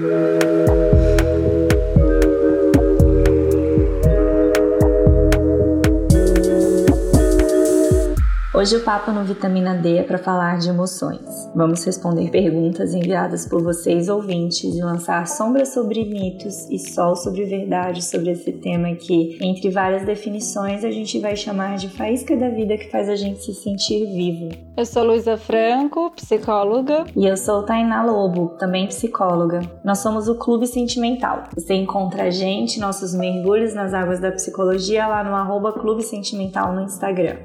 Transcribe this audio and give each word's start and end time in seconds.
Musik 0.00 0.57
Hoje 8.58 8.74
o 8.74 8.82
papo 8.82 9.12
no 9.12 9.22
Vitamina 9.22 9.72
D 9.72 9.98
é 9.98 10.02
para 10.02 10.18
falar 10.18 10.58
de 10.58 10.68
emoções. 10.68 11.48
Vamos 11.54 11.84
responder 11.84 12.28
perguntas 12.28 12.92
enviadas 12.92 13.46
por 13.46 13.62
vocês 13.62 14.08
ouvintes 14.08 14.74
e 14.74 14.82
lançar 14.82 15.28
sombras 15.28 15.72
sobre 15.72 16.04
mitos 16.04 16.68
e 16.68 16.76
sol 16.76 17.14
sobre 17.14 17.44
verdade 17.44 18.02
sobre 18.02 18.32
esse 18.32 18.50
tema 18.50 18.96
que, 18.96 19.38
entre 19.40 19.70
várias 19.70 20.04
definições, 20.04 20.84
a 20.84 20.90
gente 20.90 21.20
vai 21.20 21.36
chamar 21.36 21.76
de 21.76 21.88
faísca 21.88 22.36
da 22.36 22.48
vida 22.48 22.76
que 22.76 22.90
faz 22.90 23.08
a 23.08 23.14
gente 23.14 23.44
se 23.44 23.54
sentir 23.54 24.04
vivo. 24.06 24.48
Eu 24.76 24.84
sou 24.84 25.04
Luísa 25.04 25.36
Franco, 25.36 26.10
psicóloga. 26.16 27.04
E 27.14 27.26
eu 27.26 27.36
sou 27.36 27.62
Tainá 27.62 28.02
Lobo, 28.02 28.56
também 28.58 28.88
psicóloga. 28.88 29.60
Nós 29.84 29.98
somos 29.98 30.26
o 30.26 30.34
Clube 30.34 30.66
Sentimental. 30.66 31.44
Você 31.54 31.74
encontra 31.74 32.24
a 32.24 32.30
gente, 32.30 32.80
nossos 32.80 33.14
mergulhos 33.14 33.72
nas 33.72 33.94
águas 33.94 34.18
da 34.18 34.32
psicologia 34.32 35.06
lá 35.06 35.22
no 35.22 35.36
arroba 35.36 35.72
Clube 35.74 36.02
Sentimental 36.02 36.72
no 36.72 36.82
Instagram. 36.82 37.36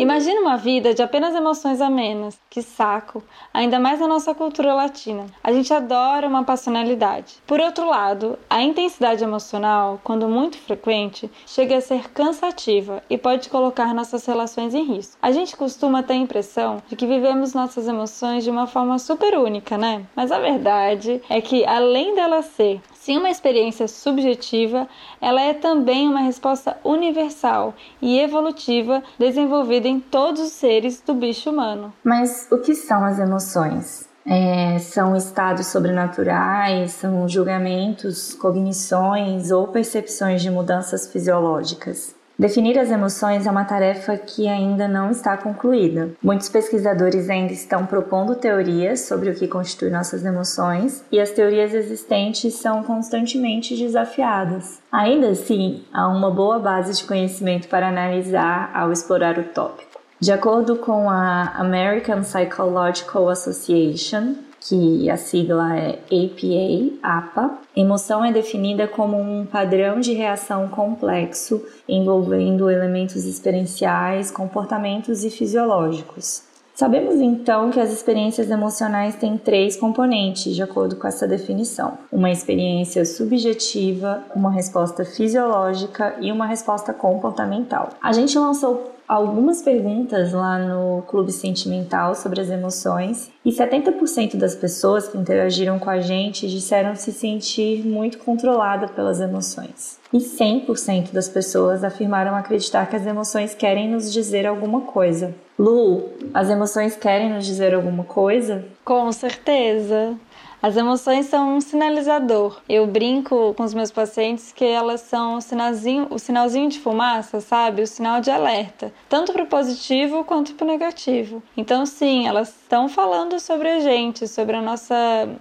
Imagina 0.00 0.40
uma 0.40 0.56
vida 0.56 0.94
de 0.94 1.02
apenas 1.02 1.34
emoções 1.34 1.80
amenas. 1.80 2.40
Que 2.48 2.62
saco! 2.62 3.22
Ainda 3.52 3.78
mais 3.78 4.00
na 4.00 4.08
nossa 4.08 4.34
cultura 4.34 4.74
latina. 4.74 5.26
A 5.44 5.52
gente 5.52 5.72
adora 5.74 6.26
uma 6.26 6.42
passionalidade. 6.42 7.34
Por 7.46 7.60
outro 7.60 7.86
lado, 7.86 8.38
a 8.48 8.62
intensidade 8.62 9.22
emocional, 9.22 10.00
quando 10.02 10.26
muito 10.26 10.56
frequente, 10.56 11.30
chega 11.46 11.76
a 11.76 11.80
ser 11.82 12.10
cansativa 12.12 13.02
e 13.10 13.18
pode 13.18 13.50
colocar 13.50 13.94
nossas 13.94 14.24
relações 14.24 14.74
em 14.74 14.84
risco. 14.84 15.18
A 15.20 15.32
gente 15.32 15.54
costuma 15.54 16.02
ter 16.02 16.14
a 16.14 16.16
impressão 16.16 16.82
de 16.88 16.96
que 16.96 17.06
vivemos 17.06 17.52
nossas 17.52 17.86
emoções 17.86 18.42
de 18.42 18.50
uma 18.50 18.66
forma 18.66 18.98
super 18.98 19.38
única, 19.38 19.76
né? 19.76 20.06
Mas 20.16 20.32
a 20.32 20.38
verdade 20.38 21.20
é 21.28 21.42
que, 21.42 21.64
além 21.66 22.14
dela 22.14 22.40
ser 22.40 22.80
Sim, 23.10 23.18
uma 23.18 23.28
experiência 23.28 23.88
subjetiva, 23.88 24.86
ela 25.20 25.40
é 25.40 25.52
também 25.52 26.06
uma 26.06 26.20
resposta 26.20 26.76
universal 26.84 27.74
e 28.00 28.20
evolutiva 28.20 29.02
desenvolvida 29.18 29.88
em 29.88 29.98
todos 29.98 30.40
os 30.40 30.52
seres 30.52 31.00
do 31.00 31.12
bicho 31.12 31.50
humano. 31.50 31.92
Mas 32.04 32.46
o 32.52 32.58
que 32.58 32.72
são 32.72 33.04
as 33.04 33.18
emoções? 33.18 34.08
É, 34.24 34.78
são 34.78 35.16
estados 35.16 35.66
sobrenaturais, 35.66 36.92
são 36.92 37.28
julgamentos, 37.28 38.32
cognições 38.34 39.50
ou 39.50 39.66
percepções 39.66 40.40
de 40.40 40.48
mudanças 40.48 41.10
fisiológicas. 41.10 42.14
Definir 42.40 42.78
as 42.78 42.90
emoções 42.90 43.46
é 43.46 43.50
uma 43.50 43.66
tarefa 43.66 44.16
que 44.16 44.48
ainda 44.48 44.88
não 44.88 45.10
está 45.10 45.36
concluída. 45.36 46.12
Muitos 46.22 46.48
pesquisadores 46.48 47.28
ainda 47.28 47.52
estão 47.52 47.84
propondo 47.84 48.34
teorias 48.34 49.00
sobre 49.00 49.28
o 49.28 49.34
que 49.34 49.46
constitui 49.46 49.90
nossas 49.90 50.24
emoções 50.24 51.04
e 51.12 51.20
as 51.20 51.32
teorias 51.32 51.74
existentes 51.74 52.54
são 52.54 52.82
constantemente 52.82 53.76
desafiadas. 53.76 54.80
Ainda 54.90 55.28
assim, 55.28 55.84
há 55.92 56.08
uma 56.08 56.30
boa 56.30 56.58
base 56.58 56.96
de 56.96 57.04
conhecimento 57.06 57.68
para 57.68 57.88
analisar 57.88 58.70
ao 58.72 58.90
explorar 58.90 59.38
o 59.38 59.44
tópico. 59.44 60.00
De 60.18 60.32
acordo 60.32 60.76
com 60.76 61.10
a 61.10 61.52
American 61.56 62.22
Psychological 62.22 63.28
Association, 63.28 64.36
que 64.60 65.08
a 65.08 65.16
sigla 65.16 65.76
é 65.76 65.98
APA, 66.10 66.98
APA. 67.02 67.58
Emoção 67.74 68.24
é 68.24 68.32
definida 68.32 68.86
como 68.86 69.18
um 69.18 69.46
padrão 69.46 70.00
de 70.00 70.12
reação 70.12 70.68
complexo 70.68 71.64
envolvendo 71.88 72.70
elementos 72.70 73.24
experienciais, 73.24 74.30
comportamentos 74.30 75.24
e 75.24 75.30
fisiológicos. 75.30 76.50
Sabemos 76.80 77.16
então 77.16 77.70
que 77.70 77.78
as 77.78 77.92
experiências 77.92 78.50
emocionais 78.50 79.14
têm 79.14 79.36
três 79.36 79.76
componentes, 79.76 80.54
de 80.54 80.62
acordo 80.62 80.96
com 80.96 81.06
essa 81.06 81.28
definição: 81.28 81.98
uma 82.10 82.30
experiência 82.30 83.04
subjetiva, 83.04 84.24
uma 84.34 84.50
resposta 84.50 85.04
fisiológica 85.04 86.16
e 86.22 86.32
uma 86.32 86.46
resposta 86.46 86.94
comportamental. 86.94 87.90
A 88.02 88.12
gente 88.12 88.38
lançou 88.38 88.92
algumas 89.10 89.60
perguntas 89.60 90.32
lá 90.32 90.56
no 90.56 91.02
Clube 91.02 91.32
Sentimental 91.32 92.14
sobre 92.14 92.40
as 92.40 92.48
emoções 92.48 93.28
e 93.44 93.50
70% 93.50 94.36
das 94.36 94.54
pessoas 94.54 95.08
que 95.08 95.18
interagiram 95.18 95.80
com 95.80 95.90
a 95.90 95.98
gente 95.98 96.48
disseram 96.48 96.94
se 96.94 97.10
sentir 97.12 97.84
muito 97.84 98.18
controlada 98.18 98.86
pelas 98.86 99.20
emoções. 99.20 99.98
E 100.12 100.18
100% 100.18 101.10
das 101.10 101.28
pessoas 101.28 101.82
afirmaram 101.82 102.36
acreditar 102.36 102.86
que 102.88 102.94
as 102.94 103.04
emoções 103.04 103.52
querem 103.52 103.90
nos 103.90 104.12
dizer 104.12 104.46
alguma 104.46 104.82
coisa. 104.82 105.34
Lu, 105.58 106.10
as 106.32 106.48
emoções 106.48 106.94
querem 106.94 107.30
nos 107.30 107.44
dizer 107.44 107.74
alguma 107.74 108.04
coisa? 108.04 108.64
Com 108.84 109.10
certeza. 109.10 110.16
As 110.62 110.76
emoções 110.76 111.26
são 111.26 111.56
um 111.56 111.60
sinalizador. 111.60 112.60
Eu 112.68 112.86
brinco 112.86 113.54
com 113.54 113.62
os 113.62 113.72
meus 113.72 113.90
pacientes 113.90 114.52
que 114.52 114.64
elas 114.64 115.00
são 115.00 115.36
o 115.36 115.40
sinalzinho, 115.40 116.06
o 116.10 116.18
sinalzinho 116.18 116.68
de 116.68 116.78
fumaça, 116.78 117.40
sabe? 117.40 117.82
O 117.82 117.86
sinal 117.86 118.20
de 118.20 118.30
alerta, 118.30 118.92
tanto 119.08 119.32
para 119.32 119.42
o 119.42 119.46
positivo 119.46 120.22
quanto 120.22 120.54
para 120.54 120.66
o 120.66 120.70
negativo. 120.70 121.42
Então, 121.56 121.86
sim, 121.86 122.28
elas 122.28 122.48
estão 122.48 122.88
falando 122.88 123.40
sobre 123.40 123.68
a 123.68 123.80
gente, 123.80 124.28
sobre 124.28 124.54
a 124.54 124.62
nossa 124.62 124.94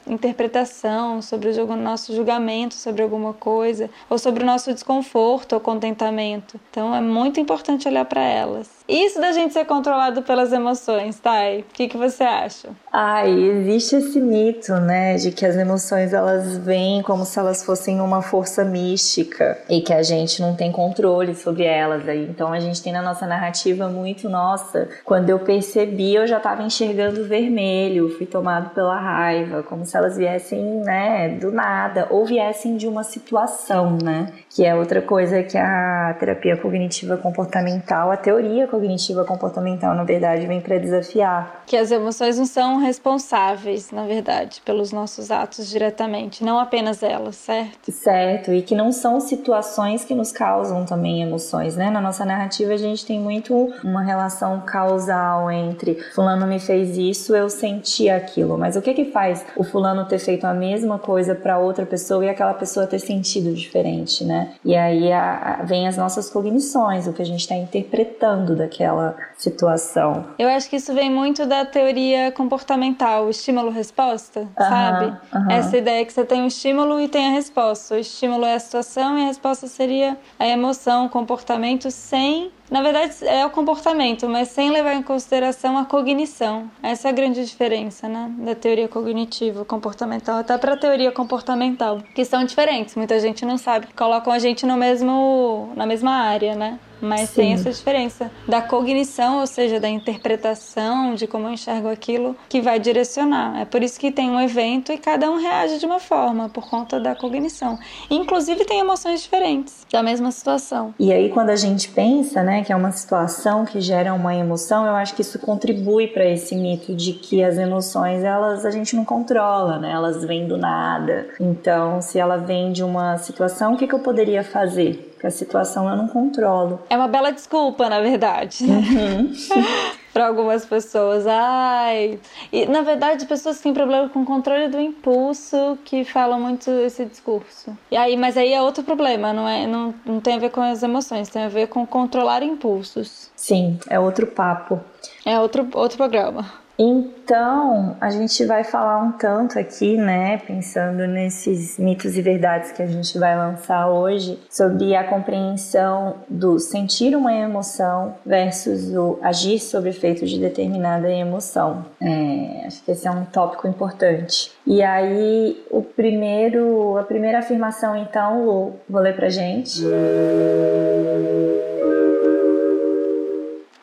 interpretação, 0.08 1.22
sobre 1.22 1.50
o 1.50 1.76
nosso 1.76 2.16
julgamento 2.16 2.76
sobre 2.76 3.04
alguma 3.04 3.34
coisa, 3.34 3.90
ou 4.10 4.18
sobre 4.18 4.44
o 4.44 4.46
nosso 4.46 4.74
desconforto 4.74 5.54
ou 5.54 5.60
contentamento. 5.60 6.60
Então, 6.70 6.96
é 6.96 7.02
muito 7.02 7.40
importante 7.40 7.88
olhar 7.88 8.06
para 8.06 8.22
elas. 8.22 8.79
Isso 8.90 9.22
da 9.22 9.32
gente 9.32 9.54
ser 9.54 9.66
controlado 9.66 10.24
pelas 10.24 10.52
emoções, 10.52 11.20
Thay, 11.20 11.60
o 11.60 11.66
que, 11.72 11.88
que 11.88 11.96
você 11.96 12.24
acha? 12.24 12.70
Ah, 12.92 13.28
existe 13.28 13.98
esse 13.98 14.20
mito, 14.20 14.74
né, 14.74 15.16
de 15.16 15.32
que 15.32 15.46
as 15.46 15.56
emoções 15.56 16.12
elas 16.12 16.58
vêm 16.58 17.04
como 17.04 17.24
se 17.24 17.38
elas 17.38 17.64
fossem 17.64 18.02
uma 18.02 18.24
força 18.24 18.66
mística 18.66 19.60
e 19.70 19.82
que 19.82 19.94
a 19.94 20.02
gente 20.02 20.42
não 20.42 20.56
tem 20.56 20.72
controle 20.72 21.36
sobre 21.36 21.66
elas. 21.66 22.10
Aí, 22.10 22.26
então 22.28 22.52
a 22.52 22.60
gente 22.60 22.82
tem 22.82 22.92
na 22.92 23.04
nossa 23.04 23.28
narrativa 23.28 23.88
muito, 23.88 24.28
nossa, 24.28 24.90
quando 25.06 25.30
eu 25.30 25.38
percebi 25.38 26.16
eu 26.16 26.26
já 26.26 26.38
estava 26.38 26.64
enxergando 26.64 27.26
vermelho, 27.26 28.10
fui 28.18 28.26
tomado 28.26 28.72
pela 28.72 29.00
raiva, 29.00 29.62
como 29.62 29.86
se 29.86 29.96
elas 29.96 30.18
viessem, 30.18 30.64
né, 30.64 31.30
do 31.40 31.52
nada 31.52 32.08
ou 32.10 32.26
viessem 32.26 32.76
de 32.76 32.88
uma 32.88 33.04
situação, 33.04 34.00
né, 34.04 34.34
que 34.50 34.66
é 34.66 34.74
outra 34.76 35.02
coisa 35.02 35.44
que 35.44 35.58
a 35.58 36.16
terapia 36.20 36.58
cognitiva 36.58 37.18
comportamental, 37.18 38.12
a 38.12 38.18
teoria 38.18 38.68
cognitiva 38.68 39.24
comportamental, 39.24 39.94
na 39.94 40.04
verdade, 40.04 40.48
vem 40.48 40.60
para 40.60 40.78
desafiar. 40.78 41.64
Que 41.68 41.78
as 41.78 41.92
emoções 41.92 42.38
não 42.38 42.46
são 42.46 42.78
responsáveis, 42.78 43.92
na 43.92 44.06
verdade, 44.06 44.62
pelos 44.66 44.92
nossos 44.92 45.30
atos 45.30 45.70
diretamente, 45.70 46.44
não 46.44 46.60
apenas 46.60 47.04
elas, 47.04 47.36
certo? 47.36 47.92
Certo, 47.92 48.52
e 48.52 48.62
que 48.62 48.74
não 48.74 48.92
são 48.92 49.20
situações 49.20 50.04
que 50.04 50.16
nos 50.16 50.32
causam 50.32 50.84
também 50.86 51.22
emoções, 51.22 51.76
né? 51.76 51.90
Na 51.92 52.02
nossa 52.02 52.26
narrativa 52.26 52.74
a 52.74 52.78
gente 52.78 53.06
tem 53.06 53.20
muito 53.20 53.54
uma 53.84 54.02
relação 54.02 54.62
causal 54.62 55.52
entre 55.52 55.96
fulano 56.16 56.48
me 56.48 56.60
fez 56.60 56.98
isso, 56.98 57.36
eu 57.36 57.50
senti 57.50 58.10
aquilo, 58.10 58.58
mas 58.58 58.76
o 58.76 58.82
que 58.82 58.94
que 58.94 59.06
faz 59.06 59.46
o 59.56 59.64
fulano 59.64 60.06
ter 60.06 60.20
feito 60.20 60.46
a 60.46 60.54
mesma 60.54 60.98
coisa 60.98 61.36
para 61.36 61.60
outra 61.60 61.86
pessoa 61.86 62.26
e 62.26 62.30
aquela 62.30 62.54
pessoa 62.54 62.88
ter 62.88 63.00
sentido 63.00 63.54
diferente, 63.54 64.24
né? 64.24 64.39
E 64.64 64.76
aí 64.76 65.12
a, 65.12 65.60
a, 65.60 65.64
vem 65.64 65.88
as 65.88 65.98
nossas 65.98 66.30
cognições, 66.30 67.08
o 67.08 67.14
que 67.14 67.22
a 67.22 67.26
gente 67.26 67.42
está 67.42 67.56
interpretando 67.56 68.56
daquela 68.56 69.16
situação. 69.38 70.26
Eu 70.38 70.50
acho 70.50 70.70
que 70.70 70.76
isso 70.76 70.94
vem 70.94 71.10
muito 71.10 71.46
da 71.46 71.66
teoria 71.66 72.32
comportamental, 72.32 73.30
estímulo-resposta, 73.30 74.48
sabe? 74.58 75.18
Essa 75.50 75.78
ideia 75.78 76.06
que 76.06 76.14
você 76.14 76.26
tem 76.26 76.44
o 76.44 76.48
estímulo 76.48 77.00
e 77.00 77.08
tem 77.08 77.28
a 77.28 77.32
resposta. 77.32 77.96
O 77.96 77.98
estímulo 77.98 78.46
é 78.46 78.56
a 78.56 78.60
situação 78.60 79.18
e 79.18 79.24
a 79.24 79.28
resposta 79.28 79.68
seria 79.68 80.18
a 80.38 80.48
emoção, 80.48 81.06
o 81.06 81.10
comportamento 81.10 81.90
sem 81.92 82.52
na 82.70 82.82
verdade, 82.82 83.16
é 83.26 83.46
o 83.46 83.50
comportamento, 83.50 84.30
mas 84.30 84.50
sem 84.50 84.70
levar 84.70 84.94
em 84.94 85.02
consideração 85.02 85.78
a 85.78 85.86
cognição. 85.86 86.70
Essa 86.84 87.08
é 87.08 87.12
a 87.12 87.14
grande 87.14 87.44
diferença, 87.44 88.08
né? 88.08 88.32
Da 88.38 88.54
teoria 88.54 88.88
cognitiva, 88.88 89.66
comportamental, 89.66 90.38
até 90.40 90.58
para 90.58 90.74
a 90.74 90.78
teoria 90.78 91.12
comportamental, 91.12 92.02
que 92.14 92.24
são 92.24 92.44
diferentes. 92.44 92.96
Muita 92.96 93.20
gente 93.20 93.46
não 93.46 93.58
sabe. 93.58 93.88
Colocam 93.96 94.32
a 94.32 94.40
gente 94.40 94.66
no 94.66 94.78
mesmo, 94.78 95.72
na 95.76 95.86
mesma 95.86 96.12
área, 96.12 96.56
né? 96.56 96.80
Mas 97.02 97.30
Sim. 97.30 97.36
tem 97.36 97.54
essa 97.54 97.72
diferença 97.72 98.32
da 98.48 98.62
cognição, 98.62 99.40
ou 99.40 99.48
seja, 99.48 99.80
da 99.80 99.90
interpretação 99.90 101.16
de 101.16 101.28
como 101.28 101.48
eu 101.48 101.54
enxergo 101.54 101.88
aquilo, 101.88 102.36
que 102.48 102.62
vai 102.62 102.80
direcionar. 102.80 103.60
É 103.62 103.66
por 103.66 103.84
isso 103.84 104.00
que 104.00 104.12
tem 104.12 104.30
um 104.30 104.40
evento 104.40 104.92
e 104.92 104.98
cada 104.98 105.30
um 105.30 105.38
reage 105.38 105.80
de 105.80 105.86
uma 105.86 106.00
forma, 106.00 106.50
por 106.50 106.70
conta 106.70 107.00
da 107.00 107.16
cognição. 107.16 107.78
Inclusive, 108.10 108.66
tem 108.66 108.80
emoções 108.80 109.22
diferentes 109.22 109.86
da 109.92 110.04
mesma 110.04 110.32
situação. 110.32 110.94
E 111.00 111.12
aí, 111.12 111.30
quando 111.30 111.50
a 111.50 111.56
gente 111.56 111.90
pensa, 111.90 112.44
né, 112.44 112.64
que 112.64 112.72
é 112.72 112.76
uma 112.76 112.92
situação 112.92 113.66
que 113.66 113.82
gera 113.82 114.14
uma 114.14 114.36
emoção, 114.36 114.86
eu 114.86 114.96
acho 114.96 115.16
que 115.16 115.22
isso 115.22 115.40
contribui 115.40 116.08
para 116.08 116.26
esse 116.26 116.56
mito 116.56 116.94
de 116.94 117.14
que 117.14 117.44
as 117.44 117.58
emoções, 117.58 118.24
elas 118.24 118.66
a 118.66 118.72
gente 118.72 118.96
não 118.96 119.06
controla, 119.06 119.80
né? 119.80 119.92
Elas 119.92 120.24
vêm 120.24 120.48
do 120.48 120.58
nada. 120.58 121.28
Então, 121.40 122.02
se 122.02 122.20
ela 122.20 122.38
vem 122.38 122.72
de 122.72 122.84
uma 122.84 123.18
situação, 123.18 123.74
o 123.74 123.78
que, 123.78 123.88
que 123.88 123.96
eu 123.96 124.00
poderia 124.00 124.44
fazer? 124.44 125.09
Porque 125.20 125.28
a 125.28 125.32
situação 125.32 125.90
eu 125.90 125.98
não 125.98 126.08
controlo. 126.08 126.80
É 126.90 126.96
uma 126.96 127.10
bela 127.10 127.30
desculpa, 127.30 127.90
na 127.90 128.00
verdade. 128.00 128.64
Uhum. 128.64 129.34
para 130.14 130.28
algumas 130.28 130.66
pessoas. 130.66 131.28
Ai. 131.28 132.22
E 132.54 132.66
na 132.66 132.84
verdade, 132.84 133.26
pessoas 133.26 133.58
que 133.58 133.64
têm 133.64 133.74
problema 133.74 134.08
com 134.08 134.24
controle 134.24 134.70
do 134.70 134.80
impulso 134.80 135.78
que 135.84 136.06
falam 136.06 136.40
muito 136.40 136.72
esse 136.72 137.04
discurso. 137.04 137.78
E 137.92 137.98
aí, 137.98 138.16
mas 138.16 138.38
aí 138.38 138.54
é 138.54 138.62
outro 138.62 138.82
problema, 138.82 139.34
não 139.34 139.46
é, 139.46 139.68
não, 139.68 139.94
não 140.06 140.22
tem 140.22 140.36
a 140.36 140.40
ver 140.40 140.52
com 140.52 140.62
as 140.62 140.84
emoções, 140.84 141.28
tem 141.28 141.44
a 141.44 141.50
ver 141.50 141.68
com 141.68 141.86
controlar 141.86 142.42
impulsos. 142.42 143.30
Sim, 143.36 143.78
é 143.90 144.00
outro 144.00 144.26
papo. 144.26 144.80
É 145.26 145.38
outro 145.38 145.68
outro 145.74 145.98
programa. 145.98 146.46
Então, 146.82 147.98
a 148.00 148.10
gente 148.10 148.46
vai 148.46 148.64
falar 148.64 149.04
um 149.04 149.12
tanto 149.12 149.60
aqui, 149.60 149.98
né, 149.98 150.38
pensando 150.38 151.06
nesses 151.06 151.78
mitos 151.78 152.18
e 152.18 152.22
verdades 152.22 152.72
que 152.72 152.82
a 152.82 152.88
gente 152.88 153.20
vai 153.20 153.36
lançar 153.36 153.90
hoje, 153.90 154.40
sobre 154.50 154.96
a 154.96 155.04
compreensão 155.04 156.16
do 156.30 156.58
sentir 156.58 157.18
uma 157.18 157.34
emoção 157.34 158.16
versus 158.26 158.96
o 158.96 159.20
agir 159.22 159.60
sobre 159.60 159.90
efeito 159.90 160.26
de 160.26 160.40
determinada 160.40 161.12
emoção. 161.12 161.86
É, 162.02 162.64
acho 162.66 162.82
que 162.86 162.92
esse 162.92 163.06
é 163.06 163.12
um 163.12 163.26
tópico 163.26 163.68
importante. 163.68 164.54
E 164.66 164.82
aí, 164.82 165.62
o 165.70 165.82
primeiro, 165.82 166.98
a 166.98 167.04
primeira 167.04 167.40
afirmação, 167.40 167.98
então, 167.98 168.46
Lu, 168.46 168.74
vou 168.88 169.02
ler 169.02 169.18
pra 169.18 169.28
gente. 169.28 169.84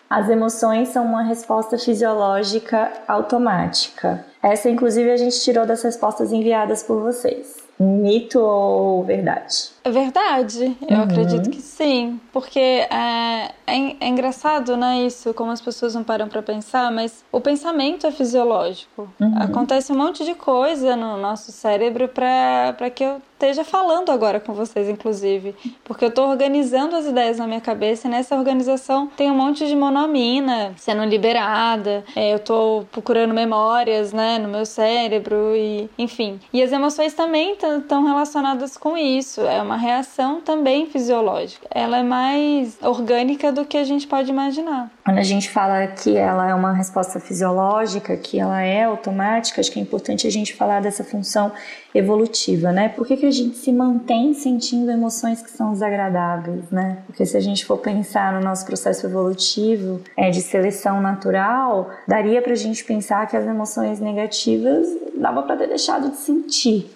As 0.08 0.28
emoções 0.28 0.88
são 0.88 1.04
uma 1.04 1.22
resposta 1.22 1.76
fisiológica 1.76 2.92
automática. 3.08 4.24
Essa, 4.40 4.70
inclusive, 4.70 5.10
a 5.10 5.16
gente 5.16 5.40
tirou 5.40 5.66
das 5.66 5.82
respostas 5.82 6.32
enviadas 6.32 6.82
por 6.84 7.02
vocês. 7.02 7.56
Mito 7.78 8.38
ou 8.38 9.02
verdade? 9.02 9.75
É 9.86 9.90
verdade, 9.90 10.76
eu 10.88 10.96
uhum. 10.96 11.02
acredito 11.04 11.48
que 11.48 11.60
sim, 11.62 12.18
porque 12.32 12.58
é, 12.58 13.52
é, 13.68 13.96
é, 14.00 14.08
engraçado, 14.08 14.76
né, 14.76 15.06
isso, 15.06 15.32
como 15.32 15.52
as 15.52 15.60
pessoas 15.60 15.94
não 15.94 16.02
param 16.02 16.26
para 16.26 16.42
pensar, 16.42 16.90
mas 16.90 17.24
o 17.30 17.40
pensamento 17.40 18.04
é 18.04 18.10
fisiológico. 18.10 19.08
Uhum. 19.20 19.34
Acontece 19.38 19.92
um 19.92 19.96
monte 19.96 20.24
de 20.24 20.34
coisa 20.34 20.96
no 20.96 21.16
nosso 21.16 21.52
cérebro 21.52 22.08
para 22.08 22.90
que 22.92 23.04
eu 23.04 23.22
esteja 23.34 23.64
falando 23.64 24.10
agora 24.10 24.40
com 24.40 24.54
vocês, 24.54 24.88
inclusive, 24.88 25.54
porque 25.84 26.04
eu 26.04 26.08
estou 26.08 26.28
organizando 26.30 26.96
as 26.96 27.04
ideias 27.04 27.38
na 27.38 27.46
minha 27.46 27.60
cabeça 27.60 28.08
e 28.08 28.10
nessa 28.10 28.34
organização 28.34 29.08
tem 29.14 29.30
um 29.30 29.36
monte 29.36 29.66
de 29.66 29.76
monoamina 29.76 30.72
sendo 30.76 31.04
liberada, 31.04 32.02
é, 32.16 32.32
eu 32.32 32.38
estou 32.38 32.84
procurando 32.90 33.34
memórias, 33.34 34.12
né, 34.12 34.38
no 34.38 34.48
meu 34.48 34.64
cérebro 34.64 35.54
e, 35.54 35.88
enfim. 35.98 36.40
E 36.50 36.62
as 36.62 36.72
emoções 36.72 37.12
também 37.12 37.52
estão 37.52 38.04
relacionadas 38.04 38.76
com 38.76 38.96
isso, 38.96 39.42
é 39.42 39.60
uma 39.60 39.75
uma 39.76 39.82
reação 39.82 40.40
também 40.40 40.86
fisiológica. 40.86 41.66
Ela 41.70 41.98
é 41.98 42.02
mais 42.02 42.78
orgânica 42.82 43.52
do 43.52 43.64
que 43.64 43.76
a 43.76 43.84
gente 43.84 44.06
pode 44.06 44.30
imaginar. 44.30 44.90
Quando 45.04 45.18
a 45.18 45.22
gente 45.22 45.50
fala 45.50 45.86
que 45.86 46.16
ela 46.16 46.48
é 46.48 46.54
uma 46.54 46.72
resposta 46.72 47.20
fisiológica, 47.20 48.16
que 48.16 48.40
ela 48.40 48.62
é 48.62 48.84
automática, 48.84 49.60
acho 49.60 49.70
que 49.70 49.78
é 49.78 49.82
importante 49.82 50.26
a 50.26 50.30
gente 50.30 50.54
falar 50.54 50.80
dessa 50.80 51.04
função 51.04 51.52
evolutiva, 51.94 52.72
né? 52.72 52.88
Por 52.88 53.06
que, 53.06 53.16
que 53.16 53.26
a 53.26 53.30
gente 53.30 53.56
se 53.56 53.72
mantém 53.72 54.34
sentindo 54.34 54.90
emoções 54.90 55.40
que 55.42 55.50
são 55.50 55.72
desagradáveis, 55.72 56.70
né? 56.70 56.98
Porque 57.06 57.24
se 57.24 57.36
a 57.36 57.40
gente 57.40 57.64
for 57.64 57.78
pensar 57.78 58.32
no 58.32 58.40
nosso 58.40 58.66
processo 58.66 59.06
evolutivo 59.06 60.00
é, 60.16 60.30
de 60.30 60.40
seleção 60.40 61.00
natural, 61.00 61.90
daria 62.06 62.42
pra 62.42 62.54
gente 62.54 62.84
pensar 62.84 63.26
que 63.26 63.36
as 63.36 63.46
emoções 63.46 64.00
negativas 64.00 64.86
dava 65.14 65.42
para 65.42 65.56
ter 65.56 65.68
deixado 65.68 66.10
de 66.10 66.16
sentir. 66.16 66.90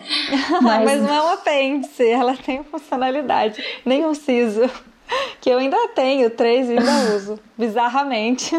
Mas... 0.62 0.84
Mas 0.84 1.02
não 1.02 1.14
é 1.14 1.22
um 1.22 1.28
apêndice, 1.32 2.12
ela 2.26 2.36
tem 2.36 2.62
funcionalidade, 2.64 3.62
nem 3.84 4.04
um 4.04 4.14
siso 4.14 4.70
que 5.40 5.50
eu 5.50 5.58
ainda 5.58 5.88
tenho 5.88 6.28
três 6.30 6.68
e 6.68 6.76
ainda 6.76 7.14
uso, 7.14 7.38
bizarramente. 7.56 8.52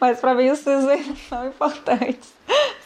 Mas 0.00 0.20
para 0.20 0.34
mim 0.34 0.50
os 0.50 0.58
sisos 0.58 0.88
ainda 0.88 1.14
são 1.28 1.46
importantes. 1.46 2.32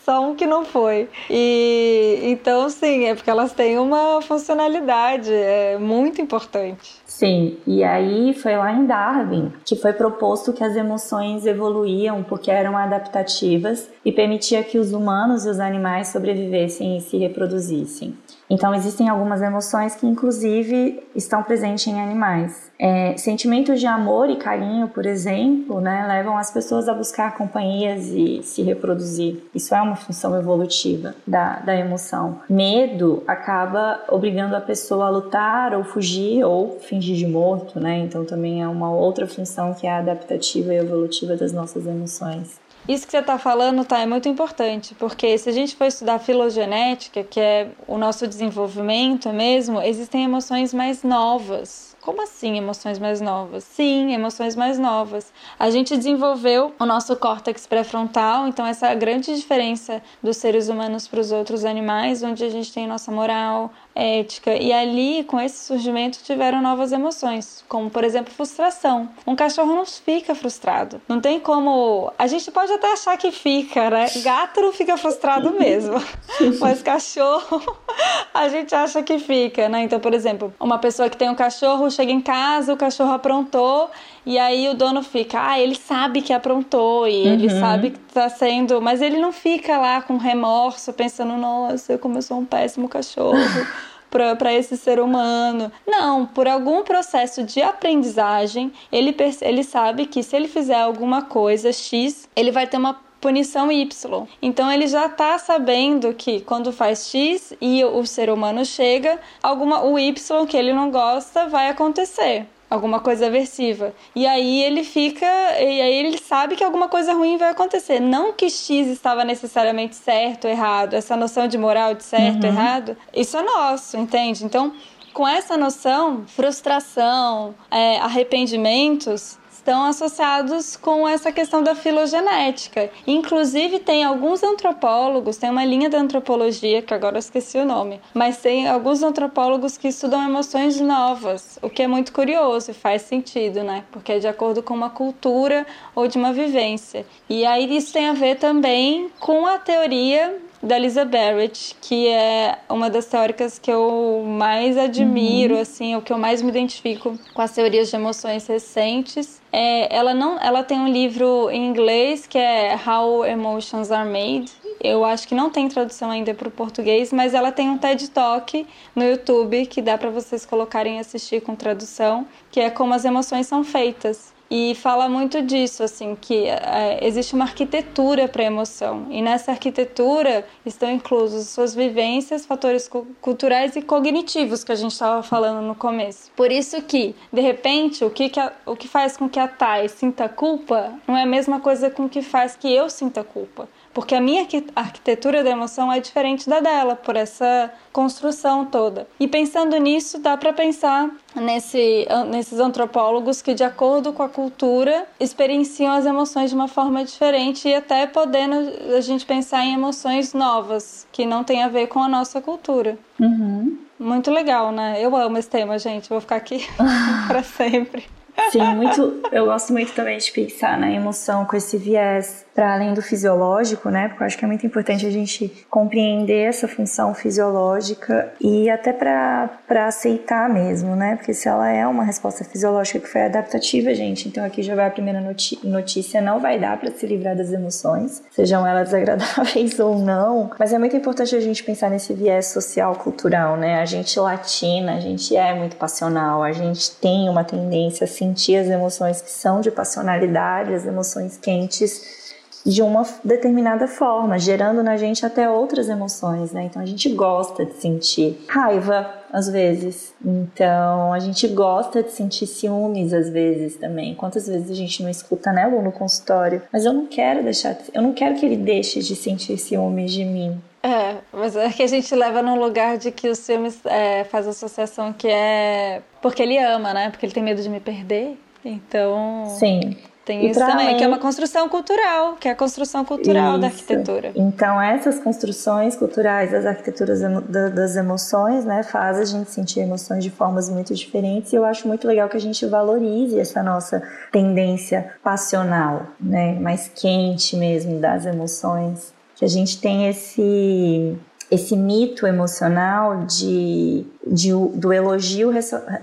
Só 0.05 0.23
um 0.23 0.35
que 0.35 0.47
não 0.47 0.65
foi. 0.65 1.09
E 1.29 2.21
então, 2.23 2.69
sim, 2.71 3.05
é 3.05 3.15
porque 3.15 3.29
elas 3.29 3.53
têm 3.53 3.79
uma 3.79 4.23
funcionalidade 4.23 5.33
é 5.33 5.77
muito 5.79 6.21
importante. 6.21 6.97
Sim, 7.05 7.59
e 7.67 7.85
aí 7.85 8.33
foi 8.33 8.57
lá 8.57 8.73
em 8.73 8.87
Darwin 8.87 9.53
que 9.65 9.77
foi 9.77 9.93
proposto 9.93 10.53
que 10.53 10.65
as 10.65 10.77
emoções 10.77 11.45
evoluíam 11.45 12.23
porque 12.23 12.51
eram 12.51 12.77
adaptativas 12.77 13.91
e 14.05 14.13
permitia 14.13 14.63
que 14.63 14.79
os 14.79 14.93
humanos 14.93 15.45
e 15.45 15.51
os 15.51 15.61
animais 15.61 16.09
sobrevivessem 16.09 16.97
e 16.97 17.01
se 17.01 17.19
reproduzissem. 17.19 18.17
Então, 18.51 18.75
existem 18.75 19.09
algumas 19.09 19.43
emoções 19.43 19.95
que, 19.95 20.07
inclusive, 20.07 21.03
estão 21.15 21.43
presentes 21.43 21.87
em 21.87 22.01
animais. 22.01 22.71
É, 22.79 23.17
sentimentos 23.17 23.81
de 23.81 23.87
amor 23.87 24.31
e 24.31 24.37
carinho, 24.37 24.89
por 24.89 25.05
exemplo, 25.05 25.81
né, 25.81 26.07
levam 26.07 26.39
as 26.39 26.51
pessoas 26.51 26.89
a 26.89 26.95
buscar 26.95 27.37
companhias 27.37 28.07
e 28.09 28.41
se 28.43 28.63
reproduzir. 28.63 29.43
Isso 29.55 29.75
é 29.75 29.83
uma 29.83 29.97
função 29.97 30.39
evolutiva 30.39 31.15
da, 31.27 31.57
da 31.57 31.77
emoção. 31.77 32.41
Medo 32.49 33.23
acaba 33.27 34.01
obrigando 34.09 34.55
a 34.57 34.61
pessoa 34.61 35.07
a 35.07 35.11
lutar 35.11 35.75
ou 35.75 35.85
fugir 35.85 36.45
ou 36.45 36.79
fingir 36.81 37.17
de 37.17 37.27
morto, 37.27 37.81
né? 37.81 37.99
Então, 37.99 38.25
também 38.25 38.63
é 38.63 38.69
uma 38.69 38.91
outra 38.91 39.27
função 39.27 39.75
que 39.75 39.87
é 39.87 39.93
adaptativa 39.93 40.73
e 40.73 40.79
evolutiva 40.79 41.37
das 41.37 41.53
nossas 41.53 41.87
emoções. 41.87 42.59
Isso 42.89 43.05
que 43.05 43.11
você 43.11 43.19
está 43.19 43.39
falando, 43.39 43.85
tá, 43.85 43.99
é 43.99 44.07
muito 44.07 44.29
importante, 44.31 44.95
porque 44.95 45.37
se 45.37 45.51
a 45.51 45.53
gente 45.53 45.77
for 45.77 45.85
estudar 45.85 46.19
filogenética, 46.19 47.23
que 47.23 47.39
é 47.39 47.69
o 47.87 47.99
nosso 47.99 48.27
desenvolvimento 48.27 49.29
mesmo, 49.29 49.83
existem 49.83 50.25
emoções 50.25 50.73
mais 50.73 51.03
novas 51.03 51.89
como 52.09 52.23
assim 52.23 52.57
emoções 52.57 52.99
mais 52.99 53.21
novas? 53.21 53.65
Sim, 53.65 54.15
emoções 54.15 54.57
mais 54.57 54.79
novas. 54.79 55.31
A 55.59 55.69
gente 55.69 55.95
desenvolveu 55.95 56.75
o 56.79 56.87
nosso 56.87 57.15
córtex 57.17 57.67
pré-frontal, 57.67 58.49
então 58.49 58.65
essa 58.65 58.87
é 58.87 58.93
a 58.93 58.95
grande 58.95 59.35
diferença 59.35 60.03
dos 60.23 60.39
seres 60.39 60.71
humanos 60.71 61.07
para 61.07 61.21
os 61.21 61.31
outros 61.31 61.67
animais, 61.67 62.23
onde 62.23 62.43
a 62.43 62.49
gente 62.49 62.73
tem 62.73 62.87
nossa 62.87 63.13
moral, 63.13 63.71
ética. 63.99 64.55
E 64.55 64.73
ali, 64.73 65.25
com 65.25 65.41
esse 65.41 65.67
surgimento, 65.67 66.19
tiveram 66.23 66.63
novas 66.63 66.93
emoções, 66.93 67.65
como 67.69 67.91
por 67.91 68.05
exemplo 68.05 68.33
frustração. 68.33 69.09
Um 69.27 69.35
cachorro 69.35 69.75
não 69.75 69.85
fica 69.85 70.35
frustrado. 70.35 71.01
Não 71.09 71.21
tem 71.21 71.41
como. 71.41 72.13
A 72.17 72.27
gente 72.27 72.51
pode 72.51 72.73
até 72.73 72.93
achar 72.93 73.17
que 73.17 73.33
fica, 73.33 73.91
né? 73.91 74.07
Gato 74.23 74.61
não 74.61 74.73
fica 74.73 74.97
frustrado 74.97 75.53
mesmo. 75.59 75.97
Mas 76.61 76.83
cachorro, 76.83 77.61
a 78.33 78.49
gente 78.49 78.75
acha 78.75 79.03
que 79.03 79.19
fica, 79.19 79.69
né? 79.69 79.83
Então, 79.83 79.99
por 79.99 80.15
exemplo, 80.15 80.55
uma 80.61 80.79
pessoa 80.79 81.11
que 81.11 81.17
tem 81.17 81.29
um 81.29 81.35
cachorro 81.35 81.91
chega 81.91 82.13
em 82.13 82.21
casa, 82.21 82.73
o 82.73 82.77
cachorro 82.77 83.13
aprontou, 83.13 83.91
e 84.25 84.39
aí 84.39 84.69
o 84.69 84.75
dono 84.75 85.03
fica, 85.03 85.51
ah, 85.51 85.59
ele 85.59 85.75
sabe 85.75 86.23
que 86.23 86.33
aprontou, 86.33 87.09
e 87.09 87.27
uhum. 87.27 87.33
ele 87.33 87.51
sabe 87.51 87.91
que 87.91 87.99
tá 88.13 88.29
sendo. 88.29 88.81
Mas 88.81 89.03
ele 89.03 89.19
não 89.19 89.33
fica 89.33 89.79
lá 89.79 90.01
com 90.03 90.17
remorso, 90.17 90.93
pensando, 90.93 91.37
nossa, 91.37 91.99
como 91.99 92.19
eu 92.19 92.23
sou 92.23 92.39
um 92.39 92.45
péssimo 92.45 92.89
cachorro. 92.89 93.39
para 94.11 94.53
esse 94.53 94.77
ser 94.77 95.01
humano. 95.01 95.71
Não, 95.87 96.27
por 96.27 96.49
algum 96.49 96.83
processo 96.83 97.43
de 97.43 97.63
aprendizagem, 97.63 98.73
ele, 98.91 99.15
ele 99.43 99.63
sabe 99.63 100.07
que 100.07 100.23
se 100.23 100.37
ele 100.37 100.49
fizer 100.49 100.81
alguma 100.81 101.23
coisa 101.23 101.73
X, 101.73 102.29
ele 102.35 102.51
vai 102.51 102.67
ter 102.67 102.77
uma 102.77 103.01
punição 103.21 103.71
Y. 103.71 104.27
Então 104.41 104.71
ele 104.71 104.87
já 104.87 105.07
está 105.07 105.39
sabendo 105.39 106.15
que 106.15 106.41
quando 106.41 106.73
faz 106.73 107.09
X 107.09 107.53
e 107.61 107.85
o 107.85 108.07
ser 108.07 108.31
humano 108.31 108.65
chega, 108.65 109.21
alguma 109.43 109.85
o 109.85 109.99
Y 109.99 110.47
que 110.47 110.57
ele 110.57 110.73
não 110.73 110.91
gosta 110.91 111.49
vai 111.49 111.69
acontecer. 111.69 112.47
Alguma 112.71 113.01
coisa 113.01 113.27
aversiva. 113.27 113.95
E 114.15 114.27
aí 114.27 114.63
ele 114.63 114.85
fica. 114.85 115.27
E 115.59 115.81
aí 115.81 115.95
ele 115.95 116.19
sabe 116.19 116.55
que 116.55 116.63
alguma 116.63 116.89
coisa 116.89 117.15
ruim 117.15 117.39
vai 117.39 117.51
acontecer. 117.51 117.99
Não 117.99 118.33
que 118.33 118.51
X 118.51 118.89
estava 118.89 119.25
necessariamente 119.25 119.97
certo 119.97 120.45
ou 120.45 120.51
errado. 120.51 120.95
Essa 120.95 121.17
noção 121.17 121.49
de 121.49 121.57
moral 121.57 121.95
de 121.95 122.05
certo 122.05 122.45
ou 122.45 122.51
uhum. 122.51 122.57
errado, 122.57 122.97
isso 123.15 123.37
é 123.37 123.43
nosso, 123.43 123.97
entende? 123.97 124.45
Então, 124.45 124.75
com 125.15 125.27
essa 125.27 125.57
noção, 125.57 126.25
frustração, 126.27 127.55
é, 127.71 127.99
arrependimentos 127.99 129.39
estão 129.69 129.85
associados 129.85 130.77
com 130.77 131.07
essa 131.07 131.31
questão 131.31 131.63
da 131.63 131.75
filogenética. 131.75 132.91
Inclusive, 133.07 133.79
tem 133.79 134.03
alguns 134.03 134.43
antropólogos, 134.43 135.37
tem 135.37 135.51
uma 135.51 135.63
linha 135.63 135.91
da 135.91 135.99
antropologia, 135.99 136.81
que 136.81 136.95
agora 136.95 137.17
eu 137.17 137.19
esqueci 137.19 137.59
o 137.59 137.67
nome, 137.67 138.01
mas 138.15 138.39
tem 138.39 138.67
alguns 138.67 139.03
antropólogos 139.03 139.77
que 139.77 139.89
estudam 139.89 140.27
emoções 140.27 140.81
novas, 140.81 141.59
o 141.61 141.69
que 141.69 141.83
é 141.83 141.87
muito 141.87 142.15
curioso 142.15 142.71
e 142.71 142.75
faz 142.75 143.03
sentido, 143.03 143.63
né? 143.63 143.85
Porque 143.93 144.13
é 144.13 144.19
de 144.19 144.27
acordo 144.27 144.63
com 144.63 144.73
uma 144.73 144.89
cultura 144.89 145.67
ou 145.95 146.09
de 146.09 146.17
uma 146.17 146.33
vivência. 146.33 147.05
E 147.29 147.45
aí 147.45 147.77
isso 147.77 147.93
tem 147.93 148.09
a 148.09 148.15
ver 148.15 148.37
também 148.37 149.11
com 149.21 149.47
a 149.47 149.59
teoria 149.59 150.35
da 150.63 150.79
Lisa 150.79 151.05
Barrett, 151.05 151.77
que 151.81 152.09
é 152.09 152.59
uma 152.69 152.91
das 152.91 153.07
teóricas 153.07 153.59
que 153.59 153.71
eu 153.71 154.25
mais 154.27 154.77
admiro, 154.77 155.55
uhum. 155.55 155.61
assim, 155.61 155.97
o 155.97 156.03
que 156.03 156.13
eu 156.13 156.19
mais 156.19 156.43
me 156.43 156.49
identifico 156.49 157.19
com 157.33 157.43
as 157.43 157.53
teorias 157.53 157.91
de 157.91 157.97
emoções 157.97 158.47
recentes. 158.47 159.41
É, 159.53 159.95
ela 159.95 160.13
não, 160.13 160.39
ela 160.41 160.63
tem 160.63 160.79
um 160.81 160.89
livro 160.89 161.49
em 161.51 161.67
inglês 161.67 162.27
que 162.27 162.39
é 162.39 162.77
How 162.77 163.25
Emotions 163.25 163.91
Are 163.91 164.09
Made. 164.09 164.51
Eu 164.81 165.05
acho 165.05 165.27
que 165.27 165.35
não 165.35 165.51
tem 165.51 165.69
tradução 165.69 166.11
ainda 166.11 166.35
para 166.35 166.49
o 166.49 166.51
português, 166.51 167.13
mas 167.13 167.35
ela 167.35 167.51
tem 167.51 167.69
um 167.69 167.79
TED 167.79 168.11
Talk 168.11 168.67
no 168.95 169.05
YouTube 169.05 169.67
que 169.67 169.83
dá 169.83 169.99
para 169.99 170.11
vocês 170.11 170.47
colocarem 170.47 170.97
e 170.97 171.01
assistir 171.01 171.41
com 171.41 171.55
tradução, 171.55 172.27
que 172.51 172.61
é 172.61 172.71
como 172.71 172.95
as 172.95 173.05
emoções 173.05 173.47
são 173.47 173.65
feitas. 173.65 174.38
E 174.51 174.75
fala 174.75 175.09
muito 175.09 175.43
disso, 175.43 175.83
assim, 175.83 176.17
que 176.19 176.47
é, 176.47 177.01
existe 177.03 177.35
uma 177.35 177.45
arquitetura 177.45 178.27
para 178.27 178.43
a 178.43 178.47
emoção 178.47 179.07
e 179.11 179.21
nessa 179.21 179.51
arquitetura 179.51 180.47
estão 180.65 180.91
inclusos 180.91 181.49
suas 181.49 181.75
vivências, 181.75 182.47
fatores 182.47 182.89
culturais 183.21 183.77
e 183.77 183.83
cognitivos 183.83 184.65
que 184.65 184.73
a 184.73 184.75
gente 184.75 184.93
estava 184.93 185.23
falando 185.23 185.65
no 185.67 185.75
começo. 185.75 186.31
Por 186.35 186.51
isso 186.51 186.81
que, 186.83 187.15
de 187.33 187.41
repente, 187.41 188.05
o 188.05 188.11
que, 188.11 188.29
que 188.31 188.41
a, 188.41 188.53
o 188.65 188.75
que 188.75 188.89
faz 188.89 189.17
com 189.17 189.29
que 189.29 189.39
a 189.39 189.47
Thay 189.47 189.89
sinta 189.89 190.29
culpa 190.29 190.95
não 191.07 191.17
é 191.17 191.23
a 191.23 191.27
mesma 191.27 191.61
coisa 191.61 191.91
com 191.91 192.09
que 192.09 192.23
faz 192.23 192.57
que 192.57 192.73
eu 192.73 192.89
sinta 192.89 193.23
culpa 193.23 193.69
porque 193.93 194.15
a 194.15 194.21
minha 194.21 194.47
arquitetura 194.77 195.43
da 195.43 195.51
emoção 195.51 195.93
é 195.93 196.01
diferente 196.01 196.49
da 196.49 196.61
dela, 196.61 196.97
por 196.97 197.17
essa 197.17 197.73
construção 197.93 198.65
toda. 198.65 199.07
E 199.19 199.27
pensando 199.27 199.77
nisso, 199.77 200.19
dá 200.19 200.37
para 200.37 200.53
pensar 200.53 201.11
nesse, 201.35 202.07
nesses 202.31 202.61
antropólogos 202.61 203.43
que, 203.43 203.55
de 203.55 203.65
acordo 203.65 204.13
com 204.13 204.23
a 204.23 204.29
cultura, 204.29 205.07
experienciam 205.19 205.93
as 205.93 206.07
emoções 206.07 206.51
de 206.51 206.57
uma 206.57 206.69
forma 206.69 207.05
diferente 207.05 207.69
e 207.69 207.75
até 207.75 208.07
podendo 208.07 208.57
a 208.97 209.01
gente 209.01 209.27
pensar 209.27 209.65
em 209.65 209.75
emoções 209.75 210.33
novas, 210.35 211.07
que 211.11 211.27
não 211.27 211.43
tem 211.43 211.63
a 211.63 211.69
ver 211.69 211.89
com 211.89 212.03
a 212.03 212.09
nossa 212.09 212.41
cultura. 212.41 212.99
Uhum. 213.19 213.79
Muito 213.99 214.31
legal, 214.31 214.71
né? 214.71 214.97
Eu 215.01 215.17
amo 215.17 215.39
esse 215.39 215.49
tema, 215.49 215.79
gente. 215.79 216.09
Vou 216.09 216.21
ficar 216.21 216.37
aqui 216.37 216.65
para 217.27 217.43
sempre. 217.43 218.07
Sim, 218.51 218.75
muito. 218.75 219.21
Eu 219.31 219.47
gosto 219.47 219.73
muito 219.73 219.93
também 219.93 220.19
de 220.19 220.31
pensar 220.31 220.79
na 220.79 220.91
emoção 220.91 221.45
com 221.45 221.57
esse 221.57 221.77
viés 221.77 222.47
para 222.55 222.75
além 222.75 222.93
do 222.93 223.01
fisiológico, 223.01 223.89
né? 223.89 224.09
Porque 224.09 224.23
eu 224.23 224.27
acho 224.27 224.37
que 224.39 224.45
é 224.45 224.49
muito 224.49 224.67
importante 224.67 225.07
a 225.07 225.11
gente 225.11 225.65
compreender 225.71 226.49
essa 226.49 226.67
função 226.67 227.15
fisiológica 227.15 228.33
e 228.41 228.69
até 228.69 228.93
para 228.93 229.87
aceitar 229.87 230.49
mesmo, 230.49 230.97
né? 230.97 231.15
Porque 231.15 231.33
se 231.33 231.49
ela 231.49 231.71
é 231.71 231.87
uma 231.87 232.03
resposta 232.03 232.45
fisiológica 232.45 232.99
que 232.99 233.09
foi 233.09 233.23
adaptativa, 233.23 233.95
gente, 233.95 234.29
então 234.29 234.45
aqui 234.45 234.63
já 234.63 234.75
vai 234.75 234.89
a 234.89 234.91
primeira 234.91 235.23
notícia: 235.63 236.21
não 236.21 236.41
vai 236.41 236.59
dar 236.59 236.77
para 236.79 236.91
se 236.91 237.07
livrar 237.07 237.37
das 237.37 237.53
emoções, 237.53 238.23
sejam 238.31 238.67
elas 238.67 238.93
agradáveis 238.95 239.79
ou 239.79 239.99
não. 239.99 240.51
Mas 240.59 240.73
é 240.73 240.79
muito 240.79 240.97
importante 240.97 241.37
a 241.37 241.41
gente 241.41 241.63
pensar 241.63 241.91
nesse 241.91 242.13
viés 242.13 242.47
social 242.47 242.95
cultural, 242.97 243.57
né? 243.57 243.81
A 243.81 243.85
gente 243.85 244.19
latina, 244.19 244.97
a 244.97 245.01
gente 245.01 245.37
é 245.37 245.55
muito 245.55 245.77
passional, 245.77 246.43
a 246.43 246.51
gente 246.51 246.91
tem 246.97 247.29
uma 247.29 247.45
tendência 247.45 248.05
assim 248.05 248.28
sentir 248.29 248.57
as 248.57 248.69
emoções 248.69 249.21
que 249.21 249.31
são 249.31 249.61
de 249.61 249.71
passionalidade, 249.71 250.75
as 250.75 250.87
emoções 250.87 251.37
quentes 251.37 252.29
de 252.67 252.83
uma 252.83 253.07
determinada 253.25 253.87
forma, 253.87 254.39
gerando 254.39 254.83
na 254.83 254.97
gente 254.97 255.25
até 255.25 255.49
outras 255.49 255.89
emoções, 255.89 256.53
né? 256.53 256.65
Então 256.65 256.83
a 256.83 256.85
gente 256.85 257.09
gosta 257.09 257.65
de 257.65 257.75
sentir 257.75 258.39
raiva 258.49 259.09
às 259.33 259.49
vezes. 259.49 260.13
Então 260.23 261.13
a 261.13 261.19
gente 261.19 261.47
gosta 261.49 262.03
de 262.03 262.11
sentir 262.11 262.47
ciúmes 262.47 263.15
às 263.15 263.31
vezes 263.31 263.77
também. 263.77 264.15
Quantas 264.15 264.47
vezes 264.47 264.71
a 264.71 264.75
gente 264.75 265.03
não 265.03 265.09
escuta, 265.09 265.53
né, 265.53 265.67
Lu, 265.67 265.81
no 265.81 265.93
consultório? 265.93 266.61
Mas 266.73 266.85
eu 266.85 266.93
não 266.93 267.07
quero 267.07 267.43
deixar, 267.43 267.77
eu 267.95 268.03
não 268.03 268.13
quero 268.13 268.35
que 268.35 268.45
ele 268.45 268.57
deixe 268.57 269.01
de 269.01 269.17
sentir 269.17 269.57
ciúmes 269.57 270.13
de 270.13 270.25
mim. 270.25 270.61
É, 270.83 271.17
mas 271.33 271.57
é 271.57 271.71
que 271.71 271.83
a 271.83 271.87
gente 271.87 272.15
leva 272.15 272.41
num 272.41 272.59
lugar 272.59 272.99
de 272.99 273.11
que 273.11 273.29
os 273.29 273.45
filmes 273.45 273.81
é, 273.85 274.25
faz 274.25 274.47
associação 274.47 275.13
que 275.13 275.29
é 275.29 276.03
porque 276.23 276.43
ele 276.43 276.59
ama, 276.59 276.95
né? 276.95 277.11
Porque 277.11 277.27
ele 277.27 277.33
tem 277.33 277.43
medo 277.43 277.63
de 277.63 277.69
me 277.69 277.81
perder. 277.81 278.39
Então. 278.65 279.47
Sim. 279.59 279.97
Tem 280.25 280.45
e 280.45 280.51
isso 280.51 280.61
também, 280.61 280.95
que 280.95 281.03
é 281.03 281.09
uma 281.09 281.19
construção 281.19 281.71
cultural, 281.71 282.37
que 282.39 282.49
é 282.49 282.51
a 282.51 282.55
construção 282.55 283.03
cultural 283.03 283.53
isso. 283.53 283.61
da 283.61 283.67
arquitetura. 283.69 284.33
Então, 284.37 284.79
essas 284.79 285.19
construções 285.19 285.97
culturais 285.97 286.51
das 286.51 286.67
arquiteturas 286.67 287.21
das 287.49 287.97
emoções, 287.97 288.63
né, 288.67 288.83
faz 288.83 289.19
a 289.19 289.25
gente 289.25 289.51
sentir 289.51 289.81
emoções 289.81 290.23
de 290.23 290.29
formas 290.29 290.69
muito 290.69 290.95
diferentes. 290.95 291.55
E 291.55 291.57
eu 291.57 291.65
acho 291.65 291.89
muito 291.89 292.07
legal 292.07 292.29
que 292.29 292.37
a 292.37 292.41
gente 292.41 292.67
valorize 292.67 293.41
essa 293.41 293.63
nossa 293.63 294.03
tendência 294.31 295.15
passional, 295.25 296.09
né, 296.21 296.59
mais 296.61 296.89
quente 296.95 297.57
mesmo 297.57 297.99
das 297.99 298.27
emoções 298.27 299.17
que 299.39 299.45
a 299.45 299.49
gente 299.49 299.81
tem 299.81 300.09
esse 300.09 301.17
esse 301.51 301.75
mito 301.75 302.27
emocional 302.27 303.25
de, 303.25 304.05
de, 304.27 304.51
do 304.53 304.93
elogio 304.93 305.51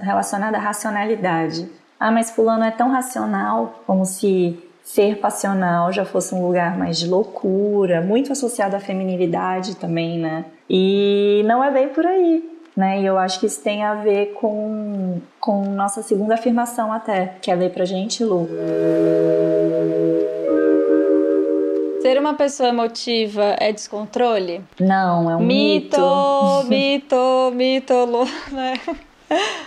relacionado 0.02 0.56
à 0.56 0.58
racionalidade. 0.58 1.70
Ah, 2.00 2.10
mas 2.10 2.32
fulano 2.32 2.64
é 2.64 2.72
tão 2.72 2.90
racional, 2.90 3.84
como 3.86 4.06
se 4.06 4.58
ser 4.84 5.18
passional 5.18 5.92
já 5.92 6.04
fosse 6.04 6.34
um 6.34 6.46
lugar 6.46 6.78
mais 6.78 6.98
de 6.98 7.08
loucura, 7.08 8.02
muito 8.02 8.32
associado 8.32 8.76
à 8.76 8.80
feminilidade 8.80 9.76
também, 9.76 10.18
né? 10.18 10.46
E 10.68 11.44
não 11.46 11.64
é 11.64 11.70
bem 11.70 11.90
por 11.90 12.06
aí, 12.06 12.44
né? 12.76 13.02
E 13.02 13.06
eu 13.06 13.18
acho 13.18 13.40
que 13.40 13.46
isso 13.46 13.62
tem 13.62 13.84
a 13.84 13.96
ver 13.96 14.34
com, 14.40 15.22
com 15.40 15.64
nossa 15.66 16.02
segunda 16.02 16.34
afirmação 16.34 16.92
até. 16.92 17.36
Quer 17.42 17.56
ler 17.56 17.72
pra 17.72 17.86
gente, 17.86 18.24
Lu? 18.24 18.50
Ser 22.06 22.20
uma 22.20 22.36
pessoa 22.36 22.70
emotiva 22.70 23.56
é 23.60 23.74
descontrole? 23.74 24.64
Não, 24.80 25.28
é 25.28 25.36
um 25.36 25.40
mito. 25.40 25.98
Mito, 26.68 27.52
mito, 27.52 27.52
mito, 27.56 28.54
né? 28.54 28.80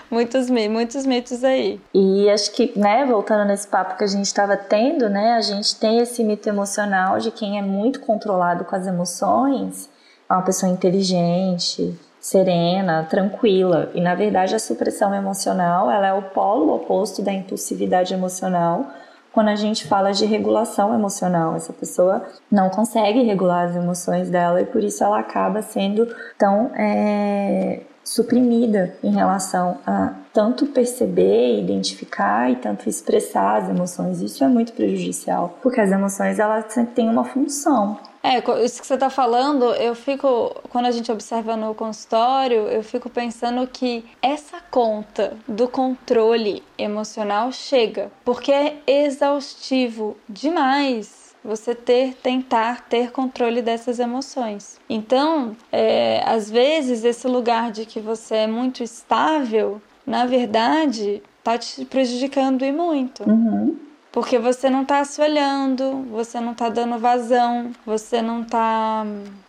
Muitos, 0.08 0.48
muitos 0.48 1.04
mitos 1.04 1.42
aí. 1.42 1.80
E 1.92 2.30
acho 2.30 2.52
que, 2.52 2.72
né, 2.78 3.04
voltando 3.04 3.44
nesse 3.44 3.66
papo 3.66 3.96
que 3.98 4.04
a 4.04 4.06
gente 4.06 4.26
estava 4.26 4.56
tendo, 4.56 5.08
né, 5.08 5.32
a 5.32 5.40
gente 5.40 5.74
tem 5.80 5.98
esse 5.98 6.22
mito 6.22 6.48
emocional 6.48 7.18
de 7.18 7.32
quem 7.32 7.58
é 7.58 7.62
muito 7.62 7.98
controlado 7.98 8.64
com 8.64 8.76
as 8.76 8.86
emoções, 8.86 9.90
é 10.30 10.32
uma 10.32 10.42
pessoa 10.42 10.70
inteligente, 10.70 11.92
serena, 12.20 13.04
tranquila. 13.10 13.90
E 13.96 14.00
na 14.00 14.14
verdade 14.14 14.54
a 14.54 14.60
supressão 14.60 15.12
emocional, 15.12 15.90
ela 15.90 16.06
é 16.06 16.12
o 16.12 16.22
polo 16.22 16.72
oposto 16.72 17.20
da 17.20 17.32
impulsividade 17.32 18.14
emocional 18.14 18.86
quando 19.32 19.48
a 19.48 19.56
gente 19.56 19.86
fala 19.86 20.12
de 20.12 20.24
regulação 20.24 20.94
emocional. 20.94 21.54
Essa 21.54 21.72
pessoa 21.72 22.24
não 22.50 22.70
consegue 22.70 23.22
regular 23.22 23.68
as 23.68 23.76
emoções 23.76 24.30
dela 24.30 24.60
e 24.60 24.66
por 24.66 24.82
isso 24.82 25.02
ela 25.04 25.18
acaba 25.18 25.62
sendo 25.62 26.08
tão 26.36 26.70
é, 26.74 27.80
suprimida 28.08 28.94
em 29.02 29.10
relação 29.10 29.78
a 29.86 30.14
tanto 30.32 30.66
perceber, 30.66 31.60
identificar 31.60 32.50
e 32.50 32.56
tanto 32.56 32.88
expressar 32.88 33.62
as 33.62 33.68
emoções. 33.68 34.22
Isso 34.22 34.42
é 34.42 34.48
muito 34.48 34.72
prejudicial, 34.72 35.58
porque 35.62 35.80
as 35.80 35.90
emoções 35.90 36.38
elas 36.38 36.64
têm 36.94 37.08
uma 37.08 37.24
função. 37.24 37.98
É, 38.22 38.38
isso 38.64 38.80
que 38.80 38.86
você 38.86 38.94
está 38.94 39.08
falando, 39.08 39.72
eu 39.74 39.94
fico, 39.94 40.54
quando 40.70 40.86
a 40.86 40.90
gente 40.90 41.10
observa 41.10 41.56
no 41.56 41.74
consultório, 41.74 42.68
eu 42.68 42.82
fico 42.82 43.08
pensando 43.08 43.66
que 43.66 44.04
essa 44.20 44.60
conta 44.70 45.36
do 45.46 45.68
controle 45.68 46.62
emocional 46.76 47.52
chega, 47.52 48.10
porque 48.24 48.52
é 48.52 48.76
exaustivo 48.86 50.16
demais 50.28 51.28
você 51.44 51.74
ter, 51.74 52.14
tentar 52.14 52.88
ter 52.88 53.10
controle 53.10 53.62
dessas 53.62 53.98
emoções. 53.98 54.78
Então, 54.88 55.56
é, 55.72 56.22
às 56.26 56.50
vezes, 56.50 57.04
esse 57.04 57.26
lugar 57.26 57.70
de 57.70 57.86
que 57.86 58.00
você 58.00 58.34
é 58.34 58.46
muito 58.46 58.82
estável, 58.82 59.80
na 60.06 60.26
verdade, 60.26 61.22
tá 61.42 61.56
te 61.56 61.84
prejudicando 61.84 62.64
e 62.64 62.72
muito. 62.72 63.22
Uhum. 63.28 63.87
Porque 64.10 64.38
você 64.38 64.70
não 64.70 64.84
tá 64.84 65.04
se 65.04 65.20
olhando, 65.20 66.06
você 66.10 66.40
não 66.40 66.54
tá 66.54 66.68
dando 66.68 66.98
vazão, 66.98 67.72
você 67.84 68.22
não 68.22 68.42
tá 68.42 69.04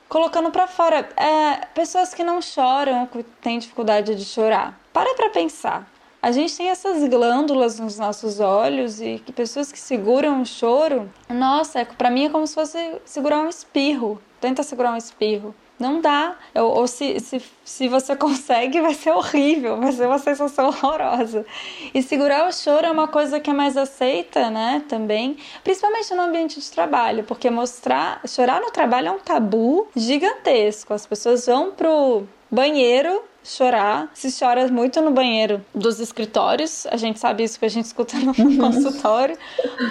colocando 0.07 0.51
para 0.51 0.67
fora. 0.67 1.07
É, 1.15 1.65
pessoas 1.73 2.13
que 2.13 2.23
não 2.23 2.41
choram, 2.41 3.07
que 3.07 3.23
têm 3.41 3.59
dificuldade 3.59 4.15
de 4.15 4.25
chorar. 4.25 4.77
Para 4.91 5.15
pra 5.15 5.29
pensar. 5.29 5.89
A 6.21 6.33
gente 6.33 6.57
tem 6.57 6.67
essas 6.67 7.07
glândulas 7.07 7.79
nos 7.79 7.97
nossos 7.97 8.41
olhos 8.41 8.99
e 8.99 9.21
que 9.25 9.31
pessoas 9.31 9.71
que 9.71 9.79
seguram 9.79 10.41
o 10.41 10.45
choro, 10.45 11.09
nossa, 11.29 11.85
para 11.85 12.09
mim 12.09 12.25
é 12.25 12.29
como 12.29 12.45
se 12.45 12.53
fosse 12.53 12.97
segurar 13.05 13.39
um 13.39 13.47
espirro. 13.47 14.21
Tenta 14.41 14.61
segurar 14.61 14.91
um 14.91 14.97
espirro. 14.97 15.55
Não 15.79 16.01
dá. 16.01 16.35
Ou, 16.55 16.79
ou 16.79 16.87
se, 16.87 17.19
se, 17.19 17.41
se 17.63 17.87
você 17.87 18.15
consegue, 18.17 18.81
vai 18.81 18.93
ser 18.93 19.11
horrível, 19.11 19.77
vai 19.79 19.91
ser 19.91 20.07
uma 20.07 20.19
sensação 20.19 20.67
horrorosa. 20.67 21.45
E 21.93 22.03
segurar 22.03 22.47
o 22.47 22.51
choro 22.51 22.85
é 22.85 22.91
uma 22.91 23.07
coisa 23.07 23.39
que 23.39 23.49
é 23.49 23.53
mais 23.53 23.77
aceita, 23.77 24.49
né? 24.49 24.83
Também, 24.89 25.37
principalmente 25.63 26.13
no 26.13 26.21
ambiente 26.21 26.59
de 26.59 26.69
trabalho, 26.69 27.23
porque 27.23 27.49
mostrar, 27.49 28.21
chorar 28.27 28.59
no 28.59 28.71
trabalho 28.71 29.07
é 29.07 29.11
um 29.11 29.19
tabu 29.19 29.87
gigantesco. 29.95 30.93
As 30.93 31.07
pessoas 31.07 31.45
vão 31.45 31.71
pro 31.71 32.27
banheiro 32.51 33.23
chorar. 33.51 34.09
Se 34.13 34.29
chora 34.37 34.67
muito 34.67 35.01
no 35.01 35.11
banheiro 35.11 35.63
dos 35.73 35.99
escritórios, 35.99 36.85
a 36.87 36.97
gente 36.97 37.19
sabe 37.19 37.43
isso 37.43 37.59
que 37.59 37.65
a 37.65 37.69
gente 37.69 37.85
escuta 37.85 38.17
no 38.17 38.33
consultório, 38.57 39.37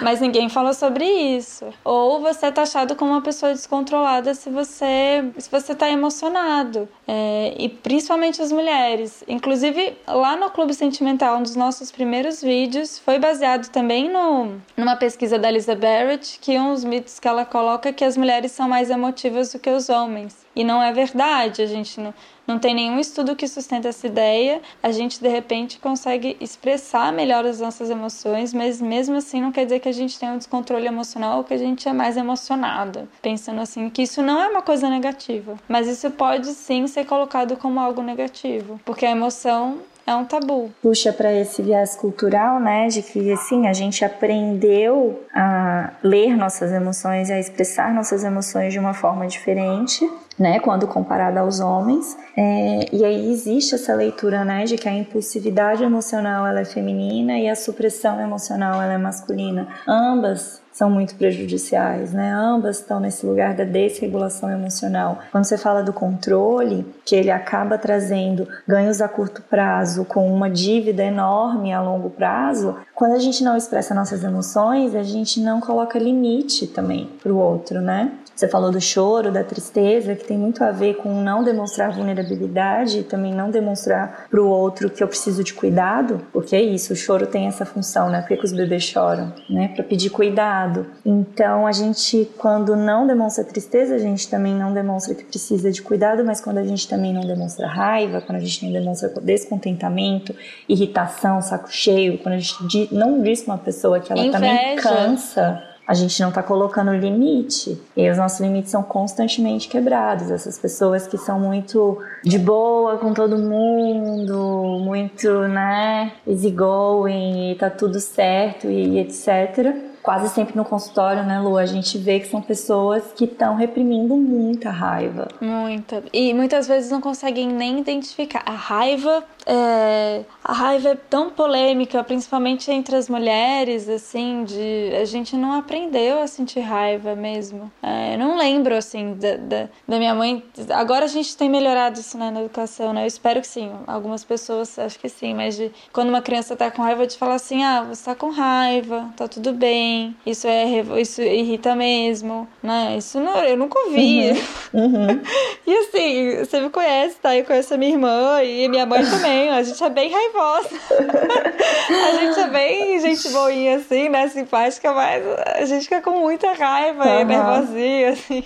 mas 0.01 0.21
ninguém 0.21 0.49
fala 0.49 0.73
sobre 0.73 1.05
isso. 1.05 1.65
Ou 1.83 2.19
você 2.19 2.47
é 2.47 2.51
taxado 2.51 2.95
como 2.95 3.11
uma 3.11 3.21
pessoa 3.21 3.53
descontrolada 3.53 4.33
se 4.33 4.49
você 4.49 5.23
se 5.37 5.49
você 5.49 5.73
está 5.73 5.89
emocionado. 5.89 6.87
É, 7.07 7.55
e 7.57 7.69
principalmente 7.69 8.41
as 8.41 8.51
mulheres. 8.51 9.23
Inclusive, 9.27 9.97
lá 10.07 10.35
no 10.35 10.49
Clube 10.51 10.73
Sentimental, 10.73 11.37
um 11.37 11.43
dos 11.43 11.55
nossos 11.55 11.91
primeiros 11.91 12.41
vídeos, 12.41 12.99
foi 12.99 13.17
baseado 13.17 13.69
também 13.69 14.09
no, 14.09 14.59
numa 14.77 14.95
pesquisa 14.95 15.37
da 15.39 15.49
Lisa 15.49 15.75
Barrett, 15.75 16.39
que 16.39 16.57
um 16.57 16.73
dos 16.73 16.83
mitos 16.83 17.19
que 17.19 17.27
ela 17.27 17.45
coloca 17.45 17.89
é 17.89 17.93
que 17.93 18.03
as 18.03 18.15
mulheres 18.15 18.51
são 18.51 18.69
mais 18.69 18.89
emotivas 18.89 19.51
do 19.51 19.59
que 19.59 19.69
os 19.69 19.89
homens. 19.89 20.45
E 20.55 20.63
não 20.63 20.81
é 20.81 20.91
verdade, 20.91 21.61
a 21.61 21.65
gente 21.65 21.99
não, 21.99 22.13
não 22.49 22.57
tem 22.57 22.73
nenhum 22.73 22.99
estudo 22.99 23.35
que 23.35 23.47
sustenta 23.47 23.89
essa 23.89 24.07
ideia, 24.07 24.59
a 24.81 24.91
gente 24.91 25.21
de 25.21 25.29
repente 25.29 25.77
consegue 25.77 26.35
expressar 26.41 27.13
melhor 27.13 27.45
as 27.45 27.59
nossas 27.59 27.91
emoções, 27.91 28.55
mas 28.55 28.81
mesmo 28.81 29.15
assim 29.17 29.39
não 29.39 29.51
quer 29.51 29.65
dizer 29.65 29.79
que 29.79 29.87
a 29.87 29.93
gente 29.93 30.17
tenha 30.17 30.33
um 30.33 30.37
descontrole 30.37 30.87
emocional 30.87 31.37
ou 31.37 31.43
que 31.43 31.53
a 31.53 31.57
gente 31.57 31.87
é 31.87 31.93
mais 31.93 32.17
emocionado. 32.17 33.07
Pensando 33.21 33.61
assim, 33.61 33.87
que 33.91 34.01
isso 34.01 34.23
não 34.23 34.41
é 34.41 34.47
uma 34.47 34.63
coisa 34.63 34.89
negativa, 34.89 35.57
mas 35.67 35.87
isso 35.87 36.09
pode 36.09 36.47
sim 36.47 36.87
ser 36.87 37.05
colocado 37.05 37.55
como 37.55 37.79
algo 37.79 38.01
negativo, 38.01 38.79
porque 38.83 39.05
a 39.05 39.11
emoção 39.11 39.77
é 40.05 40.15
um 40.15 40.25
tabu. 40.25 40.71
Puxa 40.81 41.13
para 41.13 41.31
esse 41.33 41.61
viés 41.61 41.95
cultural, 41.95 42.59
né, 42.59 42.87
de 42.87 43.01
que 43.01 43.31
assim 43.31 43.67
a 43.67 43.73
gente 43.73 44.03
aprendeu 44.03 45.23
a 45.33 45.91
ler 46.03 46.35
nossas 46.35 46.71
emoções, 46.71 47.29
a 47.29 47.39
expressar 47.39 47.93
nossas 47.93 48.23
emoções 48.23 48.73
de 48.73 48.79
uma 48.79 48.93
forma 48.93 49.27
diferente, 49.27 50.09
né, 50.37 50.59
quando 50.59 50.87
comparada 50.87 51.41
aos 51.41 51.59
homens. 51.59 52.17
É, 52.35 52.85
e 52.91 53.03
aí 53.03 53.31
existe 53.31 53.75
essa 53.75 53.93
leitura, 53.93 54.45
né, 54.45 54.63
de 54.65 54.77
que 54.77 54.87
a 54.87 54.93
impulsividade 54.93 55.83
emocional 55.83 56.47
ela 56.47 56.61
é 56.61 56.65
feminina 56.65 57.37
e 57.37 57.49
a 57.49 57.55
supressão 57.55 58.19
emocional 58.19 58.81
ela 58.81 58.93
é 58.93 58.97
masculina. 58.97 59.67
Ambas 59.87 60.61
são 60.79 60.89
muito 60.89 61.15
prejudiciais, 61.15 62.13
né? 62.13 62.31
Ambas 62.31 62.79
estão 62.79 63.01
nesse 63.01 63.25
lugar 63.25 63.53
da 63.53 63.65
desregulação 63.65 64.49
emocional. 64.49 65.19
Quando 65.29 65.43
você 65.43 65.57
fala 65.57 65.83
do 65.83 65.91
controle, 65.91 66.85
que 67.03 67.17
ele 67.17 67.29
acaba 67.29 67.77
trazendo 67.77 68.47
ganhos 68.65 69.01
a 69.01 69.09
curto 69.09 69.41
prazo 69.41 70.05
com 70.05 70.33
uma 70.33 70.49
dívida 70.49 71.03
enorme 71.03 71.73
a 71.73 71.81
longo 71.81 72.09
prazo, 72.09 72.77
quando 72.95 73.11
a 73.11 73.19
gente 73.19 73.43
não 73.43 73.57
expressa 73.57 73.93
nossas 73.93 74.23
emoções, 74.23 74.95
a 74.95 75.03
gente 75.03 75.41
não 75.41 75.59
coloca 75.59 75.99
limite 75.99 76.65
também 76.65 77.09
para 77.21 77.33
o 77.33 77.37
outro, 77.37 77.81
né? 77.81 78.13
Você 78.39 78.47
falou 78.47 78.71
do 78.71 78.79
choro, 78.79 79.33
da 79.33 79.43
tristeza, 79.43 80.15
que 80.15 80.23
tem 80.23 80.37
muito 80.37 80.63
a 80.63 80.71
ver 80.71 80.93
com 80.95 81.21
não 81.21 81.43
demonstrar 81.43 81.91
vulnerabilidade 81.91 82.99
e 82.99 83.03
também 83.03 83.33
não 83.33 83.51
demonstrar 83.51 84.27
para 84.31 84.41
o 84.41 84.47
outro 84.47 84.89
que 84.89 85.03
eu 85.03 85.09
preciso 85.09 85.43
de 85.43 85.53
cuidado, 85.53 86.21
porque 86.31 86.55
é 86.55 86.61
isso, 86.61 86.93
o 86.93 86.95
choro 86.95 87.27
tem 87.27 87.47
essa 87.47 87.65
função, 87.65 88.09
né? 88.09 88.21
Por 88.21 88.37
que 88.37 88.45
os 88.45 88.53
bebês 88.53 88.83
choram? 88.83 89.33
Né? 89.49 89.73
Para 89.75 89.83
pedir 89.83 90.09
cuidado. 90.09 90.68
Então, 91.05 91.65
a 91.65 91.71
gente, 91.71 92.29
quando 92.37 92.75
não 92.75 93.07
demonstra 93.07 93.43
tristeza, 93.43 93.95
a 93.95 93.97
gente 93.97 94.29
também 94.29 94.53
não 94.53 94.73
demonstra 94.73 95.15
que 95.15 95.23
precisa 95.23 95.71
de 95.71 95.81
cuidado, 95.81 96.23
mas 96.23 96.41
quando 96.41 96.57
a 96.57 96.63
gente 96.63 96.87
também 96.87 97.13
não 97.13 97.21
demonstra 97.21 97.67
raiva, 97.67 98.21
quando 98.21 98.37
a 98.37 98.41
gente 98.41 98.65
não 98.65 98.71
demonstra 98.71 99.09
descontentamento, 99.21 100.35
irritação, 100.67 101.41
saco 101.41 101.71
cheio, 101.71 102.17
quando 102.19 102.35
a 102.35 102.39
gente 102.39 102.89
não 102.93 103.21
diz 103.21 103.41
para 103.41 103.53
uma 103.53 103.59
pessoa 103.59 103.99
que 103.99 104.11
ela 104.11 104.21
Inveja. 104.21 104.37
também 104.37 104.75
cansa 104.77 105.69
a 105.89 105.95
gente 105.95 106.21
não 106.21 106.29
está 106.29 106.43
colocando 106.43 106.93
limite. 106.93 107.81
E 107.97 108.07
os 108.11 108.15
nossos 108.15 108.39
limites 108.39 108.69
são 108.69 108.83
constantemente 108.83 109.67
quebrados. 109.67 110.29
Essas 110.29 110.59
pessoas 110.59 111.07
que 111.07 111.17
são 111.17 111.39
muito 111.39 111.97
de 112.23 112.37
boa 112.37 112.99
com 112.99 113.11
todo 113.11 113.39
mundo, 113.39 114.83
muito, 114.83 115.47
né, 115.47 116.11
easygoing 116.27 117.53
e 117.53 117.55
tá 117.55 117.71
tudo 117.71 117.99
certo 117.99 118.67
e 118.67 118.99
etc 118.99 119.88
quase 120.01 120.29
sempre 120.29 120.55
no 120.55 120.65
consultório, 120.65 121.23
né, 121.23 121.39
Lu, 121.39 121.57
a 121.57 121.65
gente 121.65 121.97
vê 121.97 122.19
que 122.19 122.27
são 122.27 122.41
pessoas 122.41 123.03
que 123.15 123.25
estão 123.25 123.55
reprimindo 123.55 124.15
muita 124.15 124.69
raiva. 124.69 125.27
Muita. 125.41 126.03
E 126.13 126.33
muitas 126.33 126.67
vezes 126.67 126.91
não 126.91 127.01
conseguem 127.01 127.47
nem 127.47 127.79
identificar. 127.79 128.43
A 128.45 128.53
raiva 128.53 129.23
é, 129.51 130.21
a 130.43 130.53
raiva 130.53 130.89
é 130.89 130.95
tão 130.95 131.31
polêmica, 131.31 132.03
principalmente 132.03 132.69
entre 132.69 132.95
as 132.95 133.09
mulheres, 133.09 133.89
assim, 133.89 134.43
de 134.43 134.91
a 134.95 135.05
gente 135.05 135.35
não 135.35 135.53
aprendeu 135.53 136.21
a 136.21 136.27
sentir 136.27 136.59
raiva 136.59 137.15
mesmo. 137.15 137.71
É, 137.81 138.13
eu 138.13 138.19
não 138.19 138.37
lembro, 138.37 138.75
assim, 138.75 139.15
da, 139.15 139.37
da, 139.37 139.69
da, 139.87 139.97
minha 139.97 140.13
mãe. 140.13 140.43
Agora 140.69 141.05
a 141.05 141.07
gente 141.07 141.35
tem 141.35 141.49
melhorado 141.49 141.99
isso 141.99 142.15
né, 142.15 142.29
na 142.29 142.41
educação, 142.41 142.93
né? 142.93 143.01
Eu 143.01 143.07
espero 143.07 143.41
que 143.41 143.47
sim. 143.47 143.71
Algumas 143.87 144.23
pessoas 144.23 144.77
acho 144.77 144.99
que 144.99 145.09
sim, 145.09 145.33
mas 145.33 145.55
de, 145.57 145.71
quando 145.91 146.09
uma 146.09 146.21
criança 146.21 146.55
tá 146.55 146.69
com 146.69 146.83
raiva, 146.83 147.07
de 147.07 147.17
falar 147.17 147.35
assim: 147.35 147.63
ah, 147.63 147.81
você 147.89 148.05
tá 148.05 148.13
com 148.13 148.29
raiva, 148.29 149.11
tá 149.17 149.27
tudo 149.27 149.51
bem, 149.51 150.15
isso 150.27 150.47
é 150.47 150.65
isso 151.01 151.23
irrita 151.23 151.75
mesmo, 151.75 152.47
né? 152.61 152.97
Isso 152.99 153.19
não, 153.19 153.43
eu 153.43 153.57
nunca 153.57 153.79
ouvi. 153.79 154.29
Uhum. 154.71 154.89
Uhum. 154.89 155.21
e 155.65 155.73
assim, 155.75 156.37
você 156.37 156.61
me 156.61 156.69
conhece, 156.69 157.17
tá? 157.19 157.35
Eu 157.35 157.45
conheço 157.45 157.73
a 157.73 157.77
minha 157.77 157.91
irmã 157.91 158.43
e 158.43 158.67
minha 158.67 158.85
mãe 158.85 159.03
também 159.03 159.38
a 159.47 159.63
gente 159.63 159.81
é 159.81 159.89
bem 159.89 160.11
raivosa. 160.11 160.69
a 162.09 162.11
gente 162.19 162.39
é 162.39 162.47
bem 162.47 162.99
gente 162.99 163.29
boinha, 163.29 163.77
assim, 163.77 164.09
né? 164.09 164.27
Simpática, 164.27 164.91
mas 164.91 165.23
a 165.55 165.65
gente 165.65 165.83
fica 165.83 166.01
com 166.01 166.19
muita 166.19 166.51
raiva 166.53 167.05
uhum. 167.05 167.21
e 167.21 167.25
nervosinha, 167.25 168.09
assim. 168.09 168.43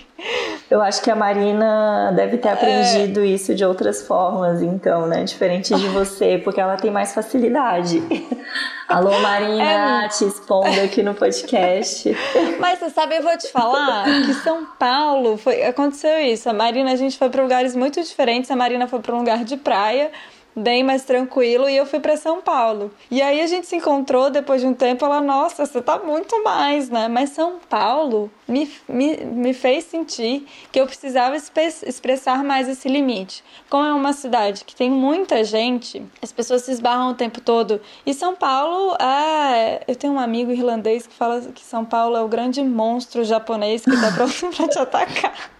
Eu 0.70 0.80
acho 0.80 1.02
que 1.02 1.10
a 1.10 1.16
Marina 1.16 2.12
deve 2.14 2.38
ter 2.38 2.48
aprendido 2.48 3.20
é... 3.20 3.26
isso 3.26 3.54
de 3.54 3.64
outras 3.64 4.06
formas, 4.06 4.62
então, 4.62 5.06
né? 5.06 5.24
Diferente 5.24 5.74
de 5.74 5.88
você, 5.90 6.38
porque 6.38 6.60
ela 6.60 6.76
tem 6.76 6.90
mais 6.90 7.12
facilidade. 7.12 8.02
Alô, 8.88 9.18
Marina, 9.20 10.04
é... 10.04 10.08
te 10.08 10.24
expondo 10.24 10.80
aqui 10.80 11.02
no 11.02 11.14
podcast. 11.14 12.16
Mas 12.58 12.78
você 12.78 12.90
sabe, 12.90 13.16
eu 13.16 13.22
vou 13.22 13.36
te 13.36 13.50
falar 13.50 14.04
que 14.04 14.34
São 14.34 14.66
Paulo 14.78 15.36
foi, 15.36 15.64
aconteceu 15.64 16.18
isso. 16.20 16.48
A 16.48 16.52
Marina, 16.52 16.92
a 16.92 16.96
gente 16.96 17.18
foi 17.18 17.28
para 17.28 17.42
lugares 17.42 17.74
muito 17.74 18.00
diferentes. 18.02 18.50
A 18.50 18.56
Marina 18.56 18.86
foi 18.86 19.00
para 19.00 19.14
um 19.14 19.18
lugar 19.18 19.44
de 19.44 19.56
praia 19.56 20.10
bem 20.56 20.82
mais 20.82 21.04
tranquilo 21.04 21.68
e 21.68 21.76
eu 21.76 21.86
fui 21.86 22.00
para 22.00 22.16
São 22.16 22.40
Paulo. 22.40 22.90
E 23.10 23.20
aí 23.20 23.40
a 23.40 23.46
gente 23.46 23.66
se 23.66 23.76
encontrou 23.76 24.30
depois 24.30 24.60
de 24.60 24.66
um 24.66 24.74
tempo, 24.74 25.04
ela, 25.04 25.20
nossa, 25.20 25.66
você 25.66 25.80
tá 25.82 25.98
muito 25.98 26.42
mais, 26.44 26.88
né? 26.88 27.08
Mas 27.08 27.30
São 27.30 27.58
Paulo 27.68 28.30
me, 28.46 28.70
me, 28.88 29.16
me 29.16 29.54
fez 29.54 29.84
sentir 29.84 30.46
que 30.70 30.80
eu 30.80 30.86
precisava 30.86 31.36
expressar 31.36 32.44
mais 32.44 32.68
esse 32.68 32.88
limite. 32.88 33.42
Como 33.68 33.84
é 33.84 33.92
uma 33.92 34.12
cidade 34.12 34.64
que 34.64 34.74
tem 34.74 34.90
muita 34.90 35.42
gente, 35.42 36.02
as 36.22 36.30
pessoas 36.30 36.62
se 36.62 36.70
esbarram 36.70 37.10
o 37.10 37.14
tempo 37.14 37.40
todo. 37.40 37.80
E 38.06 38.14
São 38.14 38.34
Paulo 38.34 38.96
é. 39.00 39.82
Eu 39.88 39.96
tenho 39.96 40.12
um 40.12 40.18
amigo 40.18 40.52
irlandês 40.52 41.06
que 41.06 41.14
fala 41.14 41.40
que 41.40 41.62
São 41.62 41.84
Paulo 41.84 42.16
é 42.16 42.22
o 42.22 42.28
grande 42.28 42.62
monstro 42.62 43.24
japonês 43.24 43.84
que 43.84 44.00
tá 44.00 44.12
pronto 44.12 44.50
pra 44.56 44.68
te 44.68 44.78
atacar. 44.78 45.53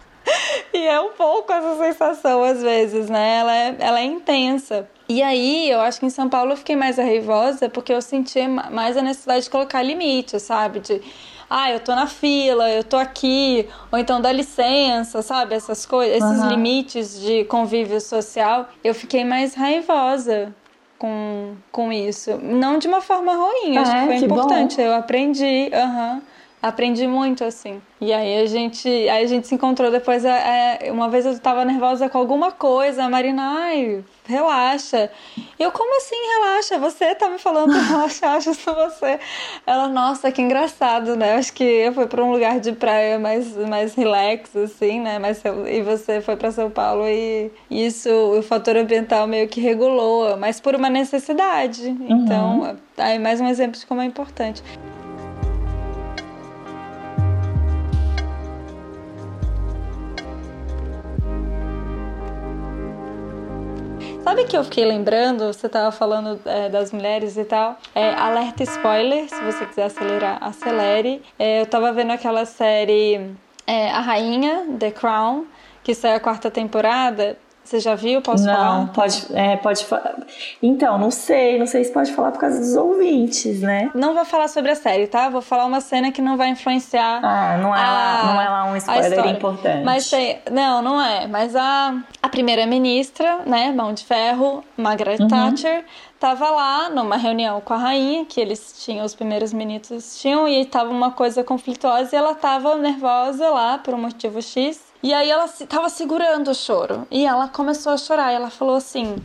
E 0.73 0.87
é 0.87 1.01
um 1.01 1.11
pouco 1.11 1.53
essa 1.53 1.77
sensação 1.77 2.43
às 2.43 2.63
vezes, 2.63 3.09
né? 3.09 3.39
Ela 3.39 3.57
é, 3.57 3.77
ela 3.79 4.01
é 4.01 4.05
intensa. 4.05 4.89
E 5.09 5.23
aí, 5.23 5.71
eu 5.71 5.81
acho 5.81 6.01
que 6.01 6.07
em 6.07 6.11
São 6.11 6.29
Paulo 6.29 6.53
eu 6.53 6.57
fiquei 6.57 6.77
mais 6.77 6.97
raivosa 6.97 7.69
porque 7.69 7.93
eu 7.93 8.01
senti 8.01 8.47
mais 8.49 8.97
a 8.97 9.03
necessidade 9.03 9.45
de 9.45 9.51
colocar 9.51 9.83
limite, 9.83 10.41
sabe? 10.41 10.81
De, 10.81 11.03
ah, 11.49 11.71
eu 11.71 11.81
tô 11.81 11.95
na 11.95 12.07
fila, 12.07 12.71
eu 12.71 12.83
tô 12.83 12.97
aqui, 12.97 13.69
ou 13.93 13.99
então 13.99 14.21
dá 14.21 14.33
licença, 14.33 15.21
sabe? 15.21 15.55
Essas 15.55 15.85
coisas, 15.85 16.17
esses 16.17 16.43
uhum. 16.43 16.49
limites 16.49 17.21
de 17.21 17.45
convívio 17.45 18.01
social. 18.01 18.69
Eu 18.83 18.95
fiquei 18.95 19.25
mais 19.25 19.55
raivosa 19.55 20.55
com, 20.99 21.55
com 21.71 21.93
isso. 21.93 22.39
Não 22.43 22.79
de 22.79 22.89
uma 22.89 23.03
forma 23.03 23.35
ruim, 23.35 23.77
acho 23.77 23.91
que 23.91 23.97
é, 23.97 24.07
foi 24.07 24.19
que 24.21 24.25
importante. 24.25 24.77
Bom. 24.77 24.83
Eu 24.83 24.95
aprendi, 24.95 25.71
aham. 25.73 26.15
Uhum 26.15 26.34
aprendi 26.65 27.07
muito 27.07 27.45
assim. 27.45 27.81
E 28.01 28.13
aí 28.13 28.43
a 28.43 28.47
gente, 28.47 28.89
aí 28.89 29.25
a 29.25 29.27
gente 29.27 29.47
se 29.47 29.55
encontrou 29.55 29.91
depois. 29.91 30.25
É, 30.25 30.91
uma 30.91 31.09
vez 31.09 31.27
eu 31.27 31.39
tava 31.39 31.65
nervosa 31.65 32.09
com 32.09 32.19
alguma 32.19 32.51
coisa, 32.51 33.05
a 33.05 33.09
Marina, 33.09 33.43
ai, 33.43 34.03
relaxa. 34.27 35.11
Eu, 35.59 35.71
como 35.71 35.97
assim 35.99 36.17
relaxa? 36.17 36.79
Você 36.79 37.15
tá 37.15 37.29
me 37.29 37.39
falando 37.39 37.71
relaxa, 37.77 38.29
acho 38.29 38.55
só 38.55 38.75
você. 38.75 39.21
Ela, 39.67 39.89
nossa, 39.89 40.33
que 40.33 40.41
engraçado, 40.41 41.17
né? 41.17 41.35
Acho 41.35 41.53
que 41.53 41.65
eu 41.65 41.93
fui 41.93 42.07
para 42.07 42.25
um 42.25 42.33
lugar 42.33 42.59
de 42.61 42.73
praia 42.73 43.19
mais, 43.19 43.55
mais 43.57 43.95
relax, 43.95 44.57
assim, 44.57 45.01
né? 45.01 45.19
Mas, 45.19 45.43
e 45.71 45.83
você 45.83 46.23
foi 46.23 46.37
para 46.37 46.51
São 46.51 46.71
Paulo 46.71 47.07
e 47.07 47.51
isso, 47.71 48.11
o 48.11 48.43
fator 48.43 48.77
ambiental 48.77 49.27
meio 49.27 49.49
que 49.49 49.61
regulou, 49.61 50.37
mas 50.39 50.61
por 50.61 50.75
uma 50.75 50.89
necessidade. 50.89 51.89
Uhum. 51.89 52.07
Então, 52.09 52.77
aí 52.97 53.19
mais 53.19 53.41
um 53.41 53.49
exemplo 53.49 53.79
de 53.79 53.87
como 53.87 54.01
é 54.01 54.05
importante. 54.07 54.63
Sabe 64.25 64.45
que 64.47 64.57
eu 64.57 64.65
fiquei 64.65 64.87
lembrando? 64.87 65.53
Você 65.53 65.67
estava 65.67 65.93
falando 65.93 66.41
é, 66.47 66.71
das 66.71 66.91
mulheres 66.93 67.37
e 67.37 67.45
tal. 67.45 67.77
É, 67.95 68.15
alerta 68.15 68.63
spoiler, 68.63 69.29
se 69.29 69.39
você 69.45 69.67
quiser 69.67 69.85
acelerar, 69.85 70.43
acelere. 70.43 71.23
É, 71.39 71.61
eu 71.61 71.65
estava 71.65 71.93
vendo 71.93 72.11
aquela 72.11 72.47
série 72.47 73.37
é, 73.67 73.91
A 73.91 74.01
Rainha, 74.01 74.67
The 74.79 74.93
Crown, 74.93 75.45
que 75.83 75.95
saiu 75.95 76.17
a 76.17 76.21
quarta 76.21 76.51
temporada. 76.51 77.37
Você 77.65 77.81
já 77.81 77.95
viu? 77.95 78.21
Posso 78.21 78.45
não, 78.45 78.55
falar? 78.55 78.79
Não, 78.79 78.87
pode, 78.89 79.27
é, 79.33 79.57
pode 79.57 79.85
falar. 79.87 80.17
Então, 80.63 80.99
não 80.99 81.11
sei, 81.11 81.59
não 81.59 81.67
sei 81.67 81.83
se 81.83 81.91
pode 81.91 82.13
falar 82.13 82.31
por 82.31 82.39
causa 82.39 82.59
dos 82.59 82.77
ouvintes, 82.77 83.63
né? 83.63 83.91
Não 83.95 84.13
vou 84.13 84.25
falar 84.27 84.49
sobre 84.49 84.71
a 84.71 84.75
série, 84.75 85.07
tá? 85.07 85.31
Vou 85.31 85.41
falar 85.41 85.65
uma 85.65 85.81
cena 85.81 86.13
que 86.13 86.21
não 86.21 86.37
vai 86.37 86.51
influenciar. 86.51 87.21
Ah, 87.25 87.57
não 87.57 87.75
é, 87.75 87.81
a, 87.81 87.91
lá, 87.91 88.25
não 88.27 88.41
é 88.43 88.49
lá 88.51 88.65
um 88.67 88.77
spoiler 88.77 89.27
importante. 89.29 89.83
Mas 89.83 90.11
tem, 90.11 90.39
não, 90.53 90.83
não 90.83 91.01
é. 91.01 91.27
Mas 91.27 91.57
a, 91.57 91.95
a 92.23 92.29
primeira-ministra, 92.29 93.41
né, 93.47 93.73
mão 93.73 93.95
de 93.95 94.05
ferro, 94.05 94.63
Margaret 94.77 95.21
uhum. 95.21 95.29
Thatcher, 95.29 95.87
tava 96.21 96.51
lá 96.51 96.91
numa 96.91 97.17
reunião 97.17 97.63
com 97.63 97.73
a 97.73 97.79
rainha, 97.79 98.27
que 98.27 98.41
eles 98.41 98.85
tinham, 98.85 99.07
os 99.07 99.15
primeiros 99.15 99.55
ministros 99.55 100.21
tinham, 100.21 100.47
e 100.47 100.67
tava 100.67 100.91
uma 100.91 101.13
coisa 101.13 101.43
conflituosa 101.43 102.15
e 102.15 102.19
ela 102.19 102.35
tava 102.35 102.77
nervosa 102.77 103.49
lá 103.49 103.79
por 103.79 103.95
um 103.95 103.99
motivo 103.99 104.43
X. 104.43 104.94
E 105.05 105.13
aí 105.13 105.31
ela 105.31 105.45
estava 105.45 105.91
segurando 105.91 106.51
o 106.51 106.55
choro. 106.55 107.07
E 107.11 107.27
ela 107.27 107.47
começou 107.47 107.93
a 107.93 107.99
chorar. 107.99 108.33
E 108.33 108.37
ela 108.37 108.49
falou 108.49 108.77
assim: 108.77 109.17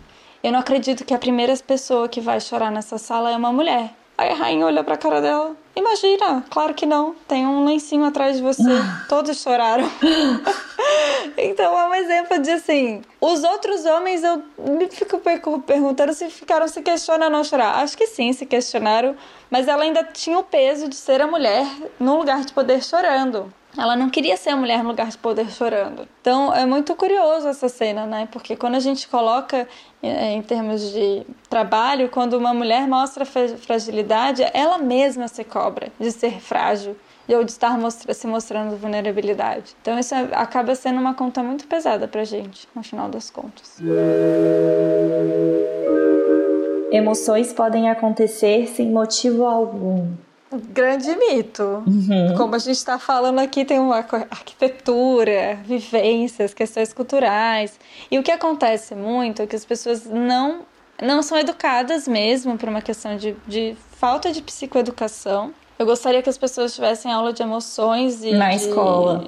Eu 0.44 0.52
não 0.52 0.60
acredito 0.60 1.06
que 1.06 1.14
a 1.14 1.18
primeira 1.18 1.56
pessoa 1.66 2.10
que 2.10 2.20
vai 2.20 2.42
chorar 2.42 2.70
nessa 2.70 2.98
sala 2.98 3.32
é 3.32 3.38
uma 3.38 3.54
mulher. 3.54 3.94
Aí 4.18 4.30
a 4.30 4.36
rainha 4.36 4.66
olha 4.66 4.84
pra 4.84 4.98
cara 4.98 5.22
dela. 5.22 5.56
Imagina, 5.74 6.44
claro 6.50 6.74
que 6.74 6.86
não. 6.86 7.16
Tem 7.26 7.48
um 7.48 7.64
lencinho 7.64 8.04
atrás 8.04 8.36
de 8.36 8.44
você. 8.44 8.62
Todos 9.08 9.42
choraram. 9.42 9.90
então 11.38 11.80
é 11.80 11.88
um 11.88 11.96
exemplo 11.96 12.40
de 12.40 12.52
assim. 12.52 13.02
Os 13.22 13.46
outros 13.46 13.86
homens, 13.86 14.22
eu 14.22 14.44
me 14.58 14.90
fico 14.90 15.18
perguntando 15.66 16.14
se 16.14 16.30
ficaram 16.30 16.68
se 16.68 16.82
questionando 16.82 17.24
a 17.24 17.30
não 17.30 17.44
chorar. 17.46 17.82
Acho 17.82 17.98
que 17.98 18.08
sim, 18.08 18.34
se 18.34 18.46
questionaram. 18.46 19.16
Mas 19.50 19.70
ela 19.70 19.84
ainda 19.84 20.04
tinha 20.04 20.38
o 20.38 20.44
peso 20.44 20.90
de 20.90 20.96
ser 20.98 21.22
a 21.22 21.28
mulher 21.28 21.66
num 21.98 22.18
lugar 22.18 22.44
de 22.44 22.52
poder 22.52 22.84
chorando. 22.84 23.54
Ela 23.78 23.96
não 23.96 24.10
queria 24.10 24.36
ser 24.36 24.50
a 24.50 24.56
mulher 24.56 24.84
no 24.84 24.90
lugar 24.90 25.08
de 25.08 25.18
poder 25.18 25.50
chorando. 25.52 26.08
Então 26.22 26.54
é 26.54 26.66
muito 26.66 26.96
curioso 26.96 27.48
essa 27.48 27.70
cena, 27.70 28.06
né? 28.06 28.28
Porque 28.32 28.56
quando 28.56 28.76
a 28.76 28.80
gente 28.80 29.08
coloca 29.08 29.68
é, 30.02 30.32
em 30.34 30.42
termos 30.42 30.92
de 30.92 31.26
trabalho, 31.50 32.10
quando 32.10 32.34
uma 32.34 32.54
mulher 32.54 32.88
mostra 32.88 33.26
fragilidade, 33.26 34.44
ela 34.54 34.78
mesma 34.78 35.28
se 35.28 35.44
cobra 35.44 35.92
de 36.00 36.12
ser 36.12 36.40
frágil 36.42 36.96
ou 37.28 37.44
de 37.44 37.52
estar 37.52 37.78
mostra 37.78 38.12
se 38.14 38.26
mostrando 38.26 38.76
vulnerabilidade. 38.76 39.76
Então 39.82 40.00
isso 40.00 40.16
é, 40.16 40.30
acaba 40.34 40.74
sendo 40.74 41.00
uma 41.00 41.14
conta 41.14 41.44
muito 41.44 41.68
pesada 41.68 42.08
pra 42.08 42.24
gente, 42.24 42.68
no 42.76 42.82
final 42.82 43.08
das 43.08 43.30
contas. 43.30 43.78
Emoções 46.92 47.54
podem 47.54 47.88
acontecer 47.88 48.68
sem 48.68 48.90
motivo 48.90 49.46
algum 49.46 50.08
grande 50.52 51.16
mito. 51.16 51.84
Uhum. 51.86 52.36
Como 52.36 52.56
a 52.56 52.60
gente 52.60 52.76
está 52.76 52.98
falando 52.98 53.40
aqui, 53.40 53.64
tem 53.64 53.80
uma 53.80 53.98
arquitetura, 53.98 55.60
vivências, 55.64 56.54
questões 56.54 56.92
culturais. 56.94 57.80
E 58.10 58.18
o 58.18 58.24
que 58.24 58.32
acontece 58.32 58.96
muito 58.96 59.42
é 59.42 59.48
que 59.48 59.56
as 59.56 59.66
pessoas 59.66 60.06
não, 60.06 60.62
não 61.02 61.22
são 61.22 61.38
educadas 61.38 62.08
mesmo 62.08 62.58
por 62.58 62.70
uma 62.70 62.82
questão 62.82 63.16
de, 63.16 63.36
de 63.48 63.76
falta 63.92 64.32
de 64.32 64.42
psicoeducação. 64.42 65.54
Eu 65.78 65.86
gostaria 65.86 66.22
que 66.22 66.30
as 66.30 66.38
pessoas 66.38 66.74
tivessem 66.74 67.12
aula 67.12 67.32
de 67.32 67.42
emoções 67.42 68.24
e 68.24 68.32
na 68.32 68.50
de, 68.50 68.56
escola. 68.56 69.24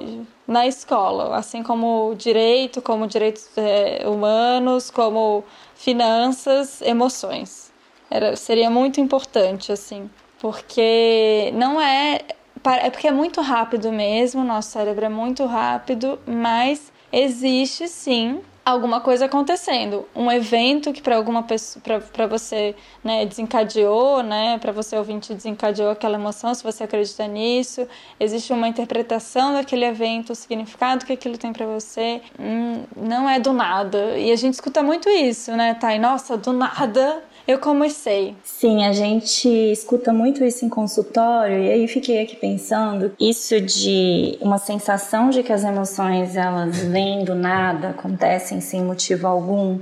Na 0.46 0.66
escola, 0.66 1.36
assim 1.36 1.62
como 1.62 2.14
direito, 2.16 2.82
como 2.82 3.06
direitos 3.06 3.48
é, 3.56 4.02
humanos, 4.06 4.90
como 4.90 5.44
finanças, 5.74 6.82
emoções. 6.82 7.72
Era, 8.10 8.36
seria 8.36 8.68
muito 8.68 9.00
importante, 9.00 9.72
assim 9.72 10.10
porque 10.42 11.52
não 11.54 11.80
é. 11.80 12.18
É 12.64 12.90
porque 12.90 13.08
é 13.08 13.12
muito 13.12 13.40
rápido 13.40 13.90
mesmo, 13.90 14.44
nosso 14.44 14.70
cérebro 14.70 15.04
é 15.04 15.08
muito 15.08 15.46
rápido, 15.46 16.18
mas 16.26 16.92
existe 17.12 17.88
sim 17.88 18.40
alguma 18.64 19.00
coisa 19.00 19.24
acontecendo, 19.24 20.06
um 20.14 20.30
evento 20.30 20.92
que 20.92 21.02
para 21.02 21.16
alguma 21.16 21.42
pessoa, 21.42 21.82
para 22.12 22.28
você, 22.28 22.76
né, 23.02 23.26
desencadeou, 23.26 24.22
né, 24.22 24.58
para 24.58 24.70
você 24.70 24.96
ouvinte 24.96 25.34
desencadeou 25.34 25.90
aquela 25.90 26.14
emoção, 26.14 26.54
se 26.54 26.62
você 26.62 26.84
acredita 26.84 27.26
nisso, 27.26 27.88
existe 28.20 28.52
uma 28.52 28.68
interpretação 28.68 29.52
daquele 29.54 29.84
evento, 29.84 30.30
o 30.30 30.36
significado 30.36 31.04
que 31.04 31.12
aquilo 31.12 31.36
tem 31.36 31.52
para 31.52 31.66
você, 31.66 32.22
hum, 32.38 32.84
não 32.96 33.28
é 33.28 33.40
do 33.40 33.52
nada. 33.52 34.16
E 34.16 34.30
a 34.30 34.36
gente 34.36 34.54
escuta 34.54 34.84
muito 34.84 35.08
isso, 35.08 35.50
né, 35.56 35.74
Thay? 35.74 35.98
Nossa, 35.98 36.36
do 36.36 36.52
nada 36.52 37.24
eu 37.46 37.58
comecei. 37.58 38.36
Sim, 38.42 38.84
a 38.84 38.92
gente 38.92 39.48
escuta 39.48 40.12
muito 40.12 40.44
isso 40.44 40.64
em 40.64 40.68
consultório 40.68 41.58
e 41.58 41.70
aí 41.70 41.88
fiquei 41.88 42.22
aqui 42.22 42.36
pensando 42.36 43.12
isso 43.20 43.60
de 43.60 44.38
uma 44.40 44.58
sensação 44.58 45.30
de 45.30 45.42
que 45.42 45.52
as 45.52 45.64
emoções 45.64 46.36
elas 46.36 46.78
vêm 46.78 47.24
do 47.24 47.34
nada, 47.34 47.90
acontecem 47.90 48.60
sem 48.60 48.82
motivo 48.82 49.26
algum. 49.26 49.78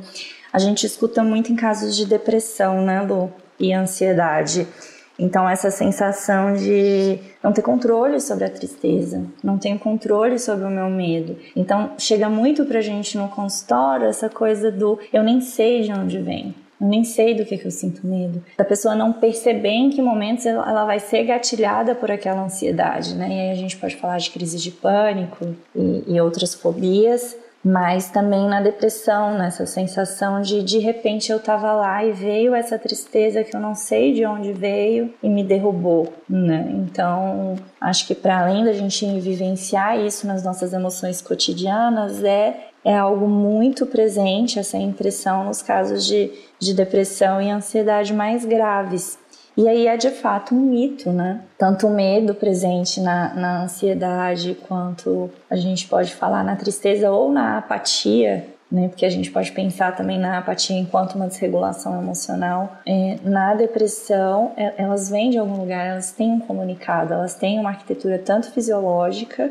A 0.53 0.59
gente 0.59 0.85
escuta 0.85 1.23
muito 1.23 1.53
em 1.53 1.57
casos 1.57 1.97
de 1.97 2.07
depressão, 2.07 2.83
né, 2.83 3.03
Lu? 3.03 3.33
E 3.59 3.73
ansiedade. 3.73 4.67
Então, 5.19 5.47
essa 5.47 5.71
sensação 5.71 6.55
de 6.55 7.19
não 7.43 7.53
ter 7.53 7.61
controle 7.61 8.19
sobre 8.23 8.47
a 8.47 8.51
tristeza, 8.51 9.23
não 9.45 9.59
tenho 9.59 9.79
controle 9.79 10.39
sobre 10.39 10.65
o 10.65 10.71
meu 10.71 10.89
medo. 10.89 11.37
Então, 11.55 11.93
chega 11.99 12.31
muito 12.31 12.65
pra 12.65 12.81
gente 12.81 13.19
no 13.19 13.29
consultório 13.29 14.07
essa 14.07 14.31
coisa 14.31 14.73
do 14.73 14.99
eu 15.13 15.23
nem 15.23 15.43
sei 15.43 15.83
de 15.83 15.93
onde 15.93 16.19
vem. 16.19 16.55
Nem 16.81 17.05
sei 17.05 17.35
do 17.35 17.45
que, 17.45 17.59
que 17.59 17.67
eu 17.67 17.71
sinto 17.71 18.07
medo. 18.07 18.43
Da 18.57 18.65
pessoa 18.65 18.95
não 18.95 19.13
perceber 19.13 19.69
em 19.69 19.91
que 19.91 20.01
momentos 20.01 20.47
ela 20.47 20.85
vai 20.85 20.99
ser 20.99 21.25
gatilhada 21.25 21.95
por 21.95 22.11
aquela 22.11 22.43
ansiedade, 22.43 23.15
né? 23.15 23.29
E 23.29 23.41
aí 23.41 23.51
a 23.51 23.55
gente 23.55 23.77
pode 23.77 23.97
falar 23.97 24.19
de 24.19 24.31
crise 24.31 24.59
de 24.59 24.71
pânico 24.71 25.55
e, 25.75 26.05
e 26.07 26.21
outras 26.21 26.55
fobias, 26.55 27.37
mas 27.63 28.11
também 28.11 28.49
na 28.49 28.61
depressão, 28.63 29.37
nessa 29.37 29.67
sensação 29.67 30.41
de 30.41 30.63
de 30.63 30.79
repente 30.79 31.31
eu 31.31 31.37
estava 31.37 31.73
lá 31.73 32.03
e 32.03 32.13
veio 32.13 32.55
essa 32.55 32.79
tristeza 32.79 33.45
que 33.45 33.55
eu 33.55 33.61
não 33.61 33.75
sei 33.75 34.15
de 34.15 34.25
onde 34.25 34.53
veio 34.53 35.13
e 35.23 35.29
me 35.29 35.45
derrubou, 35.45 36.11
né? 36.29 36.67
Então, 36.71 37.57
acho 37.79 38.07
que 38.07 38.15
para 38.15 38.41
além 38.41 38.65
da 38.65 38.73
gente 38.73 39.05
vivenciar 39.21 39.99
isso 39.99 40.27
nas 40.27 40.43
nossas 40.43 40.73
emoções 40.73 41.21
cotidianas, 41.21 42.25
é 42.25 42.70
é 42.85 42.97
algo 42.97 43.29
muito 43.29 43.87
presente, 43.87 44.59
essa 44.59 44.79
impressão, 44.79 45.45
nos 45.45 45.63
casos 45.63 46.07
de, 46.07 46.31
de 46.59 46.75
depressão 46.75 47.41
e 47.41 47.51
ansiedade 47.51 48.13
mais 48.13 48.45
graves. 48.45 49.19
E 49.57 49.69
aí 49.69 49.87
é 49.87 49.97
de 49.97 50.11
fato 50.11 50.55
um 50.55 50.61
mito, 50.61 51.11
né? 51.11 51.43
Tanto 51.59 51.87
o 51.87 51.91
medo 51.91 52.35
presente 52.35 53.01
na, 53.01 53.35
na 53.35 53.63
ansiedade, 53.65 54.57
quanto 54.67 55.29
a 55.51 55.57
gente 55.57 55.87
pode 55.89 56.15
falar 56.15 56.43
na 56.43 56.57
tristeza 56.57 57.11
ou 57.11 57.31
na 57.31 57.59
apatia, 57.59 58.47
né? 58.71 58.89
Porque 58.89 59.05
a 59.05 59.11
gente 59.11 59.31
pode 59.31 59.51
pensar 59.53 59.95
também 59.95 60.19
na 60.19 60.39
apatia 60.39 60.79
enquanto 60.79 61.17
uma 61.17 61.27
desregulação 61.27 62.01
emocional. 62.01 62.79
É, 62.87 63.17
na 63.25 63.55
depressão, 63.55 64.53
é, 64.57 64.75
elas 64.79 65.11
vêm 65.11 65.31
de 65.31 65.39
algum 65.39 65.59
lugar, 65.59 65.85
elas 65.85 66.13
têm 66.13 66.31
um 66.33 66.41
comunicado, 66.41 67.13
elas 67.13 67.35
têm 67.35 67.59
uma 67.59 67.71
arquitetura 67.71 68.19
tanto 68.19 68.51
fisiológica 68.53 69.51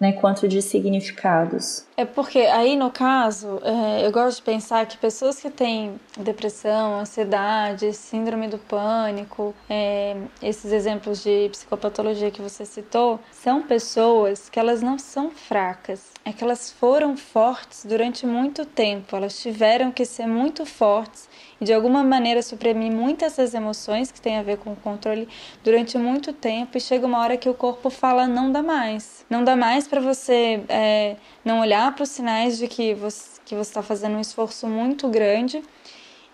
né, 0.00 0.12
quanto 0.12 0.46
de 0.46 0.60
significados. 0.60 1.86
É 1.96 2.04
porque 2.04 2.40
aí 2.40 2.76
no 2.76 2.90
caso, 2.90 3.60
é, 3.62 4.06
eu 4.06 4.12
gosto 4.12 4.38
de 4.38 4.42
pensar 4.42 4.84
que 4.86 4.98
pessoas 4.98 5.40
que 5.40 5.50
têm 5.50 5.98
depressão, 6.18 7.00
ansiedade, 7.00 7.92
síndrome 7.94 8.48
do 8.48 8.58
pânico, 8.58 9.54
é, 9.68 10.16
esses 10.42 10.72
exemplos 10.72 11.22
de 11.22 11.48
psicopatologia 11.50 12.30
que 12.30 12.42
você 12.42 12.64
citou, 12.64 13.18
são 13.32 13.62
pessoas 13.62 14.48
que 14.50 14.58
elas 14.58 14.82
não 14.82 14.98
são 14.98 15.30
fracas, 15.30 16.10
é 16.24 16.32
que 16.32 16.44
elas 16.44 16.70
foram 16.70 17.16
fortes 17.16 17.84
durante 17.84 18.26
muito 18.26 18.66
tempo, 18.66 19.16
elas 19.16 19.38
tiveram 19.40 19.90
que 19.90 20.04
ser 20.04 20.26
muito 20.26 20.66
fortes 20.66 21.25
e 21.60 21.64
de 21.64 21.72
alguma 21.72 22.02
maneira 22.04 22.42
suprimir 22.42 22.92
muitas 22.92 23.36
das 23.36 23.54
emoções 23.54 24.10
que 24.10 24.20
tem 24.20 24.36
a 24.36 24.42
ver 24.42 24.58
com 24.58 24.72
o 24.72 24.76
controle 24.76 25.28
durante 25.64 25.96
muito 25.96 26.32
tempo 26.32 26.76
e 26.76 26.80
chega 26.80 27.06
uma 27.06 27.18
hora 27.18 27.36
que 27.36 27.48
o 27.48 27.54
corpo 27.54 27.90
fala 27.90 28.26
não 28.26 28.52
dá 28.52 28.62
mais, 28.62 29.24
não 29.30 29.42
dá 29.42 29.56
mais 29.56 29.88
para 29.88 30.00
você 30.00 30.62
é, 30.68 31.16
não 31.44 31.60
olhar 31.60 31.94
para 31.94 32.02
os 32.02 32.10
sinais 32.10 32.58
de 32.58 32.68
que 32.68 32.94
você 32.94 33.36
que 33.46 33.54
você 33.54 33.70
está 33.70 33.82
fazendo 33.82 34.16
um 34.16 34.20
esforço 34.20 34.66
muito 34.66 35.08
grande. 35.08 35.62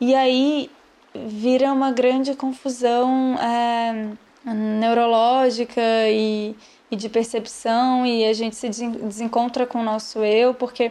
E 0.01 0.15
aí 0.15 0.71
vira 1.15 1.73
uma 1.73 1.93
grande 1.93 2.35
confusão 2.35 3.37
é, 3.39 4.09
neurológica 4.51 5.81
e, 6.09 6.57
e 6.91 6.97
de 6.97 7.09
percepção 7.09 8.05
e 8.07 8.25
a 8.25 8.33
gente 8.33 8.57
se 8.57 8.69
desencontra 8.69 9.67
com 9.67 9.81
o 9.81 9.85
nosso 9.85 10.25
eu 10.25 10.55
porque 10.55 10.91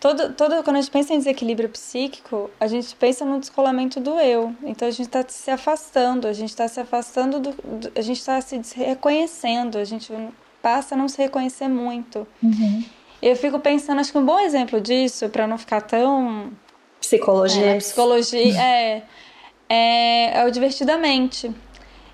Todo, 0.00 0.32
todo, 0.32 0.64
quando 0.64 0.76
a 0.76 0.80
gente 0.80 0.90
pensa 0.90 1.12
em 1.12 1.18
desequilíbrio 1.18 1.68
psíquico, 1.68 2.50
a 2.58 2.66
gente 2.66 2.96
pensa 2.96 3.22
no 3.22 3.38
descolamento 3.38 4.00
do 4.00 4.18
eu. 4.18 4.54
Então 4.64 4.88
a 4.88 4.90
gente 4.90 5.06
está 5.06 5.22
se 5.28 5.50
afastando, 5.50 6.26
a 6.26 6.32
gente 6.32 6.48
está 6.48 6.66
se 6.66 6.80
afastando 6.80 7.38
do, 7.38 7.50
do 7.50 7.92
a 7.94 8.00
gente 8.00 8.18
está 8.18 8.40
se 8.40 8.58
reconhecendo, 8.76 9.76
a 9.76 9.84
gente 9.84 10.10
passa 10.62 10.94
a 10.94 10.98
não 10.98 11.06
se 11.06 11.20
reconhecer 11.20 11.68
muito. 11.68 12.26
Uhum. 12.42 12.82
Eu 13.20 13.36
fico 13.36 13.60
pensando, 13.60 14.00
acho 14.00 14.10
que 14.10 14.16
um 14.16 14.24
bom 14.24 14.40
exemplo 14.40 14.80
disso, 14.80 15.28
para 15.28 15.46
não 15.46 15.58
ficar 15.58 15.82
tão 15.82 16.50
psicologia, 16.98 17.66
é, 17.66 17.76
psicologia 17.76 18.58
é, 18.58 19.02
é, 19.68 20.40
é 20.40 20.44
o 20.46 20.50
divertidamente. 20.50 21.54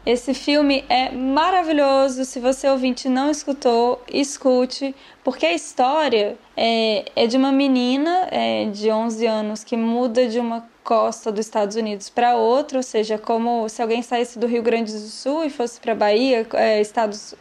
Esse 0.06 0.32
filme 0.34 0.84
é 0.88 1.10
maravilhoso. 1.10 2.24
Se 2.24 2.38
você 2.38 2.68
ouvinte 2.68 3.08
não 3.08 3.28
escutou, 3.28 4.00
escute, 4.08 4.94
porque 5.24 5.44
a 5.44 5.52
história 5.52 6.38
é, 6.56 7.04
é 7.16 7.26
de 7.26 7.36
uma 7.36 7.50
menina 7.50 8.28
é, 8.30 8.66
de 8.66 8.88
11 8.88 9.26
anos 9.26 9.64
que 9.64 9.76
muda 9.76 10.28
de 10.28 10.38
uma 10.38 10.64
costa 10.84 11.32
dos 11.32 11.44
Estados 11.44 11.74
Unidos 11.74 12.08
para 12.08 12.36
outra, 12.36 12.78
ou 12.78 12.84
seja, 12.84 13.18
como 13.18 13.68
se 13.68 13.82
alguém 13.82 14.00
saísse 14.00 14.38
do 14.38 14.46
Rio 14.46 14.62
Grande 14.62 14.92
do 14.92 15.08
Sul 15.08 15.44
e 15.44 15.50
fosse 15.50 15.80
para 15.80 15.92
Bahia, 15.92 16.46
é, 16.52 16.80
estados 16.80 17.34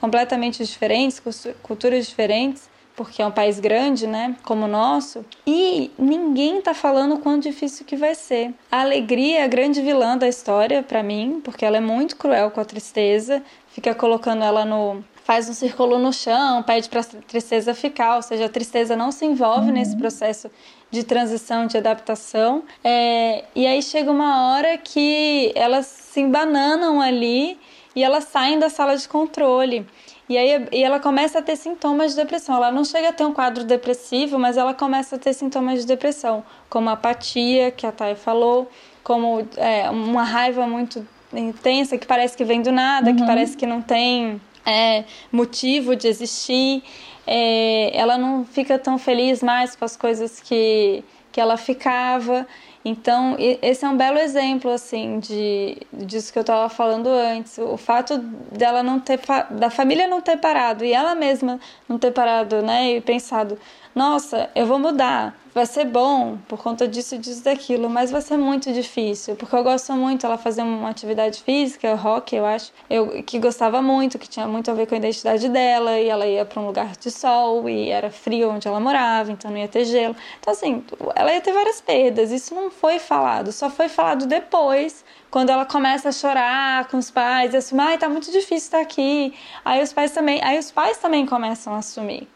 completamente 0.00 0.64
diferentes, 0.64 1.22
culturas 1.62 2.08
diferentes 2.08 2.67
porque 2.98 3.22
é 3.22 3.26
um 3.26 3.30
país 3.30 3.60
grande, 3.60 4.08
né, 4.08 4.34
como 4.42 4.64
o 4.64 4.68
nosso, 4.68 5.24
e 5.46 5.88
ninguém 5.96 6.60
tá 6.60 6.74
falando 6.74 7.14
o 7.14 7.18
quão 7.18 7.38
difícil 7.38 7.86
que 7.86 7.94
vai 7.94 8.12
ser. 8.16 8.52
A 8.72 8.80
alegria 8.80 9.38
é 9.38 9.44
a 9.44 9.46
grande 9.46 9.80
vilã 9.80 10.18
da 10.18 10.26
história 10.26 10.82
para 10.82 11.00
mim, 11.00 11.40
porque 11.44 11.64
ela 11.64 11.76
é 11.76 11.80
muito 11.80 12.16
cruel 12.16 12.50
com 12.50 12.60
a 12.60 12.64
tristeza, 12.64 13.40
fica 13.68 13.94
colocando 13.94 14.42
ela 14.42 14.64
no 14.64 15.04
faz 15.22 15.48
um 15.48 15.52
círculo 15.52 15.98
no 15.98 16.12
chão, 16.12 16.62
pede 16.62 16.88
para 16.88 17.00
a 17.00 17.04
tristeza 17.04 17.72
ficar, 17.72 18.16
ou 18.16 18.22
seja, 18.22 18.46
a 18.46 18.48
tristeza 18.48 18.96
não 18.96 19.12
se 19.12 19.26
envolve 19.26 19.68
uhum. 19.68 19.74
nesse 19.74 19.94
processo 19.96 20.50
de 20.90 21.04
transição, 21.04 21.66
de 21.66 21.76
adaptação. 21.76 22.64
É, 22.82 23.44
e 23.54 23.66
aí 23.66 23.82
chega 23.82 24.10
uma 24.10 24.50
hora 24.50 24.76
que 24.78 25.52
elas 25.54 25.86
se 25.86 26.20
embananam 26.20 27.00
ali 27.00 27.58
e 27.94 28.02
elas 28.02 28.24
saem 28.24 28.58
da 28.58 28.70
sala 28.70 28.96
de 28.96 29.06
controle. 29.06 29.86
E 30.28 30.36
aí 30.36 30.68
e 30.72 30.82
ela 30.82 31.00
começa 31.00 31.38
a 31.38 31.42
ter 31.42 31.56
sintomas 31.56 32.10
de 32.10 32.16
depressão. 32.16 32.56
Ela 32.56 32.70
não 32.70 32.84
chega 32.84 33.08
a 33.08 33.12
ter 33.12 33.24
um 33.24 33.32
quadro 33.32 33.64
depressivo, 33.64 34.38
mas 34.38 34.56
ela 34.56 34.74
começa 34.74 35.16
a 35.16 35.18
ter 35.18 35.32
sintomas 35.32 35.80
de 35.80 35.86
depressão, 35.86 36.44
como 36.68 36.90
apatia, 36.90 37.70
que 37.70 37.86
a 37.86 37.92
Thay 37.92 38.14
falou, 38.14 38.70
como 39.02 39.46
é, 39.56 39.88
uma 39.88 40.22
raiva 40.22 40.66
muito 40.66 41.06
intensa, 41.32 41.96
que 41.96 42.06
parece 42.06 42.36
que 42.36 42.44
vem 42.44 42.60
do 42.60 42.70
nada, 42.70 43.10
uhum. 43.10 43.16
que 43.16 43.24
parece 43.24 43.56
que 43.56 43.66
não 43.66 43.80
tem 43.80 44.40
é, 44.66 45.04
motivo 45.32 45.96
de 45.96 46.08
existir. 46.08 46.82
É, 47.26 47.90
ela 47.94 48.18
não 48.18 48.44
fica 48.44 48.78
tão 48.78 48.98
feliz 48.98 49.42
mais 49.42 49.74
com 49.74 49.84
as 49.84 49.96
coisas 49.96 50.40
que, 50.40 51.02
que 51.32 51.40
ela 51.40 51.56
ficava. 51.56 52.46
Então, 52.84 53.36
esse 53.38 53.84
é 53.84 53.88
um 53.88 53.96
belo 53.96 54.18
exemplo, 54.18 54.70
assim, 54.70 55.18
de, 55.18 55.76
disso 55.92 56.32
que 56.32 56.38
eu 56.38 56.42
estava 56.42 56.68
falando 56.68 57.08
antes. 57.08 57.58
O 57.58 57.76
fato 57.76 58.18
dela 58.18 58.82
não 58.82 59.00
ter, 59.00 59.20
da 59.50 59.68
família 59.68 60.06
não 60.06 60.20
ter 60.20 60.36
parado 60.38 60.84
e 60.84 60.92
ela 60.92 61.14
mesma 61.14 61.58
não 61.88 61.98
ter 61.98 62.12
parado, 62.12 62.62
né, 62.62 62.92
e 62.92 63.00
pensado, 63.00 63.58
nossa, 63.94 64.48
eu 64.54 64.66
vou 64.66 64.78
mudar, 64.78 65.36
vai 65.52 65.66
ser 65.66 65.84
bom 65.84 66.38
por 66.46 66.62
conta 66.62 66.86
disso, 66.86 67.18
disso, 67.18 67.42
daquilo, 67.42 67.90
mas 67.90 68.12
vai 68.12 68.20
ser 68.20 68.36
muito 68.36 68.72
difícil, 68.72 69.34
porque 69.34 69.56
eu 69.56 69.64
gosto 69.64 69.92
muito 69.94 70.24
ela 70.24 70.38
fazer 70.38 70.62
uma 70.62 70.88
atividade 70.88 71.42
física, 71.42 71.94
rock, 71.94 72.36
eu 72.36 72.46
acho, 72.46 72.72
eu 72.88 73.22
que 73.24 73.40
gostava 73.40 73.82
muito, 73.82 74.18
que 74.18 74.28
tinha 74.28 74.46
muito 74.46 74.70
a 74.70 74.74
ver 74.74 74.86
com 74.86 74.94
a 74.94 74.98
identidade 74.98 75.48
dela, 75.48 75.98
e 75.98 76.08
ela 76.08 76.26
ia 76.26 76.44
para 76.44 76.62
um 76.62 76.66
lugar 76.66 76.92
de 76.96 77.10
sol 77.10 77.68
e 77.68 77.88
era 77.90 78.10
frio 78.10 78.50
onde 78.50 78.68
ela 78.68 78.78
morava, 78.78 79.32
então 79.32 79.50
não 79.50 79.58
ia 79.58 79.66
ter 79.66 79.84
gelo. 79.84 80.14
Então 80.38 80.52
assim, 80.52 80.84
ela 81.16 81.32
ia 81.32 81.40
ter 81.40 81.52
várias 81.52 81.80
perdas. 81.80 82.30
Isso 82.30 82.54
não 82.54 82.67
foi 82.70 82.98
falado, 82.98 83.52
só 83.52 83.70
foi 83.70 83.88
falado 83.88 84.26
depois 84.26 85.04
quando 85.30 85.50
ela 85.50 85.64
começa 85.64 86.08
a 86.08 86.12
chorar 86.12 86.88
com 86.88 86.96
os 86.96 87.10
pais, 87.10 87.54
e 87.54 87.56
assim, 87.56 87.78
ai, 87.78 87.98
tá 87.98 88.08
muito 88.08 88.30
difícil 88.30 88.56
estar 88.56 88.80
aqui. 88.80 89.34
Aí 89.64 89.82
os 89.82 89.92
pais 89.92 90.12
também, 90.12 90.42
aí 90.42 90.58
os 90.58 90.70
pais 90.70 90.98
também 90.98 91.26
começam 91.26 91.74
a 91.74 91.78
assumir 91.78 92.28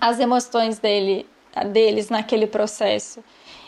as 0.00 0.18
emoções 0.18 0.78
dele, 0.78 1.26
deles 1.72 2.08
naquele 2.08 2.46
processo. 2.46 3.22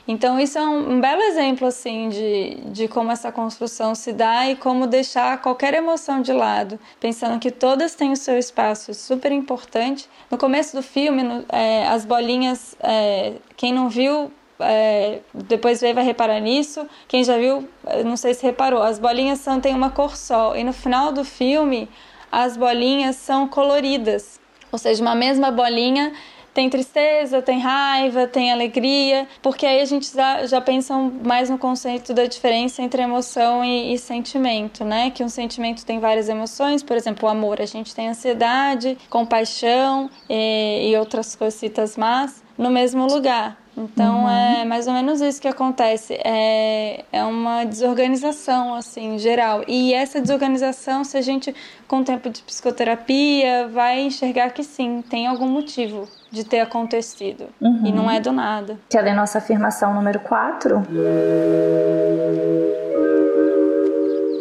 Então 0.06 0.40
isso 0.40 0.58
é 0.58 0.62
um, 0.62 0.94
um, 0.94 1.00
belo 1.00 1.22
exemplo 1.22 1.66
assim 1.66 2.08
de, 2.08 2.56
de 2.72 2.88
como 2.88 3.12
essa 3.12 3.30
construção 3.30 3.94
se 3.94 4.12
dá 4.12 4.48
e 4.48 4.56
como 4.56 4.86
deixar 4.86 5.40
qualquer 5.40 5.74
emoção 5.74 6.20
de 6.20 6.32
lado, 6.32 6.78
pensando 6.98 7.38
que 7.38 7.50
todas 7.50 7.94
têm 7.94 8.10
o 8.10 8.16
seu 8.16 8.36
espaço, 8.36 8.92
super 8.94 9.30
importante. 9.30 10.08
No 10.28 10.36
começo 10.36 10.74
do 10.74 10.82
filme, 10.82 11.22
no, 11.22 11.44
é, 11.48 11.86
as 11.86 12.04
bolinhas, 12.04 12.74
é, 12.80 13.34
quem 13.56 13.72
não 13.72 13.88
viu 13.88 14.32
é, 14.62 15.20
depois 15.34 15.80
vai 15.80 16.04
reparar 16.04 16.40
nisso. 16.40 16.86
Quem 17.08 17.24
já 17.24 17.36
viu, 17.36 17.68
não 18.04 18.16
sei 18.16 18.34
se 18.34 18.42
reparou, 18.44 18.82
as 18.82 18.98
bolinhas 18.98 19.40
são 19.40 19.60
têm 19.60 19.74
uma 19.74 19.90
cor 19.90 20.16
só 20.16 20.56
e 20.56 20.64
no 20.64 20.72
final 20.72 21.12
do 21.12 21.24
filme 21.24 21.88
as 22.30 22.56
bolinhas 22.56 23.16
são 23.16 23.46
coloridas. 23.46 24.40
Ou 24.70 24.78
seja, 24.78 25.02
uma 25.02 25.14
mesma 25.14 25.50
bolinha 25.50 26.12
tem 26.54 26.68
tristeza, 26.68 27.40
tem 27.40 27.58
raiva, 27.58 28.26
tem 28.26 28.52
alegria, 28.52 29.26
porque 29.40 29.64
aí 29.64 29.80
a 29.80 29.84
gente 29.84 30.12
já, 30.14 30.46
já 30.46 30.60
pensa 30.60 30.94
mais 31.24 31.48
no 31.48 31.56
conceito 31.56 32.12
da 32.12 32.26
diferença 32.26 32.82
entre 32.82 33.02
emoção 33.02 33.64
e, 33.64 33.94
e, 33.94 33.98
sentimento, 33.98 34.84
né? 34.84 35.10
Que 35.10 35.24
um 35.24 35.28
sentimento 35.28 35.84
tem 35.84 35.98
várias 35.98 36.28
emoções, 36.28 36.82
por 36.82 36.96
exemplo, 36.96 37.26
o 37.26 37.30
amor, 37.30 37.60
a 37.60 37.66
gente 37.66 37.94
tem 37.94 38.08
ansiedade, 38.08 38.98
compaixão 39.08 40.10
e, 40.28 40.90
e 40.90 40.96
outras 40.96 41.34
cositas 41.34 41.96
más 41.96 42.42
no 42.58 42.70
mesmo 42.70 43.06
lugar. 43.06 43.61
Então 43.76 44.24
uhum. 44.24 44.30
é 44.30 44.64
mais 44.64 44.86
ou 44.86 44.92
menos 44.92 45.20
isso 45.20 45.40
que 45.40 45.48
acontece. 45.48 46.14
É, 46.22 47.04
é 47.10 47.24
uma 47.24 47.64
desorganização, 47.64 48.74
assim, 48.74 49.18
geral. 49.18 49.64
E 49.66 49.94
essa 49.94 50.20
desorganização, 50.20 51.04
se 51.04 51.16
a 51.16 51.22
gente, 51.22 51.54
com 51.88 52.00
o 52.00 52.04
tempo 52.04 52.28
de 52.28 52.42
psicoterapia, 52.42 53.68
vai 53.68 54.02
enxergar 54.02 54.50
que 54.50 54.62
sim, 54.62 55.02
tem 55.08 55.26
algum 55.26 55.48
motivo 55.48 56.08
de 56.30 56.44
ter 56.44 56.60
acontecido. 56.60 57.46
Uhum. 57.60 57.86
E 57.86 57.92
não 57.92 58.10
é 58.10 58.20
do 58.20 58.32
nada. 58.32 58.78
Que 58.90 58.98
é 58.98 59.10
a 59.10 59.14
nossa 59.14 59.38
afirmação 59.38 59.94
número 59.94 60.20
4. 60.20 60.82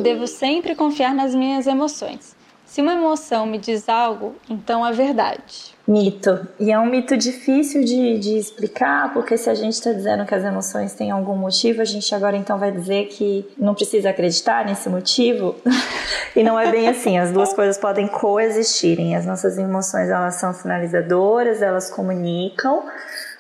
Devo 0.02 0.28
sempre 0.28 0.76
confiar 0.76 1.14
nas 1.14 1.34
minhas 1.34 1.68
emoções. 1.68 2.36
Se 2.66 2.82
uma 2.82 2.94
emoção 2.94 3.46
me 3.46 3.58
diz 3.58 3.88
algo, 3.88 4.36
então 4.50 4.86
é 4.86 4.92
verdade. 4.92 5.71
Mito. 5.92 6.48
E 6.58 6.72
é 6.72 6.80
um 6.80 6.86
mito 6.86 7.18
difícil 7.18 7.84
de, 7.84 8.18
de 8.18 8.38
explicar, 8.38 9.12
porque 9.12 9.38
se 9.38 9.50
a 9.50 9.54
gente 9.54 9.74
está 9.74 9.92
dizendo 9.92 10.26
que 10.26 10.34
as 10.34 10.42
emoções 10.42 10.94
têm 10.94 11.12
algum 11.12 11.36
motivo, 11.36 11.82
a 11.82 11.86
gente 11.86 12.16
agora 12.16 12.38
então 12.38 12.58
vai 12.58 12.72
dizer 12.72 13.08
que 13.08 13.46
não 13.58 13.76
precisa 13.76 14.10
acreditar 14.10 14.66
nesse 14.66 14.88
motivo. 14.88 15.54
e 16.34 16.42
não 16.44 16.58
é 16.58 16.72
bem 16.72 16.88
assim. 16.88 17.18
As 17.18 17.32
duas 17.32 17.54
coisas 17.54 17.78
podem 17.78 18.08
coexistirem. 18.08 19.18
As 19.18 19.26
nossas 19.26 19.58
emoções 19.58 20.08
elas 20.10 20.36
são 20.36 20.54
sinalizadoras, 20.54 21.62
elas 21.62 21.90
comunicam, 21.90 22.86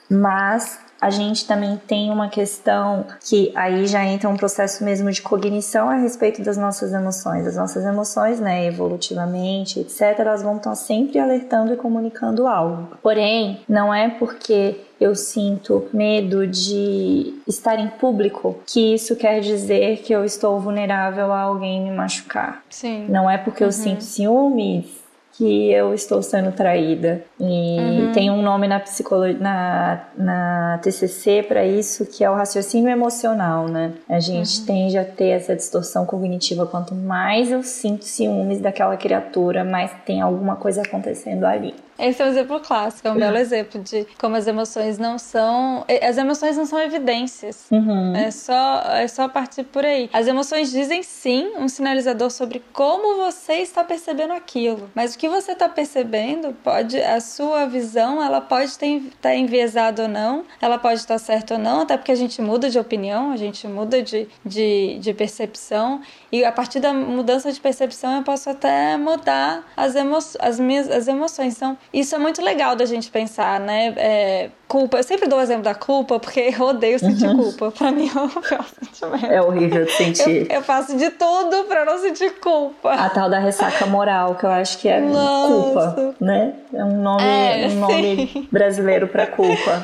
mas 0.09 0.80
a 1.01 1.09
gente 1.09 1.47
também 1.47 1.81
tem 1.87 2.11
uma 2.11 2.29
questão 2.29 3.05
que 3.27 3.51
aí 3.55 3.87
já 3.87 4.05
entra 4.05 4.29
um 4.29 4.37
processo 4.37 4.83
mesmo 4.85 5.11
de 5.11 5.19
cognição 5.19 5.89
a 5.89 5.95
respeito 5.95 6.43
das 6.43 6.57
nossas 6.57 6.93
emoções. 6.93 7.47
As 7.47 7.55
nossas 7.55 7.83
emoções, 7.83 8.39
né, 8.39 8.67
evolutivamente, 8.67 9.79
etc., 9.79 10.19
elas 10.19 10.43
vão 10.43 10.57
estar 10.57 10.75
sempre 10.75 11.17
alertando 11.17 11.73
e 11.73 11.75
comunicando 11.75 12.45
algo. 12.45 12.89
Porém, 13.01 13.61
não 13.67 13.91
é 13.91 14.09
porque 14.09 14.79
eu 14.99 15.15
sinto 15.15 15.87
medo 15.91 16.45
de 16.45 17.33
estar 17.47 17.79
em 17.79 17.87
público, 17.87 18.59
que 18.67 18.93
isso 18.93 19.15
quer 19.15 19.39
dizer 19.39 20.03
que 20.03 20.13
eu 20.13 20.23
estou 20.23 20.59
vulnerável 20.59 21.33
a 21.33 21.41
alguém 21.41 21.81
me 21.81 21.89
machucar. 21.89 22.61
Sim. 22.69 23.07
Não 23.09 23.27
é 23.27 23.39
porque 23.39 23.63
uhum. 23.63 23.69
eu 23.69 23.73
sinto 23.73 24.03
ciúmes 24.03 25.00
que 25.41 25.71
eu 25.71 25.91
estou 25.91 26.21
sendo 26.21 26.51
traída. 26.51 27.23
E 27.39 27.79
uhum. 27.79 28.11
tem 28.13 28.29
um 28.29 28.43
nome 28.43 28.67
na 28.67 28.79
psicologia, 28.79 29.39
na, 29.39 30.03
na 30.15 30.79
TCC 30.83 31.41
para 31.41 31.65
isso, 31.65 32.05
que 32.05 32.23
é 32.23 32.29
o 32.29 32.35
raciocínio 32.35 32.91
emocional, 32.91 33.67
né? 33.67 33.91
A 34.07 34.19
gente 34.19 34.59
uhum. 34.59 34.65
tende 34.67 34.99
a 34.99 35.03
ter 35.03 35.29
essa 35.29 35.55
distorção 35.55 36.05
cognitiva. 36.05 36.67
Quanto 36.67 36.93
mais 36.93 37.51
eu 37.51 37.63
sinto 37.63 38.05
ciúmes 38.05 38.61
daquela 38.61 38.95
criatura, 38.95 39.63
mais 39.63 39.91
tem 40.05 40.21
alguma 40.21 40.55
coisa 40.55 40.83
acontecendo 40.83 41.43
ali. 41.45 41.73
Esse 42.01 42.21
é 42.21 42.25
um 42.25 42.29
exemplo 42.29 42.59
clássico, 42.59 43.07
é 43.07 43.11
um 43.11 43.15
belo 43.15 43.37
exemplo 43.37 43.79
de 43.79 44.07
como 44.19 44.35
as 44.35 44.47
emoções 44.47 44.97
não 44.97 45.19
são. 45.19 45.85
As 46.01 46.17
emoções 46.17 46.57
não 46.57 46.65
são 46.65 46.79
evidências. 46.79 47.67
Uhum. 47.71 48.15
É, 48.15 48.31
só, 48.31 48.81
é 48.87 49.07
só 49.07 49.27
partir 49.29 49.63
por 49.65 49.85
aí. 49.85 50.09
As 50.11 50.27
emoções 50.27 50.71
dizem 50.71 51.03
sim 51.03 51.51
um 51.57 51.67
sinalizador 51.67 52.31
sobre 52.31 52.63
como 52.73 53.17
você 53.17 53.53
está 53.55 53.83
percebendo 53.83 54.33
aquilo. 54.33 54.89
Mas 54.95 55.13
o 55.13 55.17
que 55.17 55.29
você 55.29 55.51
está 55.51 55.69
percebendo 55.69 56.53
pode. 56.63 56.99
A 57.01 57.19
sua 57.19 57.65
visão 57.65 58.23
ela 58.23 58.41
pode 58.41 58.65
estar 58.65 58.87
tá 59.21 59.35
enviesada 59.35 60.03
ou 60.03 60.07
não, 60.07 60.43
ela 60.59 60.77
pode 60.77 60.99
estar 60.99 61.17
certa 61.17 61.53
ou 61.55 61.59
não, 61.59 61.81
até 61.81 61.97
porque 61.97 62.11
a 62.11 62.15
gente 62.15 62.41
muda 62.41 62.69
de 62.69 62.79
opinião, 62.79 63.31
a 63.31 63.37
gente 63.37 63.67
muda 63.67 64.01
de, 64.01 64.27
de, 64.43 64.97
de 64.99 65.13
percepção. 65.13 66.01
E 66.31 66.43
a 66.43 66.51
partir 66.51 66.79
da 66.79 66.93
mudança 66.93 67.51
de 67.51 67.59
percepção 67.59 68.17
eu 68.17 68.23
posso 68.23 68.49
até 68.49 68.97
mudar 68.97 69.71
as, 69.77 69.95
emo 69.95 70.17
as 70.39 70.59
minhas 70.59 70.89
as 70.89 71.07
emoções. 71.07 71.55
Então, 71.55 71.77
isso 71.93 72.15
é 72.15 72.17
muito 72.17 72.41
legal 72.41 72.75
da 72.75 72.85
gente 72.85 73.11
pensar, 73.11 73.59
né? 73.59 73.93
É, 73.97 74.49
culpa. 74.67 74.97
Eu 74.97 75.03
sempre 75.03 75.27
dou 75.27 75.39
o 75.39 75.41
exemplo 75.41 75.63
da 75.63 75.75
culpa 75.75 76.19
porque 76.19 76.53
eu 76.57 76.65
odeio 76.67 76.97
sentir 76.97 77.27
uhum. 77.27 77.37
culpa. 77.37 77.71
Pra 77.71 77.91
mim 77.91 78.09
é 78.09 78.19
o 78.19 78.29
pior 78.29 78.65
sentimento. 78.65 79.25
É 79.25 79.41
horrível 79.41 79.89
sentir. 79.89 80.49
Eu, 80.49 80.57
eu, 80.57 80.61
faço 80.63 80.95
de 80.95 81.09
tudo 81.11 81.65
pra 81.65 81.83
não 81.83 81.97
sentir 81.97 82.39
culpa. 82.39 82.93
A 82.93 83.09
tal 83.09 83.29
da 83.29 83.39
ressaca 83.39 83.85
moral, 83.85 84.35
que 84.35 84.45
eu 84.45 84.49
acho 84.49 84.77
que 84.77 84.87
é 84.87 85.01
Nossa. 85.01 85.47
culpa, 85.47 86.15
né? 86.21 86.53
É 86.73 86.83
um 86.83 87.01
nome, 87.01 87.23
é, 87.23 87.67
um 87.67 87.79
nome 87.79 88.47
brasileiro 88.49 89.07
pra 89.09 89.27
culpa. 89.27 89.83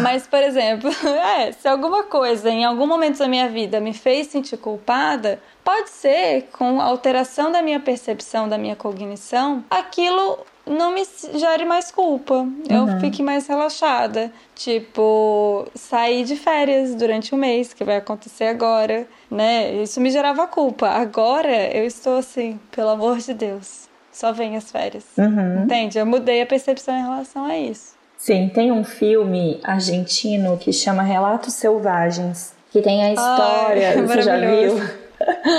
Mas, 0.00 0.26
por 0.26 0.42
exemplo, 0.42 0.90
é, 1.38 1.52
se 1.52 1.68
alguma 1.68 2.04
coisa 2.04 2.48
em 2.48 2.64
algum 2.64 2.86
momento 2.86 3.18
da 3.18 3.28
minha 3.28 3.48
vida 3.48 3.78
me 3.78 3.92
fez 3.92 4.28
sentir 4.28 4.56
culpada, 4.56 5.38
pode 5.62 5.90
ser 5.90 6.48
com 6.52 6.80
a 6.80 6.84
alteração 6.84 7.52
da 7.52 7.60
minha 7.60 7.78
percepção, 7.78 8.48
da 8.48 8.56
minha 8.56 8.74
cognição, 8.74 9.62
aquilo 9.70 10.38
não 10.66 10.92
me 10.92 11.02
gere 11.34 11.64
mais 11.64 11.90
culpa. 11.90 12.46
Eu 12.68 12.82
uhum. 12.82 13.00
fique 13.00 13.22
mais 13.22 13.46
relaxada. 13.46 14.32
Tipo, 14.54 15.66
sair 15.74 16.24
de 16.24 16.36
férias 16.36 16.94
durante 16.94 17.34
um 17.34 17.38
mês, 17.38 17.72
que 17.72 17.84
vai 17.84 17.96
acontecer 17.96 18.44
agora, 18.44 19.06
né? 19.30 19.72
Isso 19.74 20.00
me 20.00 20.10
gerava 20.10 20.46
culpa. 20.46 20.88
Agora 20.88 21.70
eu 21.74 21.86
estou 21.86 22.18
assim, 22.18 22.58
pelo 22.72 22.90
amor 22.90 23.18
de 23.18 23.32
Deus, 23.32 23.88
só 24.12 24.32
vem 24.32 24.56
as 24.56 24.70
férias. 24.70 25.04
Uhum. 25.16 25.64
Entende? 25.64 25.98
Eu 25.98 26.06
mudei 26.06 26.42
a 26.42 26.46
percepção 26.46 26.96
em 26.96 27.02
relação 27.02 27.44
a 27.44 27.56
isso. 27.56 27.94
Sim, 28.18 28.50
tem 28.52 28.72
um 28.72 28.82
filme 28.82 29.60
argentino 29.62 30.56
que 30.56 30.72
chama 30.72 31.02
Relatos 31.02 31.54
Selvagens, 31.54 32.54
que 32.72 32.80
tem 32.80 33.04
a 33.04 33.12
história. 33.12 33.90
Ai, 33.90 34.02
você 34.02 34.22
já 34.22 34.38
viu? 34.38 34.78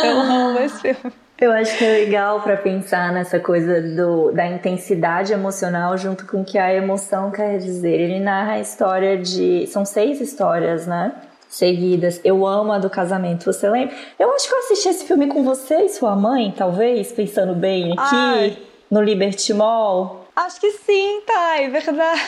Eu 0.04 0.20
amo 0.20 0.60
esse 0.60 0.80
filme. 0.82 1.14
Eu 1.40 1.52
acho 1.52 1.78
que 1.78 1.86
é 1.86 1.92
legal 1.92 2.42
para 2.42 2.58
pensar 2.58 3.14
nessa 3.14 3.40
coisa 3.40 3.80
do, 3.80 4.32
da 4.32 4.48
intensidade 4.48 5.32
emocional 5.32 5.96
junto 5.96 6.26
com 6.26 6.42
o 6.42 6.46
que 6.46 6.58
a 6.58 6.74
emoção 6.74 7.30
quer 7.30 7.60
dizer. 7.60 7.94
Ele 7.94 8.20
narra 8.20 8.54
a 8.54 8.60
história 8.60 9.16
de. 9.18 9.68
São 9.68 9.86
seis 9.86 10.20
histórias, 10.20 10.88
né? 10.88 11.14
Seguidas. 11.48 12.20
Eu 12.24 12.46
amo 12.46 12.72
a 12.72 12.80
do 12.80 12.90
casamento. 12.90 13.46
Você 13.46 13.70
lembra? 13.70 13.96
Eu 14.18 14.34
acho 14.34 14.48
que 14.48 14.54
eu 14.54 14.60
assisti 14.60 14.90
esse 14.90 15.06
filme 15.06 15.28
com 15.28 15.44
você 15.44 15.84
e 15.84 15.90
sua 15.90 16.16
mãe, 16.16 16.52
talvez, 16.58 17.12
pensando 17.12 17.54
bem 17.54 17.94
aqui, 17.94 18.16
Ai. 18.16 18.58
no 18.90 19.02
Liberty 19.02 19.54
Mall. 19.54 20.26
Acho 20.36 20.60
que 20.60 20.72
sim, 20.72 21.22
Thay, 21.26 21.66
é 21.66 21.70
verdade. 21.70 22.22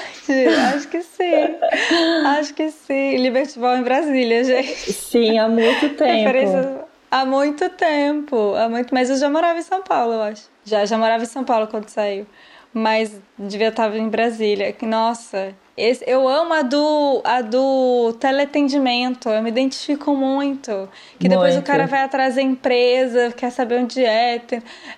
Acho 0.76 0.88
que 0.88 1.02
sim. 1.02 1.58
Acho 2.26 2.54
que 2.54 2.72
sim. 2.72 3.18
Liberty 3.18 3.58
Mall 3.58 3.78
em 3.78 3.84
Brasília, 3.84 4.44
gente. 4.44 4.94
Sim, 4.94 5.40
há 5.40 5.50
muito 5.50 5.90
tempo. 5.96 6.89
Há 7.12 7.26
muito 7.26 7.70
tempo, 7.70 8.54
há 8.56 8.70
muito, 8.70 8.94
mas 8.94 9.10
eu 9.10 9.18
já 9.18 9.30
morava 9.30 9.58
em 9.58 9.64
São 9.64 9.82
Paulo, 9.82 10.14
eu 10.14 10.22
acho. 10.22 10.44
Já, 10.64 10.86
já 10.86 10.98
morava 10.98 11.24
em 11.24 11.28
São 11.28 11.44
Paulo 11.44 11.68
quando 11.68 11.90
saiu. 11.90 12.28
Mas 12.72 13.20
devia 13.38 13.70
estar 13.70 13.96
em 13.96 14.08
Brasília. 14.08 14.76
Nossa, 14.84 15.56
esse, 15.76 16.04
eu 16.06 16.28
amo 16.28 16.54
a 16.54 16.62
do, 16.62 17.22
a 17.24 17.42
do 17.42 18.14
teleatendimento, 18.20 19.30
eu 19.30 19.42
me 19.42 19.50
identifico 19.50 20.14
muito. 20.14 20.90
Que 21.18 21.28
muito. 21.28 21.30
depois 21.30 21.58
o 21.58 21.64
cara 21.64 21.88
vai 21.88 22.04
atrás 22.04 22.36
da 22.36 22.42
empresa, 22.42 23.32
quer 23.32 23.50
saber 23.50 23.80
onde 23.80 24.04
é. 24.04 24.42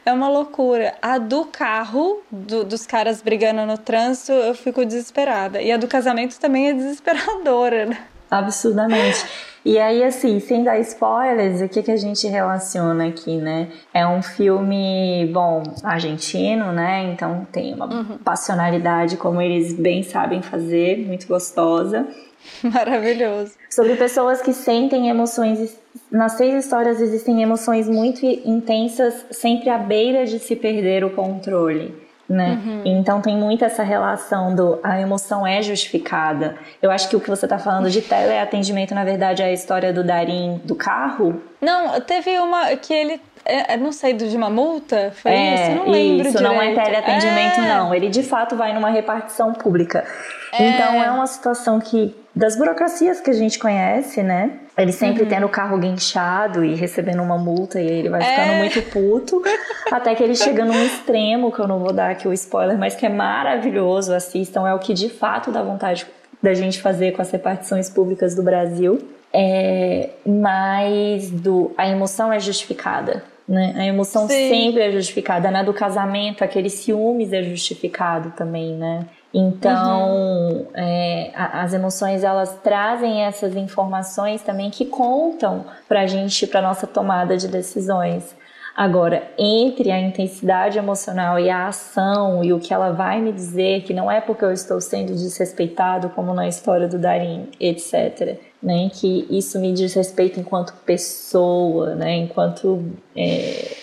É 0.06 0.12
uma 0.12 0.28
loucura. 0.28 0.95
A 1.02 1.17
do 1.17 1.45
carro, 1.45 2.21
do, 2.32 2.65
dos 2.65 2.88
caras 2.88 3.21
brigando 3.21 3.65
no 3.65 3.78
trânsito, 3.78 4.34
eu 4.34 4.56
fico 4.56 4.84
desesperada. 4.84 5.62
E 5.62 5.71
a 5.71 5.78
do 5.78 5.88
casamento 5.88 6.39
também 6.39 6.69
é 6.69 6.74
desesperadora, 6.74 7.86
né? 7.86 7.97
Absurdamente. 8.30 9.24
E 9.63 9.78
aí, 9.78 10.04
assim, 10.04 10.39
sem 10.39 10.63
dar 10.63 10.80
spoilers, 10.80 11.62
o 11.62 11.69
que, 11.69 11.84
que 11.84 11.91
a 11.91 11.97
gente 11.97 12.28
relaciona 12.28 13.08
aqui, 13.08 13.38
né? 13.38 13.69
É 13.93 14.06
um 14.08 14.21
filme, 14.21 15.30
bom, 15.32 15.62
argentino, 15.84 16.71
né? 16.71 17.12
Então 17.13 17.45
tem 17.52 17.74
uma 17.76 17.86
uhum. 17.86 18.17
passionalidade, 18.17 19.17
como 19.17 19.41
eles 19.41 19.74
bem 19.74 20.02
sabem 20.02 20.41
fazer, 20.41 21.06
muito 21.06 21.28
gostosa. 21.28 22.08
Maravilhoso. 22.63 23.54
Sobre 23.69 23.95
pessoas 23.95 24.41
que 24.41 24.52
sentem 24.52 25.10
emoções. 25.10 25.78
Nas 26.12 26.34
seis 26.34 26.65
histórias 26.65 27.00
existem 27.00 27.43
emoções 27.43 27.88
muito 27.88 28.26
intensas, 28.26 29.26
sempre 29.30 29.69
à 29.69 29.78
beira 29.78 30.26
de 30.26 30.39
se 30.39 30.56
perder 30.56 31.04
o 31.04 31.12
controle 31.12 32.11
né? 32.32 32.60
Uhum. 32.63 32.82
Então 32.86 33.22
tem 33.22 33.36
muito 33.36 33.63
essa 33.65 33.84
relação 33.84 34.56
do 34.56 34.80
a 34.84 35.00
emoção 35.00 35.46
é 35.46 35.62
justificada. 35.62 36.56
Eu 36.82 36.89
acho 36.91 37.10
que 37.10 37.15
o 37.15 37.20
que 37.20 37.30
você 37.30 37.46
está 37.46 37.60
falando 37.60 37.89
de 37.89 38.02
teleatendimento, 38.02 38.96
na 38.96 39.04
verdade, 39.04 39.41
é 39.41 39.46
a 39.46 39.52
história 39.52 39.91
do 39.94 40.04
Darim 40.04 40.62
do 40.63 40.76
carro. 40.76 41.41
Não, 41.62 42.00
teve 42.02 42.38
uma 42.39 42.76
que 42.76 42.94
ele 42.94 43.22
é, 43.46 43.74
é 43.74 43.78
não 43.78 43.91
sei, 43.91 44.13
de 44.13 44.36
uma 44.36 44.50
multa? 44.50 45.12
Foi 45.22 45.32
é, 45.32 45.56
isso? 45.56 45.72
Não 45.76 45.89
lembro 45.89 46.28
Isso, 46.28 46.38
direito. 46.38 46.41
não 46.41 46.62
é 46.62 46.74
teleatendimento, 46.74 47.60
é. 47.60 47.67
não. 47.67 47.94
Ele 47.94 48.10
de 48.10 48.24
fato 48.24 48.56
vai 48.56 48.74
numa 48.74 48.89
repartição 48.89 49.54
pública. 49.54 50.06
É. 50.54 50.70
Então 50.70 51.04
é 51.04 51.12
uma 51.12 51.28
situação 51.28 51.80
que, 51.80 52.15
das 52.36 52.56
burocracias 52.56 53.20
que 53.20 53.30
a 53.30 53.34
gente 53.34 53.58
conhece, 53.58 54.22
né? 54.22 54.52
Ele 54.77 54.91
sempre 54.91 55.23
uhum. 55.23 55.29
tendo 55.29 55.45
o 55.45 55.49
carro 55.49 55.77
guinchado 55.77 56.63
e 56.63 56.75
recebendo 56.75 57.21
uma 57.21 57.38
multa 57.38 57.79
e 57.79 57.86
ele 57.86 58.10
vai 58.10 58.21
ficando 58.21 58.51
é. 58.51 58.57
muito 58.57 58.81
puto. 58.84 59.41
até 59.91 60.15
que 60.15 60.23
ele 60.23 60.36
chega 60.36 60.63
num 60.63 60.86
extremo, 60.86 61.51
que 61.51 61.60
eu 61.60 61.67
não 61.67 61.79
vou 61.79 61.91
dar 61.91 62.12
aqui 62.12 62.27
o 62.27 62.34
spoiler, 62.34 62.77
mas 62.77 62.95
que 62.95 63.05
é 63.05 63.10
maravilhoso, 63.10 64.13
assistam. 64.13 64.67
É 64.67 64.73
o 64.73 64.79
que 64.79 64.93
de 64.93 65.10
fato 65.10 65.51
dá 65.51 65.62
vontade 65.62 66.07
da 66.41 66.53
gente 66.53 66.81
fazer 66.81 67.12
com 67.12 67.21
as 67.21 67.29
repartições 67.29 67.89
públicas 67.89 68.34
do 68.34 68.41
Brasil. 68.41 68.99
É, 69.34 70.10
mas 70.25 71.29
do, 71.29 71.71
a 71.77 71.88
emoção 71.88 72.31
é 72.31 72.39
justificada. 72.39 73.23
Né? 73.47 73.73
A 73.75 73.86
emoção 73.86 74.27
Sim. 74.27 74.49
sempre 74.49 74.81
é 74.81 74.91
justificada. 74.91 75.51
Na 75.51 75.60
né? 75.60 75.65
do 75.65 75.73
casamento, 75.73 76.43
aqueles 76.43 76.73
ciúmes 76.73 77.34
é 77.34 77.43
justificado 77.43 78.31
também, 78.31 78.75
né? 78.75 79.05
Então, 79.34 80.10
uhum. 80.10 80.67
é, 80.74 81.32
as 81.34 81.74
emoções 81.74 82.24
elas 82.24 82.58
trazem 82.62 83.24
essas 83.24 83.56
informações 83.56 84.41
também 84.41 84.70
que 84.70 84.86
contam 84.86 85.65
para 85.88 86.02
a 86.02 86.08
gente, 86.08 86.46
para 86.46 86.62
nossa 86.62 86.86
tomada 86.86 87.38
de 87.38 87.48
decisões. 87.48 88.36
Agora, 88.76 89.24
entre 89.38 89.91
a 89.91 90.00
intensidade 90.00 90.78
emocional 90.78 91.38
e 91.38 91.50
a 91.50 91.67
ação 91.67 92.44
e 92.44 92.54
o 92.54 92.60
que 92.60 92.74
ela 92.74 92.91
vai 92.91 93.22
me 93.22 93.32
dizer, 93.32 93.84
que 93.84 93.94
não 93.94 94.10
é 94.10 94.22
porque 94.22 94.46
eu 94.46 94.52
estou 94.52 94.80
sendo 94.80 95.13
desrespeitado, 95.13 96.10
como 96.10 96.34
na 96.34 96.48
história 96.48 96.88
do 96.88 96.98
Darim, 96.98 97.50
etc., 97.60 98.39
né, 98.63 98.89
que 98.94 99.28
isso 99.30 99.60
me 99.60 99.74
diz 99.74 99.94
respeito 99.94 100.39
enquanto 100.39 100.74
pessoa, 100.86 101.96
né, 101.96 102.15
enquanto 102.15 102.84
é, 103.15 103.76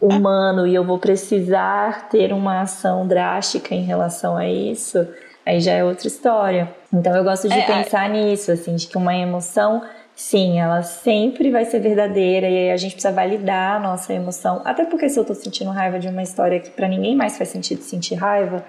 humano 0.00 0.66
e 0.66 0.74
eu 0.74 0.84
vou 0.84 0.98
precisar 0.98 2.08
ter 2.08 2.32
uma 2.32 2.62
ação 2.62 3.06
drástica 3.06 3.74
em 3.74 3.84
relação 3.84 4.36
a 4.36 4.48
isso, 4.48 5.06
aí 5.44 5.60
já 5.60 5.72
é 5.72 5.84
outra 5.84 6.06
história. 6.06 6.68
Então 6.92 7.14
eu 7.14 7.24
gosto 7.24 7.48
de 7.48 7.58
é, 7.58 7.66
pensar 7.66 8.08
é... 8.08 8.12
nisso, 8.12 8.52
assim, 8.52 8.76
de 8.76 8.86
que 8.86 8.96
uma 8.96 9.14
emoção, 9.14 9.82
sim, 10.14 10.58
ela 10.58 10.82
sempre 10.82 11.50
vai 11.50 11.64
ser 11.64 11.80
verdadeira 11.80 12.48
e 12.48 12.56
aí 12.56 12.70
a 12.70 12.76
gente 12.76 12.92
precisa 12.92 13.12
validar 13.12 13.76
a 13.76 13.80
nossa 13.80 14.12
emoção. 14.12 14.62
Até 14.64 14.84
porque 14.84 15.08
se 15.08 15.18
eu 15.18 15.24
tô 15.24 15.34
sentindo 15.34 15.70
raiva 15.70 15.98
de 15.98 16.08
uma 16.08 16.22
história 16.22 16.60
que 16.60 16.70
para 16.70 16.88
ninguém 16.88 17.16
mais 17.16 17.36
faz 17.36 17.50
sentido 17.50 17.82
sentir 17.82 18.14
raiva, 18.14 18.64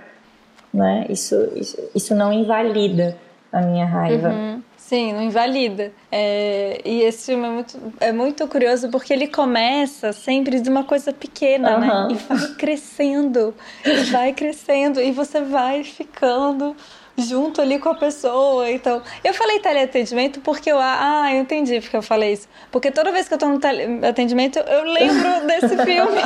né? 0.74 1.06
Isso, 1.10 1.36
isso, 1.56 1.78
isso 1.96 2.16
não 2.16 2.34
invalida 2.34 3.18
a 3.52 3.62
minha 3.62 3.86
raiva. 3.86 4.30
Uhum. 4.30 4.62
Sim, 4.88 5.13
não 5.13 5.24
invalida. 5.24 5.91
É, 6.12 6.80
e 6.86 7.02
esse 7.02 7.26
filme 7.26 7.48
é 7.48 7.50
muito, 7.50 7.93
é 8.00 8.12
muito 8.12 8.48
curioso 8.48 8.88
porque 8.89 9.12
ele 9.12 9.26
começa 9.26 10.13
sempre 10.13 10.62
de 10.62 10.69
uma 10.69 10.84
coisa 10.84 11.12
pequena, 11.12 11.74
uhum. 11.74 11.80
né? 11.80 12.08
E 12.12 12.13
vai 12.13 12.48
crescendo, 12.56 13.56
e 13.84 14.04
vai 14.12 14.34
crescendo, 14.34 15.02
e 15.02 15.12
você 15.12 15.41
vai 15.41 15.84
ficando 15.84 16.76
junto 17.17 17.62
ali 17.62 17.80
com 17.80 17.89
a 17.89 17.95
pessoa. 17.95 18.69
Então, 18.69 19.02
eu 19.24 19.34
falei 19.34 19.60
teleatendimento 19.60 20.39
porque 20.41 20.71
eu. 20.71 20.78
Ah, 20.80 21.34
eu 21.34 21.41
entendi 21.41 21.82
porque 21.82 21.98
eu 21.98 22.04
falei 22.04 22.34
isso. 22.34 22.48
Porque 22.71 22.91
toda 22.91 23.12
vez 23.12 23.28
que 23.28 23.34
eu 23.34 23.39
tô 23.39 23.48
no 23.48 23.60
teleatendimento, 23.60 24.60
eu 24.60 24.84
lembro 24.84 25.48
desse 25.48 25.78
filme. 25.84 26.21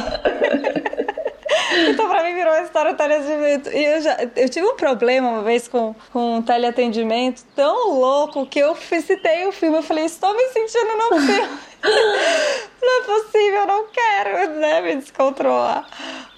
Então, 1.89 2.07
pra 2.07 2.23
mim, 2.23 2.33
virou 2.33 2.53
uma 2.53 2.63
história 2.63 2.93
teleatendimento. 2.93 3.69
E 3.69 3.83
eu 3.83 4.01
já 4.01 4.17
eu 4.35 4.49
tive 4.49 4.67
um 4.67 4.75
problema 4.75 5.29
uma 5.29 5.43
vez 5.43 5.67
com, 5.67 5.95
com 6.11 6.37
um 6.37 6.41
teleatendimento 6.41 7.43
tão 7.55 7.91
louco 7.91 8.45
que 8.45 8.59
eu 8.59 8.75
citei 8.75 9.47
o 9.47 9.51
filme. 9.51 9.77
Eu 9.77 9.83
falei, 9.83 10.05
estou 10.05 10.33
me 10.35 10.45
sentindo 10.49 10.97
no 10.97 11.19
filme. 11.21 11.59
não 12.81 13.01
é 13.01 13.05
possível, 13.05 13.59
eu 13.61 13.67
não 13.67 13.87
quero, 13.87 14.49
né, 14.55 14.81
me 14.81 14.95
descontrolar. 14.97 15.87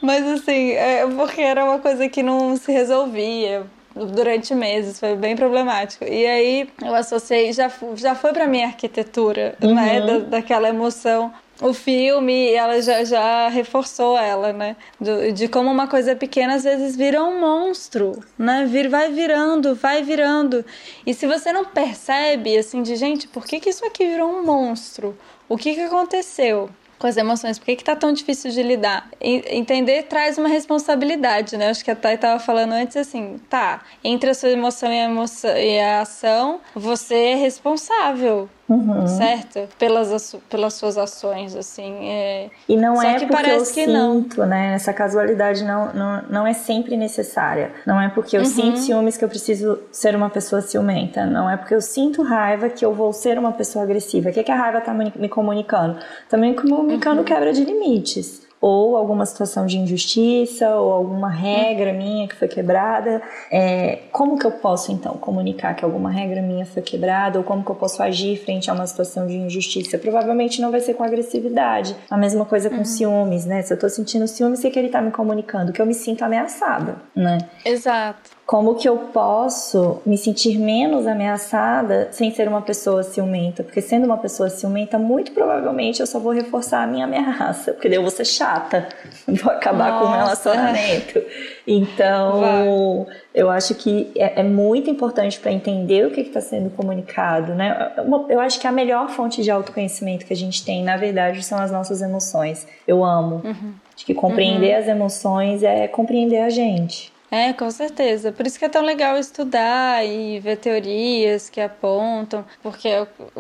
Mas 0.02 0.26
assim, 0.28 0.72
é 0.72 1.06
porque 1.08 1.42
era 1.42 1.64
uma 1.64 1.80
coisa 1.80 2.08
que 2.08 2.24
não 2.24 2.56
se 2.56 2.72
resolvia 2.72 3.66
durante 3.96 4.54
meses, 4.56 5.00
foi 5.00 5.16
bem 5.16 5.36
problemático. 5.36 6.04
E 6.04 6.26
aí 6.26 6.70
eu 6.84 6.96
associei, 6.96 7.52
já, 7.54 7.72
já 7.96 8.16
foi 8.16 8.34
para 8.34 8.48
minha 8.48 8.68
arquitetura, 8.68 9.56
né, 9.60 9.68
uhum. 9.68 9.76
né, 9.76 10.02
da, 10.02 10.18
daquela 10.20 10.70
emoção 10.70 11.32
o 11.62 11.74
filme, 11.74 12.52
ela 12.52 12.82
já, 12.82 13.04
já 13.04 13.48
reforçou 13.48 14.18
ela, 14.18 14.52
né? 14.52 14.76
Do, 15.00 15.32
de 15.32 15.48
como 15.48 15.70
uma 15.70 15.88
coisa 15.88 16.16
pequena 16.16 16.56
às 16.56 16.64
vezes 16.64 16.96
vira 16.96 17.24
um 17.24 17.40
monstro, 17.40 18.20
né? 18.38 18.66
Vir, 18.66 18.90
vai 18.90 19.12
virando, 19.12 19.76
vai 19.76 20.02
virando. 20.02 20.66
E 21.06 21.14
se 21.14 21.28
você 21.28 21.54
não 21.54 21.64
percebe, 21.64 22.58
assim, 22.58 22.82
de 22.82 22.96
gente, 22.96 23.28
por 23.28 23.46
que, 23.46 23.60
que 23.60 23.70
isso 23.70 23.86
aqui 23.86 24.08
virou 24.08 24.30
um 24.32 24.44
monstro? 24.44 25.16
O 25.48 25.56
que, 25.56 25.76
que 25.76 25.82
aconteceu? 25.82 26.70
Com 27.02 27.08
as 27.08 27.18
emoções, 27.18 27.58
por 27.58 27.66
que, 27.66 27.76
que 27.78 27.84
tá 27.84 27.96
tão 27.96 28.14
difícil 28.14 28.52
de 28.52 28.62
lidar? 28.62 29.10
Entender 29.20 30.04
traz 30.04 30.38
uma 30.38 30.48
responsabilidade, 30.48 31.58
né? 31.58 31.70
Acho 31.70 31.84
que 31.84 31.90
a 31.90 31.96
Thay 31.96 32.16
tava 32.16 32.40
falando 32.40 32.74
antes 32.74 32.96
assim, 32.96 33.40
tá, 33.50 33.82
entre 34.04 34.30
a 34.30 34.34
sua 34.36 34.50
emoção 34.50 34.94
e 34.94 35.00
a, 35.00 35.06
emoção, 35.06 35.58
e 35.58 35.80
a 35.80 36.02
ação, 36.02 36.62
você 36.76 37.16
é 37.16 37.36
responsável 37.36 38.48
Uhum. 38.72 39.06
certo? 39.06 39.68
Pelas, 39.78 40.36
pelas 40.50 40.74
suas 40.76 40.98
ações, 40.98 41.56
assim. 41.56 42.10
É... 42.10 42.50
E 42.70 42.78
não 42.78 42.96
Só 42.96 43.04
é 43.04 43.20
que 43.20 43.26
porque 43.26 43.50
eu 43.50 43.60
que 43.60 43.66
sinto, 43.66 44.40
não. 44.40 44.48
né? 44.48 44.74
Essa 44.76 44.94
casualidade 44.94 45.64
não, 45.66 45.94
não, 45.94 46.22
não 46.30 46.48
é 46.48 46.54
sempre 46.54 46.96
necessária. 46.96 47.74
Não 47.86 48.00
é 48.00 48.08
porque 48.08 48.38
eu 48.38 48.42
uhum. 48.42 48.48
sinto 48.48 48.80
ciúmes 48.80 49.18
que 49.18 49.26
eu 49.26 49.30
preciso 49.30 49.78
ser 49.92 50.16
uma 50.16 50.30
pessoa 50.30 50.62
ciumenta. 50.62 51.26
Não 51.26 51.50
é 51.50 51.58
porque 51.58 51.76
eu 51.76 51.82
sinto 51.82 52.24
raiva 52.24 52.70
que 52.70 52.86
eu 52.86 52.94
vou 52.94 53.12
ser 53.12 53.38
uma 53.38 53.52
pessoa 53.52 53.84
agressiva. 53.84 54.30
O 54.30 54.34
que, 54.34 54.40
é 54.40 54.44
que 54.44 54.52
a 54.52 54.56
raiva 54.56 54.80
tá 54.80 54.94
me 54.94 55.28
comunicando? 55.28 56.00
Também 56.30 56.54
comunicando 56.54 57.20
uhum. 57.20 57.26
quebra 57.26 57.52
de 57.52 57.66
limites 57.66 58.51
ou 58.62 58.96
alguma 58.96 59.26
situação 59.26 59.66
de 59.66 59.80
injustiça, 59.80 60.76
ou 60.76 60.92
alguma 60.92 61.30
regra 61.30 61.92
minha 61.92 62.28
que 62.28 62.36
foi 62.36 62.48
quebrada. 62.48 63.22
É, 63.52 64.04
como 64.12 64.38
que 64.38 64.46
eu 64.46 64.52
posso 64.52 64.92
então 64.92 65.14
comunicar 65.14 65.76
que 65.76 65.84
alguma 65.84 66.12
regra 66.12 66.44
minha 66.44 66.66
foi 66.66 66.84
quebrada, 66.84 67.40
ou 67.40 67.44
como 67.44 67.66
que 67.66 67.72
eu 67.72 67.76
posso 67.76 68.04
agir 68.04 68.38
frente 68.38 68.70
a 68.70 68.74
uma 68.74 68.86
situação 68.86 69.26
de 69.26 69.36
injustiça? 69.36 69.98
Provavelmente 69.98 70.62
não 70.62 70.70
vai 70.70 70.80
ser 70.80 70.94
com 70.94 71.04
agressividade. 71.04 71.96
A 72.10 72.18
mesma 72.18 72.46
coisa 72.46 72.70
com 72.70 72.78
uhum. 72.78 72.86
ciúmes, 72.86 73.46
né? 73.46 73.64
Se 73.64 73.74
eu 73.74 73.80
tô 73.80 73.90
sentindo 73.90 74.28
ciúmes, 74.28 74.60
o 74.60 74.62
que, 74.62 74.70
que 74.70 74.78
ele 74.78 74.90
tá 74.90 75.02
me 75.02 75.10
comunicando? 75.10 75.74
Que 75.74 75.82
eu 75.82 75.86
me 75.86 75.96
sinto 75.96 76.24
ameaçada, 76.24 76.98
né? 77.16 77.40
Exato. 77.66 78.41
Como 78.52 78.76
que 78.76 78.86
eu 78.86 78.98
posso 78.98 80.02
me 80.06 80.18
sentir 80.18 80.60
menos 80.60 81.08
ameaçada 81.08 82.10
sem 82.12 82.32
ser 82.32 82.50
uma 82.50 82.62
pessoa 82.62 83.02
ciumenta? 83.02 83.64
Porque 83.64 83.80
sendo 83.80 84.04
uma 84.04 84.18
pessoa 84.18 84.50
ciumenta, 84.50 85.00
muito 85.00 85.32
provavelmente 85.32 86.02
eu 86.02 86.06
só 86.06 86.20
vou 86.20 86.34
reforçar 86.34 86.84
a 86.84 86.86
minha 86.86 87.06
ameaça, 87.06 87.72
porque 87.72 87.88
daí 87.88 87.98
eu 87.98 88.02
vou 88.02 88.12
ser 88.12 88.26
chata, 88.26 88.90
vou 89.26 89.54
acabar 89.54 89.92
Nossa. 89.92 90.04
com 90.04 90.12
o 90.12 90.18
relacionamento. 90.18 91.22
Então, 91.66 92.42
Vai. 92.42 93.16
eu 93.34 93.50
acho 93.50 93.74
que 93.74 94.12
é, 94.18 94.42
é 94.42 94.44
muito 94.44 94.90
importante 94.90 95.40
para 95.40 95.54
entender 95.54 96.06
o 96.06 96.12
que 96.12 96.20
está 96.20 96.42
sendo 96.42 96.70
comunicado, 96.72 97.56
né? 97.56 97.94
Eu 98.28 98.42
acho 98.42 98.60
que 98.60 98.68
a 98.68 98.72
melhor 98.74 99.08
fonte 99.12 99.42
de 99.42 99.50
autoconhecimento 99.50 100.26
que 100.26 100.34
a 100.34 100.36
gente 100.36 100.66
tem, 100.66 100.84
na 100.84 100.98
verdade, 100.98 101.42
são 101.42 101.58
as 101.58 101.72
nossas 101.72 102.02
emoções. 102.02 102.68
Eu 102.86 103.02
amo. 103.02 103.42
Uhum. 103.46 103.76
Acho 103.96 104.06
que 104.06 104.14
compreender 104.14 104.74
uhum. 104.74 104.80
as 104.80 104.88
emoções 104.90 105.64
é 105.64 105.88
compreender 105.88 106.40
a 106.40 106.50
gente. 106.50 107.14
É, 107.32 107.54
com 107.54 107.72
certeza. 107.72 108.34
Por 108.34 108.46
isso 108.46 108.60
que 108.60 108.66
é 108.66 108.70
tão 108.70 108.84
legal 108.84 109.18
estudar 109.18 110.06
e 110.06 110.38
ver 110.42 110.58
teorias 110.58 111.50
que 111.50 111.62
apontam, 111.62 112.44
porque, 112.62 112.90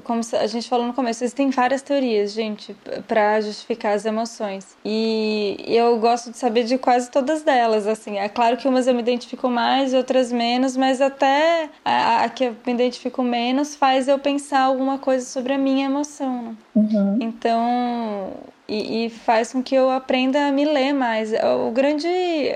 como 0.06 0.22
a 0.40 0.48
gente 0.48 0.70
falou 0.70 0.88
no 0.88 0.94
começo, 0.94 1.22
existem 1.26 1.50
várias 1.50 1.82
teorias, 1.82 2.32
gente, 2.32 2.74
para 3.06 3.42
justificar 3.42 3.94
as 3.94 4.06
emoções. 4.06 4.78
E 4.86 5.58
eu 5.68 6.00
gosto 6.00 6.32
de 6.32 6.38
saber 6.38 6.64
de 6.64 6.78
quase 6.78 7.12
todas 7.12 7.44
delas, 7.44 7.86
assim. 7.86 8.18
É 8.18 8.30
claro 8.30 8.56
que 8.56 8.66
umas 8.66 8.88
eu 8.88 8.94
me 8.94 9.02
identifico 9.02 9.50
mais, 9.50 9.94
outras 9.94 10.32
menos, 10.32 10.78
mas 10.78 11.02
até 11.02 11.70
a, 11.84 12.24
a 12.24 12.30
que 12.30 12.46
eu 12.46 12.56
me 12.66 12.74
identifico 12.74 13.22
menos 13.22 13.76
faz 13.76 14.08
eu 14.08 14.18
pensar 14.18 14.62
alguma 14.62 15.00
coisa 15.00 15.26
sobre 15.26 15.52
a 15.52 15.58
minha 15.58 15.86
emoção. 15.88 16.44
Né? 16.44 16.56
Uhum. 16.76 17.18
Então, 17.20 18.32
e, 18.72 19.06
e, 19.06 19.10
faz 19.10 19.52
com 19.52 19.62
que 19.62 19.76
eu 19.76 19.90
aprenda 19.90 20.48
a 20.48 20.52
me 20.52 20.64
ler 20.64 20.94
mais. 20.94 21.34
O 21.68 21.72
grande, 21.72 22.08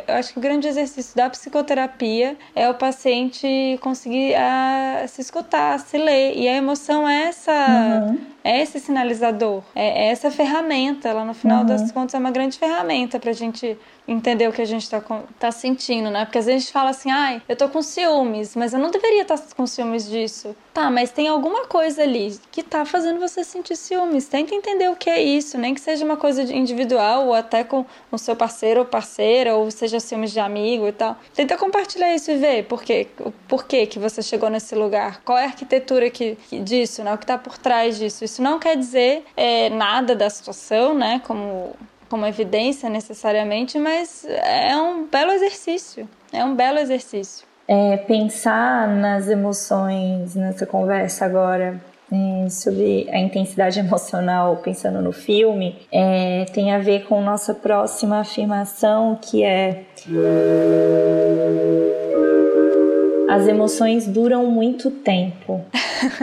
acho 0.07 0.31
que 0.31 0.39
o 0.39 0.41
grande 0.41 0.65
exercício 0.65 1.13
da 1.13 1.29
psicoterapia 1.29 2.37
é 2.55 2.69
o 2.69 2.73
paciente 2.73 3.77
conseguir 3.81 4.33
a, 4.35 5.03
se 5.09 5.19
escutar, 5.19 5.77
se 5.77 5.97
ler. 5.97 6.37
E 6.37 6.47
a 6.47 6.55
emoção 6.55 7.05
é 7.05 7.23
essa, 7.23 7.51
uhum. 7.51 8.17
é 8.45 8.61
esse 8.61 8.79
sinalizador, 8.79 9.61
é, 9.75 10.05
é, 10.05 10.11
essa 10.11 10.31
ferramenta. 10.31 11.09
Ela 11.09 11.25
no 11.25 11.33
final 11.33 11.59
uhum. 11.59 11.65
das 11.65 11.91
contas 11.91 12.15
é 12.15 12.17
uma 12.17 12.31
grande 12.31 12.57
ferramenta 12.57 13.19
para 13.19 13.31
a 13.31 13.33
gente 13.33 13.77
entender 14.07 14.47
o 14.47 14.53
que 14.53 14.61
a 14.61 14.65
gente 14.65 14.89
tá, 14.89 15.01
tá 15.39 15.51
sentindo, 15.51 16.09
né? 16.09 16.25
Porque 16.25 16.37
às 16.37 16.45
vezes 16.45 16.61
a 16.61 16.65
gente 16.65 16.73
fala 16.73 16.89
assim, 16.89 17.11
ai, 17.11 17.41
eu 17.47 17.55
tô 17.55 17.67
com 17.69 17.81
ciúmes, 17.81 18.55
mas 18.55 18.73
eu 18.73 18.79
não 18.79 18.91
deveria 18.91 19.23
estar 19.23 19.37
tá 19.37 19.43
com 19.55 19.65
ciúmes 19.65 20.09
disso. 20.09 20.55
Tá, 20.73 20.91
mas 20.91 21.09
tem 21.09 21.27
alguma 21.27 21.65
coisa 21.67 22.03
ali 22.03 22.37
que 22.51 22.61
tá 22.61 22.83
fazendo 22.83 23.19
você 23.19 23.43
sentir 23.43 23.75
ciúmes. 23.75 24.27
Tenta 24.27 24.53
entender 24.53 24.89
o 24.89 24.95
que 24.95 25.09
é 25.09 25.21
isso, 25.21 25.57
nem 25.57 25.73
que 25.73 25.79
seja 25.79 26.03
uma 26.03 26.17
coisa 26.17 26.43
individual 26.43 27.27
ou 27.27 27.33
até 27.33 27.63
com 27.63 27.85
o 28.11 28.17
seu 28.17 28.35
parceiro 28.35 28.81
ou 28.81 28.85
parceira, 28.85 29.55
ou 29.55 29.71
seja 29.71 29.99
ciúmes 29.99 30.31
de 30.31 30.39
amigo 30.39 30.87
e 30.87 30.91
tal. 30.91 31.17
Tenta 31.33 31.57
compartilhar 31.57 32.13
isso 32.13 32.29
e 32.29 32.35
ver 32.35 32.65
por 32.65 32.83
quê, 32.83 33.07
por 33.47 33.65
quê 33.65 33.85
que 33.85 33.97
você 33.97 34.21
chegou 34.21 34.49
nesse 34.49 34.75
lugar. 34.75 35.21
Qual 35.23 35.37
é 35.37 35.43
a 35.43 35.47
arquitetura 35.47 36.09
que, 36.09 36.37
disso, 36.51 37.03
né? 37.03 37.13
O 37.13 37.17
que 37.17 37.25
tá 37.25 37.37
por 37.37 37.57
trás 37.57 37.97
disso. 37.97 38.25
Isso 38.25 38.41
não 38.41 38.59
quer 38.59 38.75
dizer 38.75 39.23
é, 39.37 39.69
nada 39.69 40.13
da 40.13 40.29
situação, 40.29 40.93
né? 40.93 41.21
Como 41.25 41.73
como 42.09 42.25
evidência 42.25 42.89
necessariamente, 42.89 43.77
mas 43.79 44.25
é 44.25 44.75
um 44.75 45.07
belo 45.07 45.31
exercício. 45.31 46.07
É 46.31 46.43
um 46.43 46.55
belo 46.55 46.79
exercício. 46.79 47.45
É, 47.67 47.97
pensar 47.97 48.87
nas 48.87 49.27
emoções 49.27 50.35
nessa 50.35 50.65
conversa 50.67 51.25
agora 51.25 51.81
é, 52.11 52.49
sobre 52.49 53.07
a 53.09 53.17
intensidade 53.17 53.79
emocional 53.79 54.57
pensando 54.57 55.01
no 55.01 55.11
filme 55.11 55.75
é, 55.91 56.45
tem 56.53 56.71
a 56.71 56.77
ver 56.77 57.05
com 57.05 57.19
nossa 57.21 57.55
próxima 57.55 58.19
afirmação 58.19 59.17
que 59.19 59.43
é 59.43 59.85
as 63.35 63.47
emoções 63.47 64.07
duram 64.07 64.45
muito 64.45 64.89
tempo. 64.89 65.63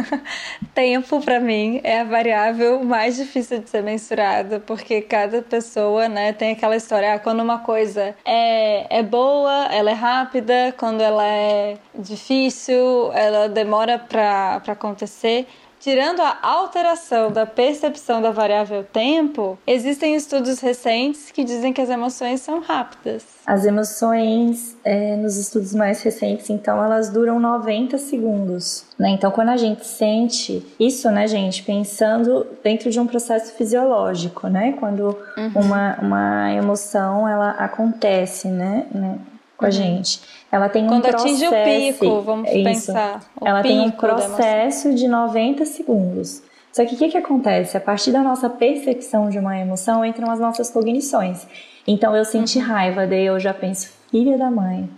tempo 0.75 1.21
para 1.21 1.39
mim 1.39 1.81
é 1.85 2.01
a 2.01 2.05
variável 2.05 2.83
mais 2.83 3.17
difícil 3.17 3.59
de 3.59 3.69
ser 3.69 3.83
mensurada, 3.83 4.59
porque 4.61 5.03
cada 5.03 5.43
pessoa, 5.43 6.09
né, 6.09 6.33
tem 6.33 6.53
aquela 6.53 6.75
história, 6.75 7.15
ah, 7.15 7.19
quando 7.19 7.41
uma 7.41 7.59
coisa 7.59 8.15
é, 8.25 8.99
é 8.99 9.03
boa, 9.03 9.67
ela 9.71 9.91
é 9.91 9.95
rápida, 9.95 10.75
quando 10.79 11.03
ela 11.03 11.27
é 11.27 11.77
difícil, 11.99 13.13
ela 13.13 13.49
demora 13.49 13.99
para 13.99 14.63
acontecer. 14.69 15.47
Tirando 15.83 16.20
a 16.20 16.39
alteração 16.41 17.33
da 17.33 17.45
percepção 17.45 18.22
da 18.22 18.30
variável 18.30 18.85
tempo, 18.85 19.59
existem 19.66 20.14
estudos 20.14 20.61
recentes 20.61 21.33
que 21.33 21.43
dizem 21.43 21.72
que 21.72 21.80
as 21.80 21.91
emoções 21.91 22.41
são 22.41 22.61
rápidas. 22.61 23.24
As 23.45 23.64
emoções, 23.64 24.76
é, 24.85 25.16
nos 25.16 25.37
estudos 25.37 25.74
mais 25.74 26.01
recentes, 26.01 26.49
então, 26.51 26.80
elas 26.80 27.11
duram 27.11 27.41
90 27.41 27.99
segundos. 27.99 28.85
Né? 28.97 29.11
Então, 29.11 29.33
quando 29.33 29.49
a 29.49 29.57
gente 29.57 29.85
sente 29.85 30.64
isso, 30.78 31.11
né, 31.11 31.26
gente, 31.26 31.64
pensando 31.64 32.47
dentro 32.62 32.89
de 32.89 33.01
um 33.01 33.07
processo 33.09 33.53
fisiológico, 33.55 34.47
né? 34.47 34.76
Quando 34.78 35.18
uhum. 35.37 35.53
uma, 35.57 35.99
uma 36.01 36.53
emoção 36.53 37.26
ela 37.26 37.51
acontece, 37.51 38.47
né, 38.47 38.87
né 38.95 39.18
com 39.63 39.67
a 39.67 39.69
uhum. 39.69 39.73
gente 39.73 40.21
ela 40.53 40.69
tem 40.69 40.87
Quando 40.87 40.99
um 40.99 41.01
processo. 41.01 41.25
Quando 41.25 41.55
atinge 41.55 41.95
o 41.95 41.95
pico, 41.95 42.21
vamos 42.21 42.51
isso, 42.51 42.63
pensar. 42.63 43.21
ela 43.43 43.63
tem 43.63 43.81
um 43.81 43.91
processo 43.91 44.95
de 44.95 45.09
90 45.09 45.65
segundos. 45.65 46.43
Só 46.71 46.85
que 46.85 46.95
o 46.95 46.99
que, 46.99 47.09
que 47.09 47.17
acontece? 47.17 47.75
A 47.75 47.81
partir 47.81 48.13
da 48.13 48.23
nossa 48.23 48.51
percepção 48.51 49.31
de 49.31 49.39
uma 49.39 49.59
emoção 49.59 50.05
entram 50.05 50.31
as 50.31 50.39
nossas 50.39 50.69
cognições. 50.71 51.47
Então 51.87 52.15
eu 52.15 52.25
senti 52.27 52.59
uhum. 52.59 52.67
raiva, 52.67 53.07
daí 53.07 53.25
eu 53.25 53.41
já 53.41 53.55
penso, 53.55 53.91
filha 54.11 54.37
da 54.37 54.51
mãe. 54.51 54.89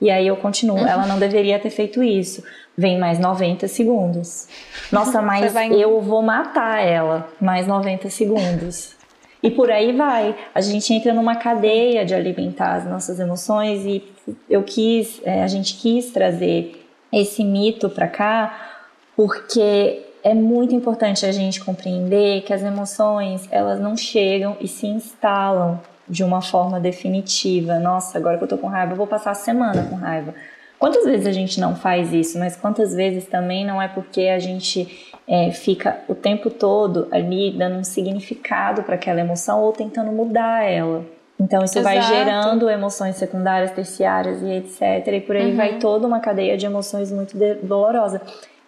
E 0.00 0.08
aí 0.08 0.26
eu 0.26 0.36
continuo, 0.36 0.78
uhum. 0.78 0.86
ela 0.86 1.04
não 1.04 1.18
deveria 1.18 1.58
ter 1.58 1.70
feito 1.70 2.00
isso. 2.00 2.44
Vem 2.78 2.96
mais 2.96 3.18
90 3.18 3.66
segundos. 3.66 4.46
Nossa, 4.90 5.20
mas 5.22 5.52
vai... 5.52 5.72
eu 5.72 6.00
vou 6.00 6.22
matar 6.22 6.78
ela. 6.78 7.28
Mais 7.40 7.66
90 7.66 8.08
segundos. 8.08 8.94
E 9.42 9.50
por 9.50 9.70
aí 9.70 9.92
vai. 9.92 10.36
A 10.54 10.60
gente 10.60 10.92
entra 10.94 11.12
numa 11.12 11.34
cadeia 11.36 12.04
de 12.04 12.14
alimentar 12.14 12.74
as 12.74 12.84
nossas 12.84 13.18
emoções 13.18 13.84
e 13.84 14.02
eu 14.48 14.62
quis, 14.62 15.20
é, 15.24 15.42
a 15.42 15.48
gente 15.48 15.74
quis 15.76 16.10
trazer 16.10 16.86
esse 17.12 17.42
mito 17.44 17.90
para 17.90 18.06
cá 18.06 18.84
porque 19.16 20.06
é 20.22 20.32
muito 20.32 20.74
importante 20.74 21.26
a 21.26 21.32
gente 21.32 21.62
compreender 21.64 22.42
que 22.42 22.52
as 22.52 22.62
emoções 22.62 23.48
elas 23.50 23.80
não 23.80 23.96
chegam 23.96 24.56
e 24.60 24.68
se 24.68 24.86
instalam 24.86 25.80
de 26.08 26.22
uma 26.22 26.40
forma 26.40 26.78
definitiva. 26.78 27.78
Nossa, 27.78 28.18
agora 28.18 28.38
que 28.38 28.44
eu 28.44 28.48
tô 28.48 28.58
com 28.58 28.68
raiva, 28.68 28.92
eu 28.92 28.96
vou 28.96 29.06
passar 29.06 29.32
a 29.32 29.34
semana 29.34 29.84
com 29.84 29.96
raiva. 29.96 30.34
Quantas 30.78 31.04
vezes 31.04 31.26
a 31.26 31.32
gente 31.32 31.60
não 31.60 31.76
faz 31.76 32.12
isso, 32.12 32.38
mas 32.38 32.56
quantas 32.56 32.94
vezes 32.94 33.26
também 33.26 33.64
não 33.64 33.80
é 33.80 33.88
porque 33.88 34.22
a 34.22 34.38
gente 34.38 35.11
é, 35.32 35.50
fica 35.50 35.98
o 36.08 36.14
tempo 36.14 36.50
todo 36.50 37.08
ali 37.10 37.50
dando 37.52 37.76
um 37.76 37.84
significado 37.84 38.82
para 38.82 38.96
aquela 38.96 39.18
emoção 39.18 39.62
ou 39.62 39.72
tentando 39.72 40.12
mudar 40.12 40.62
ela. 40.62 41.06
Então 41.40 41.64
isso 41.64 41.78
Exato. 41.78 41.96
vai 41.96 42.02
gerando 42.02 42.68
emoções 42.68 43.16
secundárias, 43.16 43.70
terciárias 43.70 44.42
e 44.42 44.50
etc. 44.50 45.08
E 45.08 45.20
por 45.22 45.34
aí 45.34 45.52
uhum. 45.52 45.56
vai 45.56 45.78
toda 45.78 46.06
uma 46.06 46.20
cadeia 46.20 46.54
de 46.58 46.66
emoções 46.66 47.10
muito 47.10 47.34
dolorosa. 47.62 48.20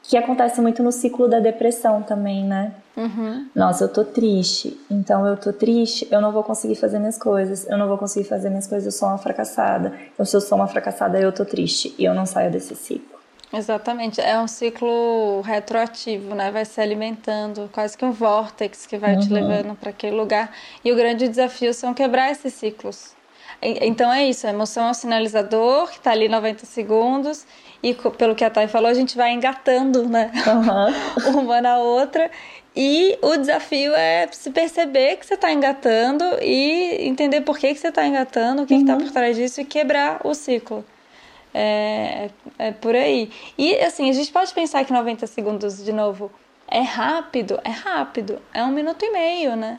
Que 0.03 0.17
acontece 0.17 0.61
muito 0.61 0.83
no 0.83 0.91
ciclo 0.91 1.29
da 1.29 1.39
depressão 1.39 2.03
também, 2.03 2.45
né? 2.45 2.73
Uhum. 2.97 3.47
Nossa, 3.55 3.85
eu 3.85 3.89
tô 3.89 4.03
triste. 4.03 4.79
Então 4.91 5.27
eu 5.27 5.37
tô 5.37 5.53
triste, 5.53 6.09
eu 6.11 6.21
não 6.21 6.33
vou 6.33 6.43
conseguir 6.43 6.77
fazer 6.77 6.99
minhas 6.99 7.19
coisas. 7.19 7.69
Eu 7.69 7.77
não 7.77 7.89
vou 7.89 7.99
conseguir 7.99 8.27
fazer 8.27 8.49
minhas 8.49 8.67
coisas, 8.67 8.87
eu 8.87 8.99
sou 8.99 9.09
uma 9.09 9.19
fracassada. 9.19 9.93
Então 10.15 10.25
se 10.25 10.35
eu 10.35 10.41
sou 10.41 10.57
uma 10.57 10.67
fracassada, 10.67 11.21
eu 11.21 11.31
tô 11.31 11.45
triste. 11.45 11.95
E 11.99 12.05
eu 12.07 12.15
não 12.15 12.25
saio 12.25 12.51
desse 12.51 12.75
ciclo. 12.75 13.14
Exatamente, 13.57 14.21
é 14.21 14.39
um 14.39 14.49
ciclo 14.49 15.41
retroativo, 15.43 16.35
né? 16.35 16.51
Vai 16.51 16.65
se 16.65 16.81
alimentando, 16.81 17.71
quase 17.73 17.97
que 17.97 18.05
um 18.05 18.13
vórtex 18.13 18.87
que 18.87 18.97
vai 18.97 19.15
uhum. 19.15 19.21
te 19.21 19.33
levando 19.33 19.75
para 19.77 19.91
aquele 19.91 20.17
lugar. 20.17 20.53
E 20.85 20.93
o 20.93 20.97
grande 20.97 21.29
desafio 21.29 21.73
são 21.73 21.95
quebrar 21.95 22.31
esses 22.31 22.53
ciclos. 22.55 23.15
Então 23.63 24.13
é 24.13 24.27
isso, 24.27 24.47
a 24.47 24.51
emoção 24.51 24.89
é 24.89 24.91
um 24.91 24.95
sinalizador 24.95 25.89
que 25.89 25.97
está 25.97 26.11
ali 26.11 26.29
90 26.29 26.67
segundos 26.67 27.47
e 27.83 27.95
pelo 27.95 28.35
que 28.35 28.45
a 28.45 28.51
Thay 28.51 28.69
falou, 28.69 28.91
a 28.91 28.95
gente 28.95 29.17
vai 29.17 29.33
engatando, 29.33 30.07
né? 30.09 30.31
Uhum. 31.25 31.41
Uma 31.41 31.61
na 31.61 31.79
outra. 31.79 32.31
E 32.77 33.17
o 33.23 33.37
desafio 33.37 33.95
é 33.95 34.27
se 34.33 34.51
perceber 34.51 35.17
que 35.17 35.27
você 35.27 35.35
está 35.35 35.53
engatando 35.53 36.25
e 36.43 37.07
entender 37.07 37.43
por 37.43 37.57
que, 37.57 37.73
que 37.73 37.79
você 37.79 37.89
está 37.89 38.07
engatando, 38.07 38.63
o 38.63 38.67
que 38.67 38.75
uhum. 38.75 38.81
está 38.81 38.97
por 38.97 39.11
trás 39.11 39.37
disso 39.37 39.61
e 39.61 39.65
quebrar 39.65 40.21
o 40.25 40.35
ciclo. 40.35 40.85
É, 41.57 42.31
é 42.59 42.73
por 42.73 42.97
aí. 42.97 43.31
E 43.57 43.77
assim, 43.77 44.11
a 44.11 44.13
gente 44.13 44.33
pode 44.33 44.53
pensar 44.53 44.85
que 44.85 44.93
90 44.93 45.27
segundos, 45.29 45.85
de 45.85 45.93
novo, 45.93 46.31
é 46.67 46.81
rápido? 46.81 47.61
É 47.63 47.71
rápido. 47.71 48.41
É 48.53 48.65
um 48.65 48.73
minuto 48.73 49.05
e 49.05 49.13
meio, 49.13 49.55
né? 49.55 49.79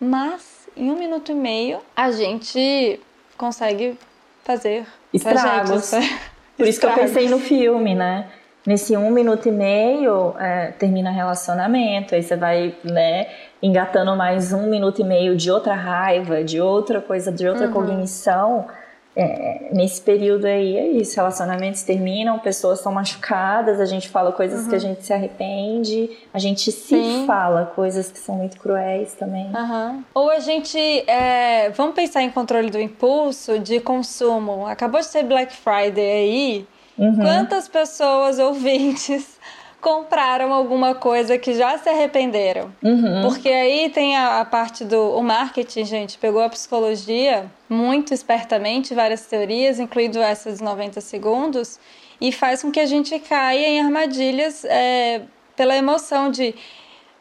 Mas 0.00 0.68
em 0.76 0.90
um 0.90 0.98
minuto 0.98 1.30
e 1.30 1.34
meio, 1.34 1.78
a 1.94 2.10
gente 2.10 2.98
consegue 3.36 3.96
fazer 4.42 4.84
estragos. 5.12 5.92
Por 6.56 6.66
isso 6.66 6.80
que 6.80 6.86
eu 6.86 6.92
pensei 6.92 7.28
no 7.28 7.38
filme, 7.38 7.94
né? 7.94 8.28
Nesse 8.66 8.96
um 8.96 9.10
minuto 9.10 9.48
e 9.48 9.52
meio, 9.52 10.34
é, 10.38 10.72
termina 10.72 11.10
relacionamento, 11.10 12.14
aí 12.14 12.22
você 12.22 12.36
vai, 12.36 12.76
né, 12.84 13.26
engatando 13.60 14.14
mais 14.14 14.52
um 14.52 14.70
minuto 14.70 15.00
e 15.00 15.04
meio 15.04 15.36
de 15.36 15.50
outra 15.50 15.74
raiva, 15.74 16.44
de 16.44 16.60
outra 16.60 17.00
coisa, 17.00 17.32
de 17.32 17.48
outra 17.48 17.66
uhum. 17.66 17.72
cognição 17.72 18.68
é, 19.14 19.68
nesse 19.72 20.00
período 20.00 20.46
aí 20.46 20.76
é 20.76 20.86
isso, 20.88 21.16
relacionamentos 21.16 21.82
terminam, 21.82 22.38
pessoas 22.38 22.80
são 22.80 22.90
machucadas, 22.92 23.78
a 23.78 23.84
gente 23.84 24.08
fala 24.08 24.32
coisas 24.32 24.62
uhum. 24.62 24.68
que 24.68 24.74
a 24.74 24.78
uhum. 24.78 24.84
gente 24.84 25.04
se 25.04 25.12
arrepende, 25.12 26.10
a 26.32 26.38
gente 26.38 26.72
se 26.72 26.94
Sim. 26.94 27.26
fala 27.26 27.66
coisas 27.66 28.10
que 28.10 28.18
são 28.18 28.36
muito 28.36 28.58
cruéis 28.58 29.12
também. 29.14 29.46
Uhum. 29.54 30.02
Ou 30.14 30.30
a 30.30 30.38
gente, 30.38 30.78
é, 30.78 31.70
vamos 31.70 31.94
pensar 31.94 32.22
em 32.22 32.30
controle 32.30 32.70
do 32.70 32.80
impulso 32.80 33.58
de 33.58 33.80
consumo. 33.80 34.66
Acabou 34.66 35.00
de 35.00 35.06
ser 35.06 35.24
Black 35.24 35.54
Friday 35.54 36.10
aí, 36.10 36.66
uhum. 36.98 37.16
quantas 37.16 37.68
pessoas 37.68 38.38
ouvintes 38.38 39.38
compraram 39.82 40.52
alguma 40.52 40.94
coisa 40.94 41.36
que 41.36 41.54
já 41.54 41.76
se 41.76 41.88
arrependeram. 41.88 42.72
Uhum. 42.80 43.22
Porque 43.22 43.48
aí 43.48 43.90
tem 43.90 44.16
a, 44.16 44.40
a, 44.40 44.44
parte 44.44 44.84
do 44.84 45.16
o 45.16 45.22
marketing, 45.22 45.84
gente, 45.84 46.18
pegou 46.18 46.40
a 46.40 46.48
psicologia 46.48 47.50
muito 47.68 48.14
espertamente, 48.14 48.94
várias 48.94 49.26
teorias, 49.26 49.80
incluindo 49.80 50.20
essas 50.20 50.60
90 50.60 51.00
segundos, 51.00 51.80
e 52.20 52.30
faz 52.30 52.62
com 52.62 52.70
que 52.70 52.78
a 52.78 52.86
gente 52.86 53.18
caia 53.18 53.66
em 53.66 53.80
armadilhas 53.80 54.64
é, 54.64 55.22
pela 55.56 55.76
emoção 55.76 56.30
de 56.30 56.54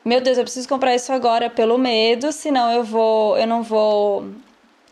meu 0.06 0.22
Deus, 0.22 0.38
eu 0.38 0.44
preciso 0.44 0.68
comprar 0.68 0.96
isso 0.96 1.12
agora 1.12 1.50
pelo 1.50 1.78
medo, 1.78 2.32
senão 2.32 2.72
eu 2.72 2.84
vou, 2.84 3.38
eu 3.38 3.46
não 3.46 3.62
vou 3.62 4.26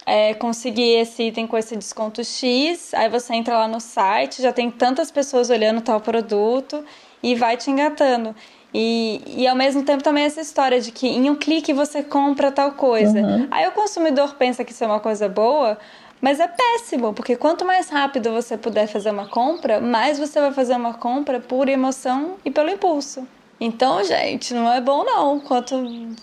é, 0.06 0.34
conseguir 0.36 1.00
esse 1.00 1.24
item 1.24 1.48
com 1.48 1.58
esse 1.58 1.76
desconto 1.76 2.24
X. 2.24 2.94
Aí 2.94 3.10
você 3.10 3.34
entra 3.34 3.58
lá 3.58 3.68
no 3.68 3.80
site, 3.80 4.42
já 4.42 4.54
tem 4.54 4.70
tantas 4.70 5.10
pessoas 5.10 5.50
olhando 5.50 5.82
tal 5.82 6.00
produto 6.00 6.84
e 7.22 7.36
vai 7.36 7.58
te 7.58 7.70
engatando. 7.70 8.36
E, 8.74 9.22
e 9.26 9.48
ao 9.48 9.56
mesmo 9.56 9.84
tempo 9.84 10.04
também 10.04 10.26
essa 10.26 10.42
história 10.42 10.80
de 10.80 10.92
que 10.92 11.08
em 11.08 11.30
um 11.30 11.36
clique 11.36 11.74
você 11.74 12.04
compra 12.04 12.52
tal 12.52 12.74
coisa. 12.74 13.20
Uhum. 13.20 13.48
Aí 13.50 13.68
o 13.68 13.72
consumidor 13.72 14.36
pensa 14.36 14.64
que 14.64 14.72
isso 14.72 14.84
é 14.84 14.88
uma 14.88 15.00
coisa 15.00 15.28
boa, 15.28 15.78
mas 16.22 16.40
é 16.40 16.48
péssimo, 16.48 17.14
porque 17.14 17.36
quanto 17.36 17.66
mais 17.66 17.90
rápido 17.90 18.32
você 18.32 18.58
puder 18.58 18.88
fazer 18.88 19.10
uma 19.12 19.28
compra, 19.28 19.80
mais 19.80 20.20
você 20.20 20.40
vai 20.40 20.54
fazer 20.54 20.76
uma 20.76 20.94
compra 20.94 21.40
por 21.40 21.68
emoção 21.68 22.36
e 22.44 22.52
pelo 22.52 22.70
impulso. 22.70 23.28
Então, 23.62 24.02
gente, 24.06 24.54
não 24.54 24.72
é 24.72 24.80
bom 24.80 25.04
não. 25.04 25.40
Quanto 25.40 25.76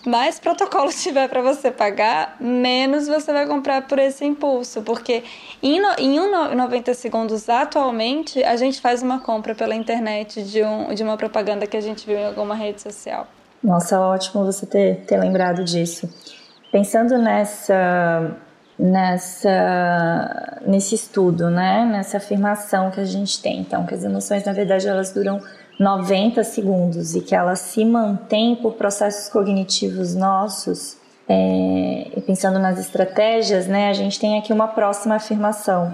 mais 0.05 0.39
protocolo 0.39 0.89
tiver 0.93 1.27
para 1.29 1.41
você 1.41 1.69
pagar, 1.69 2.35
menos 2.39 3.07
você 3.07 3.31
vai 3.31 3.45
comprar 3.45 3.83
por 3.87 3.99
esse 3.99 4.25
impulso, 4.25 4.81
porque 4.81 5.23
em, 5.61 5.79
no, 5.79 5.89
em 5.99 6.19
um 6.19 6.55
90 6.55 6.93
segundos 6.95 7.47
atualmente, 7.47 8.43
a 8.43 8.55
gente 8.55 8.81
faz 8.81 9.03
uma 9.03 9.19
compra 9.19 9.53
pela 9.53 9.75
internet 9.75 10.41
de, 10.41 10.63
um, 10.63 10.93
de 10.93 11.03
uma 11.03 11.15
propaganda 11.15 11.67
que 11.67 11.77
a 11.77 11.81
gente 11.81 12.05
viu 12.07 12.17
em 12.17 12.25
alguma 12.25 12.55
rede 12.55 12.81
social. 12.81 13.27
Nossa, 13.63 13.99
ótimo 13.99 14.43
você 14.43 14.65
ter, 14.65 15.05
ter 15.05 15.17
lembrado 15.17 15.63
disso. 15.63 16.09
Pensando 16.71 17.17
nessa 17.17 18.35
nessa 18.79 20.59
nesse 20.67 20.93
estudo, 20.93 21.49
né, 21.49 21.83
nessa 21.91 22.17
afirmação 22.17 22.91
que 22.91 22.99
a 22.99 23.05
gente 23.05 23.41
tem, 23.41 23.59
então 23.59 23.85
que 23.87 23.95
as 23.95 24.03
emoções 24.03 24.43
na 24.45 24.53
verdade 24.53 24.87
elas 24.87 25.11
duram 25.11 25.41
90 25.79 26.43
segundos 26.43 27.15
e 27.15 27.21
que 27.21 27.35
ela 27.35 27.55
se 27.55 27.85
mantém 27.85 28.55
por 28.55 28.73
processos 28.73 29.29
cognitivos 29.29 30.15
nossos, 30.15 30.97
é, 31.29 32.07
e 32.15 32.21
pensando 32.21 32.57
nas 32.57 32.79
estratégias, 32.79 33.67
né, 33.67 33.89
a 33.89 33.93
gente 33.93 34.19
tem 34.19 34.39
aqui 34.39 34.53
uma 34.53 34.67
próxima 34.67 35.15
afirmação. 35.15 35.91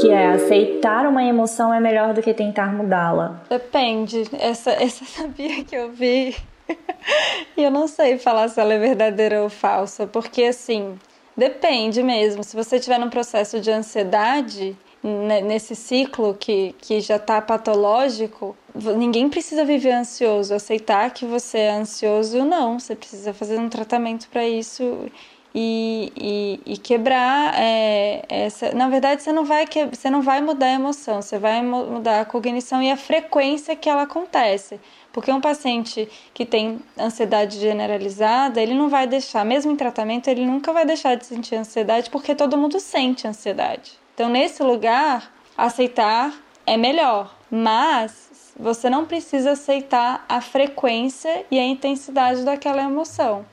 Que 0.00 0.10
é 0.10 0.28
aceitar 0.28 1.06
uma 1.06 1.22
emoção 1.22 1.72
é 1.72 1.78
melhor 1.78 2.12
do 2.12 2.22
que 2.22 2.34
tentar 2.34 2.72
mudá-la. 2.72 3.40
Depende. 3.48 4.24
Essa, 4.38 4.72
essa 4.72 5.04
sabia 5.22 5.62
que 5.62 5.76
eu 5.76 5.92
vi. 5.92 6.34
e 7.56 7.62
eu 7.62 7.70
não 7.70 7.86
sei 7.86 8.18
falar 8.18 8.48
se 8.48 8.60
ela 8.60 8.74
é 8.74 8.78
verdadeira 8.78 9.42
ou 9.42 9.48
falsa, 9.48 10.06
porque 10.06 10.44
assim, 10.44 10.98
depende 11.36 12.02
mesmo. 12.02 12.42
Se 12.42 12.56
você 12.56 12.76
estiver 12.76 12.98
num 12.98 13.10
processo 13.10 13.60
de 13.60 13.70
ansiedade, 13.70 14.76
nesse 15.02 15.74
ciclo 15.74 16.34
que, 16.34 16.74
que 16.78 17.00
já 17.00 17.16
está 17.16 17.40
patológico, 17.40 18.56
ninguém 18.74 19.28
precisa 19.28 19.64
viver 19.64 19.92
ansioso, 19.92 20.54
aceitar 20.54 21.10
que 21.12 21.24
você 21.24 21.58
é 21.58 21.70
ansioso, 21.70 22.44
não. 22.44 22.78
Você 22.78 22.94
precisa 22.94 23.32
fazer 23.32 23.58
um 23.58 23.68
tratamento 23.68 24.28
para 24.28 24.46
isso 24.46 25.10
e, 25.54 26.12
e, 26.16 26.72
e 26.74 26.76
quebrar 26.76 27.54
é, 27.58 28.24
essa. 28.28 28.72
Na 28.74 28.88
verdade, 28.88 29.22
você 29.22 29.32
não, 29.32 29.44
vai 29.44 29.66
que, 29.66 29.86
você 29.86 30.10
não 30.10 30.22
vai 30.22 30.40
mudar 30.40 30.66
a 30.66 30.74
emoção, 30.74 31.22
você 31.22 31.38
vai 31.38 31.62
mudar 31.62 32.20
a 32.20 32.24
cognição 32.24 32.82
e 32.82 32.90
a 32.90 32.96
frequência 32.96 33.74
que 33.74 33.88
ela 33.88 34.02
acontece. 34.02 34.80
Porque 35.12 35.32
um 35.32 35.40
paciente 35.40 36.08
que 36.32 36.46
tem 36.46 36.78
ansiedade 36.98 37.58
generalizada, 37.58 38.60
ele 38.60 38.74
não 38.74 38.88
vai 38.88 39.06
deixar, 39.08 39.44
mesmo 39.44 39.72
em 39.72 39.76
tratamento, 39.76 40.28
ele 40.28 40.46
nunca 40.46 40.72
vai 40.72 40.84
deixar 40.86 41.16
de 41.16 41.26
sentir 41.26 41.56
ansiedade, 41.56 42.10
porque 42.10 42.34
todo 42.34 42.56
mundo 42.56 42.78
sente 42.78 43.26
ansiedade. 43.26 43.99
Então, 44.20 44.28
nesse 44.28 44.62
lugar, 44.62 45.32
aceitar 45.56 46.34
é 46.66 46.76
melhor, 46.76 47.34
mas 47.50 48.52
você 48.54 48.90
não 48.90 49.06
precisa 49.06 49.52
aceitar 49.52 50.26
a 50.28 50.42
frequência 50.42 51.46
e 51.50 51.58
a 51.58 51.64
intensidade 51.64 52.44
daquela 52.44 52.82
emoção. 52.82 53.46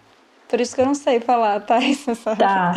Por 0.45 0.59
isso 0.59 0.75
que 0.75 0.81
eu 0.81 0.85
não 0.85 0.93
sei 0.93 1.21
falar, 1.21 1.61
tá? 1.61 1.79
Isso, 1.79 2.13
sabe? 2.15 2.39
Tá. 2.39 2.73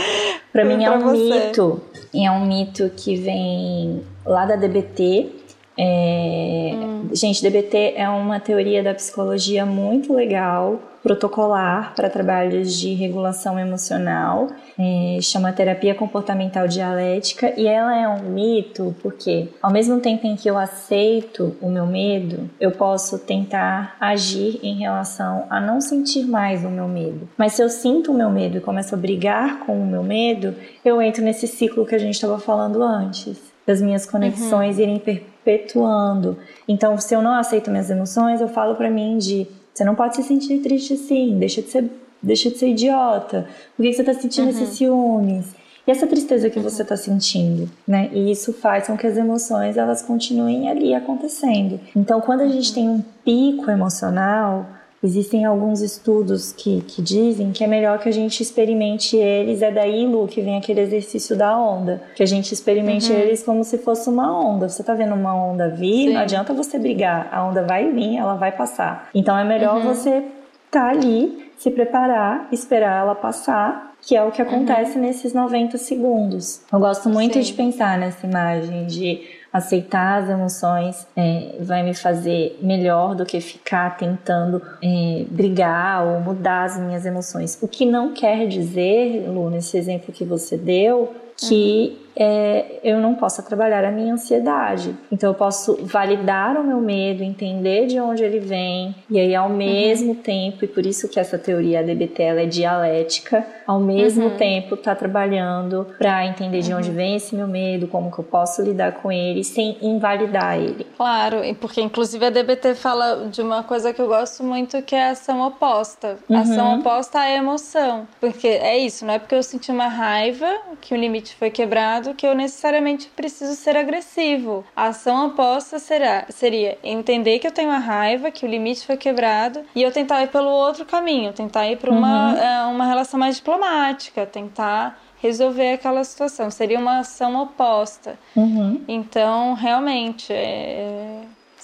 Pra 0.53 0.62
mim 0.66 0.84
é 0.84 0.91
um 0.93 1.01
você. 1.01 1.47
mito. 1.47 1.82
E 2.14 2.24
é 2.24 2.30
um 2.30 2.47
mito 2.47 2.88
que 2.97 3.16
vem 3.16 4.07
lá 4.24 4.47
da 4.47 4.55
DBT. 4.55 5.39
É... 5.79 6.73
Hum. 6.75 7.09
Gente, 7.12 7.43
DBT 7.43 7.95
é 7.97 8.09
uma 8.09 8.39
teoria 8.39 8.83
da 8.83 8.95
psicologia 8.95 9.66
muito 9.66 10.12
legal 10.12 10.81
protocolar 11.03 11.95
para 11.95 12.11
trabalhos 12.11 12.79
de 12.79 12.93
regulação 12.95 13.59
emocional, 13.59 14.49
é, 14.79 15.18
chama 15.21 15.53
terapia 15.53 15.95
comportamental 15.95 16.68
dialética, 16.68 17.53
e 17.57 17.66
ela 17.66 17.97
é 17.97 18.07
um 18.09 18.31
mito 18.31 18.95
porque, 19.03 19.49
ao 19.62 19.73
mesmo 19.73 20.01
tempo 20.01 20.27
em 20.27 20.37
que 20.37 20.49
eu 20.49 20.59
aceito 20.59 21.57
o 21.61 21.71
meu 21.71 21.87
medo, 21.87 22.51
eu 22.61 22.73
posso 22.73 23.18
tentar 23.18 23.97
agir 23.99 24.61
em 24.62 24.79
relação 24.79 25.47
a 25.49 25.61
não 25.61 25.81
sentir 25.81 26.25
mais 26.25 26.64
o 26.64 26.68
meu 26.68 26.87
medo. 26.87 27.29
Mas 27.37 27.55
se 27.55 27.62
eu 27.62 27.68
sinto 27.68 28.12
o 28.12 28.14
meu 28.14 28.31
medo 28.31 28.59
e 28.59 28.61
começo 28.61 28.95
a 28.95 28.99
brigar 28.99 29.61
com 29.61 29.81
o 29.81 29.87
meu 29.87 30.03
medo, 30.03 30.55
eu 30.85 31.01
entro 31.01 31.25
nesse 31.25 31.47
ciclo 31.47 31.87
que 31.87 31.95
a 31.95 31.99
gente 31.99 32.14
estava 32.14 32.39
falando 32.39 32.83
antes 32.83 33.51
das 33.66 33.81
minhas 33.81 34.05
conexões 34.05 34.77
uhum. 34.77 34.83
irem 34.83 34.99
perpetuando. 35.45 36.36
Então, 36.66 36.99
se 36.99 37.14
eu 37.14 37.22
não 37.22 37.34
aceito 37.34 37.70
minhas 37.70 37.91
emoções, 37.91 38.41
eu 38.41 38.49
falo 38.49 38.74
para 38.74 38.91
mim 38.91 39.18
de 39.18 39.47
você 39.72 39.84
não 39.84 39.95
pode 39.95 40.16
se 40.16 40.22
sentir 40.22 40.59
triste 40.59 40.95
assim, 40.95 41.38
deixa 41.38 41.62
de 41.62 41.68
ser, 41.68 41.91
deixa 42.22 42.51
de 42.51 42.59
ser 42.59 42.68
idiota. 42.68 43.47
Por 43.76 43.82
que 43.82 43.93
você 43.93 44.03
está 44.03 44.14
sentindo 44.14 44.45
uhum. 44.45 44.51
esses 44.51 44.68
ciúmes? 44.70 45.47
E 45.86 45.91
essa 45.91 46.07
tristeza 46.07 46.51
que 46.51 46.59
uhum. 46.59 46.64
você 46.64 46.82
está 46.82 46.97
sentindo, 46.97 47.68
né? 47.86 48.11
E 48.12 48.30
isso 48.30 48.53
faz 48.53 48.86
com 48.86 48.97
que 48.97 49.07
as 49.07 49.16
emoções 49.16 49.76
elas 49.76 50.03
continuem 50.03 50.68
ali 50.68 50.95
acontecendo. 50.95 51.80
Então, 51.97 52.20
quando 52.20 52.43
a 52.43 52.49
gente 52.49 52.68
uhum. 52.68 52.74
tem 52.74 52.88
um 52.88 53.03
pico 53.24 53.70
emocional, 53.70 54.66
Existem 55.03 55.46
alguns 55.46 55.80
estudos 55.80 56.53
que, 56.53 56.82
que 56.82 57.01
dizem 57.01 57.53
que 57.53 57.64
é 57.64 57.66
melhor 57.66 57.98
que 57.98 58.09
a 58.09 58.12
gente 58.12 58.42
experimente 58.42 59.16
eles. 59.16 59.62
É 59.62 59.70
daí, 59.70 60.07
Lu, 60.07 60.28
que 60.28 60.42
vem 60.42 60.59
aquele 60.59 60.80
exercício 60.80 61.34
da 61.34 61.57
onda. 61.57 62.03
Que 62.14 62.22
a 62.22 62.26
gente 62.26 62.53
experimente 62.53 63.11
uhum. 63.11 63.18
eles 63.18 63.42
como 63.42 63.64
se 63.64 63.78
fosse 63.78 64.11
uma 64.11 64.38
onda. 64.38 64.68
Você 64.68 64.82
tá 64.82 64.92
vendo 64.92 65.14
uma 65.14 65.34
onda 65.34 65.70
vir, 65.70 66.09
Sim. 66.09 66.14
não 66.14 66.20
adianta 66.20 66.53
você 66.53 66.78
brigar. 66.78 67.28
A 67.32 67.44
onda 67.44 67.62
vai 67.62 67.90
vir, 67.90 68.18
ela 68.18 68.34
vai 68.34 68.53
passar. 68.53 69.09
Então 69.14 69.38
é 69.38 69.44
melhor 69.44 69.76
uhum. 69.76 69.94
você 69.94 70.22
tá 70.70 70.90
ali, 70.90 71.51
se 71.59 71.70
preparar, 71.70 72.48
esperar 72.53 73.01
ela 73.01 73.14
passar, 73.14 73.94
que 74.03 74.14
é 74.14 74.22
o 74.22 74.30
que 74.30 74.40
acontece 74.40 74.96
uhum. 74.96 75.03
nesses 75.03 75.32
90 75.32 75.78
segundos. 75.78 76.61
Eu 76.72 76.78
gosto 76.78 77.09
muito 77.09 77.34
Sim. 77.34 77.40
de 77.40 77.53
pensar 77.55 77.98
nessa 77.98 78.26
imagem 78.26 78.86
de 78.86 79.22
aceitar 79.53 80.22
as 80.22 80.28
emoções 80.28 81.07
é, 81.16 81.57
vai 81.61 81.82
me 81.82 81.94
fazer 81.94 82.59
melhor 82.62 83.14
do 83.14 83.24
que 83.24 83.40
ficar 83.40 83.96
tentando 83.96 84.62
é, 84.82 85.24
brigar 85.28 86.07
ou 86.07 86.20
mudar 86.20 86.64
as 86.64 86.78
minhas 86.78 87.05
emoções. 87.05 87.59
O 87.61 87.66
que 87.66 87.84
não 87.84 88.12
quer 88.12 88.46
dizer, 88.46 89.28
Lu, 89.28 89.51
nesse 89.51 89.76
exemplo 89.76 90.12
que 90.12 90.24
você 90.24 90.57
deu, 90.57 91.14
que 91.36 91.98
uhum 91.98 92.10
é, 92.17 92.81
eu 92.83 92.99
não 92.99 93.15
possa 93.15 93.43
trabalhar 93.43 93.85
a 93.85 93.91
minha 93.91 94.15
ansiedade. 94.15 94.95
Então 95.11 95.31
eu 95.31 95.35
posso 95.35 95.79
validar 95.85 96.57
o 96.57 96.65
meu 96.65 96.79
medo, 96.81 97.23
entender 97.23 97.87
de 97.87 98.01
onde 98.01 98.23
ele 98.23 98.41
vem, 98.41 98.95
e 99.09 99.19
aí 99.19 99.35
ao 99.35 99.49
mesmo 99.49 100.11
uhum. 100.11 100.15
tempo, 100.15 100.65
e 100.65 100.69
por 100.69 100.85
isso 100.85 101.09
que 101.09 101.19
essa 101.19 101.39
teoria 101.39 101.83
DBT 101.83 102.23
ela 102.23 102.41
é 102.41 102.47
dialética, 102.47 103.47
ao 103.67 103.81
mesmo 103.81 104.25
uhum. 104.25 104.37
tempo 104.37 104.77
tá 104.77 104.95
trabalhando 104.95 105.87
para 105.99 106.27
entender 106.27 106.61
de 106.61 106.73
onde 106.75 106.91
uhum. 106.91 106.97
vem 106.97 107.17
esse 107.17 107.35
meu 107.35 107.47
medo, 107.47 107.87
como 107.87 108.11
que 108.11 108.19
eu 108.19 108.25
posso 108.25 108.63
lidar 108.63 108.93
com 108.93 109.11
ele 109.11 109.45
sem 109.45 109.77
invalidar 109.81 110.59
ele. 110.59 110.87
Claro, 110.97 111.39
porque 111.61 111.81
inclusive 111.81 112.27
a 112.27 112.31
DBT 112.31 112.75
fala 112.75 113.29
de 113.29 113.41
uma 113.43 113.63
coisa 113.63 113.93
que 113.93 114.01
eu 114.01 114.09
gosto 114.09 114.43
muito 114.43 114.81
que 114.83 114.95
é 114.95 115.09
a 115.09 115.11
ação 115.11 115.47
oposta. 115.47 116.19
A 116.29 116.41
ação 116.41 116.73
uhum. 116.73 116.81
oposta 116.81 117.21
à 117.21 117.31
emoção. 117.31 118.07
Porque 118.21 118.49
é 118.49 118.79
isso, 118.79 119.05
não 119.05 119.15
é 119.15 119.19
porque 119.19 119.35
eu 119.35 119.43
senti 119.43 119.71
uma 119.71 119.89
raiva 119.89 120.49
que 120.81 120.95
o 120.95 120.97
limite 120.97 121.35
foi 121.37 121.51
quebrado 121.51 121.99
que 122.14 122.26
eu 122.26 122.34
necessariamente 122.34 123.11
preciso 123.14 123.55
ser 123.55 123.76
agressivo. 123.76 124.64
A 124.74 124.86
ação 124.86 125.26
oposta 125.26 125.78
será, 125.78 126.26
seria 126.30 126.78
entender 126.82 127.38
que 127.38 127.46
eu 127.46 127.53
tenho 127.53 127.68
uma 127.68 127.78
raiva, 127.78 128.30
que 128.30 128.44
o 128.44 128.48
limite 128.48 128.86
foi 128.86 128.96
quebrado 128.96 129.61
e 129.74 129.82
eu 129.82 129.92
tentar 129.92 130.22
ir 130.22 130.28
pelo 130.28 130.48
outro 130.48 130.84
caminho, 130.84 131.32
tentar 131.32 131.66
ir 131.68 131.76
para 131.76 131.90
uma, 131.90 132.32
uhum. 132.32 132.38
É, 132.38 132.62
uma 132.66 132.86
relação 132.86 133.18
mais 133.18 133.36
diplomática, 133.36 134.26
tentar 134.26 134.98
resolver 135.22 135.74
aquela 135.74 136.03
situação. 136.03 136.51
Seria 136.51 136.78
uma 136.78 137.01
ação 137.01 137.40
oposta. 137.40 138.18
Uhum. 138.34 138.82
Então, 138.88 139.55
realmente, 139.55 140.32
é, 140.32 141.20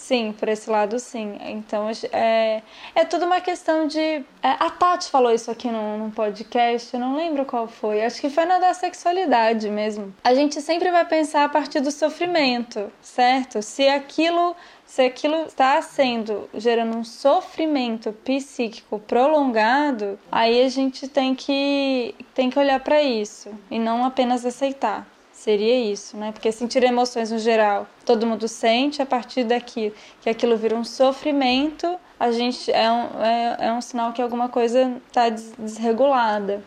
Sim, 0.07 0.33
por 0.39 0.49
esse 0.49 0.71
lado 0.71 1.01
sim. 1.01 1.37
Então 1.41 1.91
é, 2.13 2.63
é 2.95 3.05
tudo 3.05 3.27
uma 3.27 3.41
questão 3.41 3.89
de. 3.89 3.99
É, 3.99 4.25
a 4.41 4.71
Tati 4.71 5.11
falou 5.11 5.33
isso 5.33 5.51
aqui 5.51 5.69
num, 5.69 5.99
num, 5.99 6.13
podcast, 6.13 6.95
eu 6.95 7.01
não 7.01 7.17
lembro 7.17 7.45
qual 7.45 7.67
foi. 7.67 8.05
Acho 8.05 8.21
que 8.21 8.31
foi 8.31 8.45
na 8.45 8.61
da 8.61 8.73
sexualidade 8.73 9.69
mesmo. 9.69 10.15
A 10.23 10.33
gente 10.33 10.63
sempre 10.63 10.93
vai 10.93 11.05
pensar 11.05 11.43
a 11.43 11.49
partir 11.49 11.81
do 11.81 11.91
sofrimento, 11.91 12.89
certo? 13.03 13.61
Se 13.61 13.89
aquilo. 13.89 14.55
Se 14.85 15.03
aquilo 15.03 15.47
está 15.47 15.83
sendo 15.83 16.49
gerando 16.55 16.97
um 16.97 17.03
sofrimento 17.03 18.13
psíquico 18.13 19.01
prolongado, 19.01 20.17
aí 20.31 20.63
a 20.63 20.69
gente 20.69 21.09
tem 21.09 21.35
que, 21.35 22.15
tem 22.33 22.49
que 22.49 22.57
olhar 22.57 22.79
para 22.79 23.03
isso 23.03 23.51
e 23.69 23.81
não 23.81 24.05
apenas 24.05 24.47
aceitar 24.47 25.05
seria 25.47 25.93
isso, 25.93 26.17
né? 26.17 26.33
Porque 26.33 26.51
sentir 26.51 26.83
emoções 26.83 27.31
no 27.31 27.39
geral, 27.39 27.87
todo 28.05 28.27
mundo 28.27 28.49
sente 28.49 29.01
a 29.01 29.07
partir 29.07 29.45
daqui, 29.45 29.95
que 30.21 30.29
aquilo 30.29 30.57
vira 30.57 30.75
um 30.75 30.83
sofrimento, 30.83 31.87
a 32.19 32.33
gente 32.33 32.73
é 32.73 32.91
um, 32.91 33.23
é, 33.23 33.57
é 33.61 33.73
um 33.73 33.81
sinal 33.81 34.13
que 34.13 34.21
alguma 34.21 34.49
coisa 34.49 34.93
está 35.07 35.29
desregulada. 35.29 36.61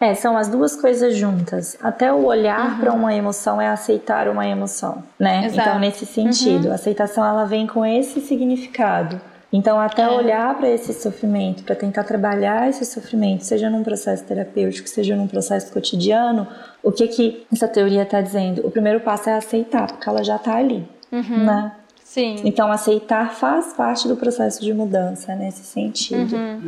É, 0.00 0.14
são 0.14 0.36
as 0.36 0.48
duas 0.48 0.80
coisas 0.80 1.16
juntas. 1.16 1.76
Até 1.82 2.12
o 2.12 2.24
olhar 2.24 2.74
uhum. 2.74 2.78
para 2.78 2.92
uma 2.92 3.12
emoção 3.12 3.60
é 3.60 3.66
aceitar 3.66 4.28
uma 4.28 4.46
emoção, 4.46 5.02
né? 5.18 5.46
Exato. 5.46 5.68
Então, 5.68 5.80
nesse 5.80 6.06
sentido, 6.06 6.66
uhum. 6.66 6.72
a 6.72 6.76
aceitação 6.76 7.26
ela 7.26 7.44
vem 7.44 7.66
com 7.66 7.84
esse 7.84 8.20
significado. 8.20 9.20
Então, 9.52 9.80
até 9.80 10.02
é. 10.02 10.08
olhar 10.08 10.56
para 10.56 10.68
esse 10.68 10.94
sofrimento, 10.94 11.64
para 11.64 11.74
tentar 11.74 12.04
trabalhar 12.04 12.68
esse 12.68 12.84
sofrimento, 12.84 13.44
seja 13.44 13.68
num 13.68 13.82
processo 13.82 14.24
terapêutico, 14.24 14.88
seja 14.88 15.16
num 15.16 15.26
processo 15.26 15.72
cotidiano, 15.72 16.46
o 16.82 16.92
que 16.92 17.08
que 17.08 17.46
essa 17.52 17.66
teoria 17.66 18.02
está 18.02 18.20
dizendo? 18.20 18.64
O 18.64 18.70
primeiro 18.70 19.00
passo 19.00 19.28
é 19.28 19.34
aceitar, 19.34 19.88
porque 19.88 20.08
ela 20.08 20.22
já 20.22 20.36
está 20.36 20.54
ali, 20.54 20.86
uhum. 21.10 21.44
né? 21.44 21.72
Sim. 22.04 22.36
Então, 22.44 22.70
aceitar 22.70 23.32
faz 23.32 23.72
parte 23.72 24.08
do 24.08 24.16
processo 24.16 24.60
de 24.60 24.72
mudança 24.72 25.34
nesse 25.34 25.64
sentido. 25.64 26.34
Uhum. 26.34 26.60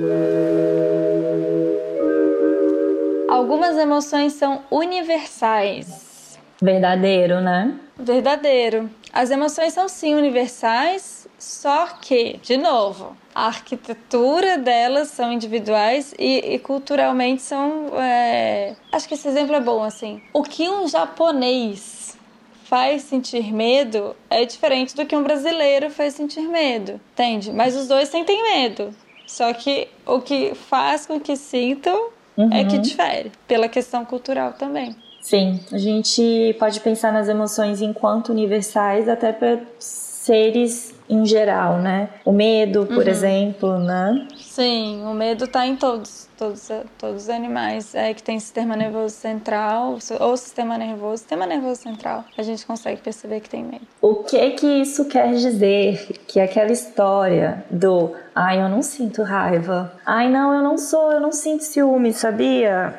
Algumas 3.28 3.76
emoções 3.76 4.34
são 4.34 4.60
universais. 4.70 6.38
Verdadeiro, 6.60 7.40
né? 7.40 7.74
Verdadeiro. 7.98 8.88
As 9.12 9.30
emoções 9.32 9.72
são 9.72 9.88
sim 9.88 10.14
universais, 10.14 11.21
só 11.42 11.88
que, 12.00 12.38
de 12.40 12.56
novo, 12.56 13.16
a 13.34 13.48
arquitetura 13.48 14.58
delas 14.58 15.08
são 15.08 15.32
individuais 15.32 16.14
e, 16.16 16.54
e 16.54 16.58
culturalmente 16.60 17.42
são. 17.42 17.88
É... 18.00 18.76
Acho 18.92 19.08
que 19.08 19.14
esse 19.14 19.26
exemplo 19.26 19.56
é 19.56 19.60
bom, 19.60 19.82
assim. 19.82 20.22
O 20.32 20.44
que 20.44 20.68
um 20.68 20.86
japonês 20.86 22.16
faz 22.62 23.02
sentir 23.02 23.52
medo 23.52 24.14
é 24.30 24.44
diferente 24.44 24.94
do 24.94 25.04
que 25.04 25.16
um 25.16 25.24
brasileiro 25.24 25.90
faz 25.90 26.14
sentir 26.14 26.42
medo, 26.42 27.00
entende? 27.12 27.50
Mas 27.52 27.74
os 27.74 27.88
dois 27.88 28.08
sentem 28.08 28.40
medo. 28.54 28.94
Só 29.26 29.52
que 29.52 29.88
o 30.06 30.20
que 30.20 30.54
faz 30.54 31.06
com 31.06 31.18
que 31.18 31.34
sintam 31.34 32.10
uhum. 32.36 32.52
é 32.52 32.62
que 32.62 32.76
uhum. 32.76 32.82
difere, 32.82 33.32
pela 33.48 33.68
questão 33.68 34.04
cultural 34.04 34.52
também. 34.52 34.94
Sim, 35.20 35.58
a 35.72 35.78
gente 35.78 36.54
pode 36.60 36.78
pensar 36.78 37.12
nas 37.12 37.28
emoções 37.28 37.82
enquanto 37.82 38.28
universais 38.28 39.08
até 39.08 39.32
para 39.32 39.58
seres 39.80 40.91
em 41.08 41.26
geral, 41.26 41.78
né? 41.78 42.08
O 42.24 42.32
medo, 42.32 42.86
por 42.86 43.04
uhum. 43.04 43.08
exemplo, 43.08 43.78
né? 43.78 44.26
Sim, 44.36 45.02
o 45.04 45.14
medo 45.14 45.44
está 45.44 45.66
em 45.66 45.76
todos, 45.76 46.28
todos, 46.38 46.70
todos 46.98 47.22
os 47.24 47.28
animais 47.28 47.94
é, 47.94 48.12
que 48.14 48.22
tem 48.22 48.38
sistema 48.38 48.76
nervoso 48.76 49.14
central 49.14 49.98
ou 50.20 50.36
sistema 50.36 50.78
nervoso, 50.78 51.18
sistema 51.18 51.46
nervoso 51.46 51.82
central, 51.82 52.24
a 52.36 52.42
gente 52.42 52.64
consegue 52.66 53.00
perceber 53.00 53.40
que 53.40 53.48
tem 53.48 53.62
medo. 53.64 53.86
O 54.00 54.16
que 54.16 54.50
que 54.50 54.66
isso 54.66 55.06
quer 55.06 55.32
dizer? 55.34 56.20
Que 56.26 56.40
aquela 56.40 56.72
história 56.72 57.64
do 57.70 58.12
ai, 58.34 58.60
eu 58.60 58.68
não 58.68 58.82
sinto 58.82 59.22
raiva, 59.22 59.92
ai, 60.04 60.30
não, 60.30 60.54
eu 60.54 60.62
não 60.62 60.78
sou, 60.78 61.12
eu 61.12 61.20
não 61.20 61.32
sinto 61.32 61.64
ciúme, 61.64 62.12
sabia? 62.12 62.98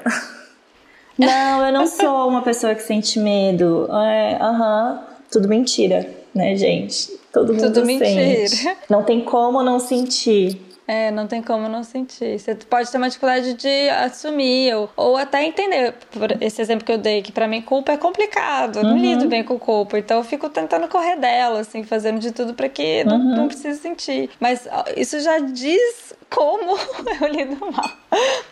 não, 1.18 1.66
eu 1.66 1.74
não 1.74 1.88
sou 1.88 2.28
uma 2.28 2.42
pessoa 2.42 2.76
que 2.76 2.82
sente 2.82 3.20
medo. 3.20 3.88
É, 3.92 4.38
aham, 4.42 5.04
é, 5.10 5.14
tudo 5.32 5.48
mentira, 5.48 6.08
né, 6.34 6.56
gente? 6.56 7.23
Todo 7.34 7.52
mundo 7.52 7.74
Tudo 7.74 7.86
sente. 7.86 8.16
mentira. 8.16 8.78
Não 8.88 9.04
tem 9.04 9.22
como 9.26 9.64
não 9.64 9.80
sentir. 9.80 10.62
É, 10.88 11.12
não 11.12 11.28
tem 11.28 11.42
como 11.42 11.70
não 11.70 11.84
sentir. 11.84 12.38
Você 12.38 12.56
pode 12.56 12.92
ter 12.92 12.98
uma 12.98 13.08
dificuldade 13.08 13.54
de 13.54 13.90
assumir 13.90 14.76
ou, 14.76 14.90
ou 14.96 15.18
até 15.18 15.44
entender. 15.44 15.94
Por 16.12 16.42
esse 16.42 16.62
exemplo 16.62 16.86
que 16.86 16.92
eu 16.92 16.98
dei, 16.98 17.22
que 17.22 17.32
para 17.32 17.48
mim 17.48 17.62
culpa 17.62 17.94
é 17.94 17.98
complicado. 17.98 18.80
Eu 18.80 18.84
não 18.84 18.92
uhum. 18.92 18.98
lido 18.98 19.28
bem 19.28 19.44
com 19.44 19.58
culpa. 19.58 19.98
Então 19.98 20.18
eu 20.18 20.24
fico 20.24 20.50
tentando 20.50 20.88
correr 20.88 21.16
dela, 21.16 21.62
assim, 21.62 21.84
fazendo 21.84 22.20
de 22.20 22.32
tudo 22.32 22.54
para 22.54 22.68
que 22.68 23.04
não, 23.06 23.18
uhum. 23.18 23.36
não 23.36 23.48
precise 23.48 23.80
sentir. 23.80 24.30
Mas 24.40 24.68
isso 24.98 25.20
já 25.22 25.40
diz 25.40 26.14
como 26.30 26.78
eu 27.22 27.28
lido 27.28 27.60
mal. 27.72 27.90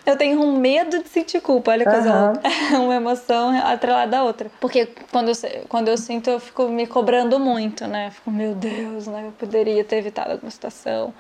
Eu 0.06 0.16
tenho 0.16 0.42
um 0.42 0.58
medo 0.58 1.04
de 1.04 1.10
sentir 1.10 1.42
culpa. 1.42 1.72
Olha 1.72 1.84
que 1.84 1.92
coisa 1.92 2.34
uhum. 2.72 2.84
Uma 2.86 2.96
emoção 2.96 3.50
atrelada 3.50 4.20
à 4.20 4.24
outra. 4.24 4.50
Porque 4.60 4.88
quando 5.12 5.30
eu, 5.30 5.36
quando 5.68 5.88
eu 5.90 5.98
sinto, 5.98 6.30
eu 6.30 6.40
fico 6.40 6.68
me 6.70 6.88
cobrando 6.88 7.40
muito, 7.40 7.86
né? 7.88 8.08
Eu 8.08 8.12
fico, 8.12 8.32
meu 8.32 8.56
Deus, 8.56 9.08
né? 9.08 9.26
Eu 9.28 9.32
poderia 9.34 9.84
ter 9.84 9.98
evitado 9.98 10.32
alguma 10.32 10.52
situação 10.52 11.14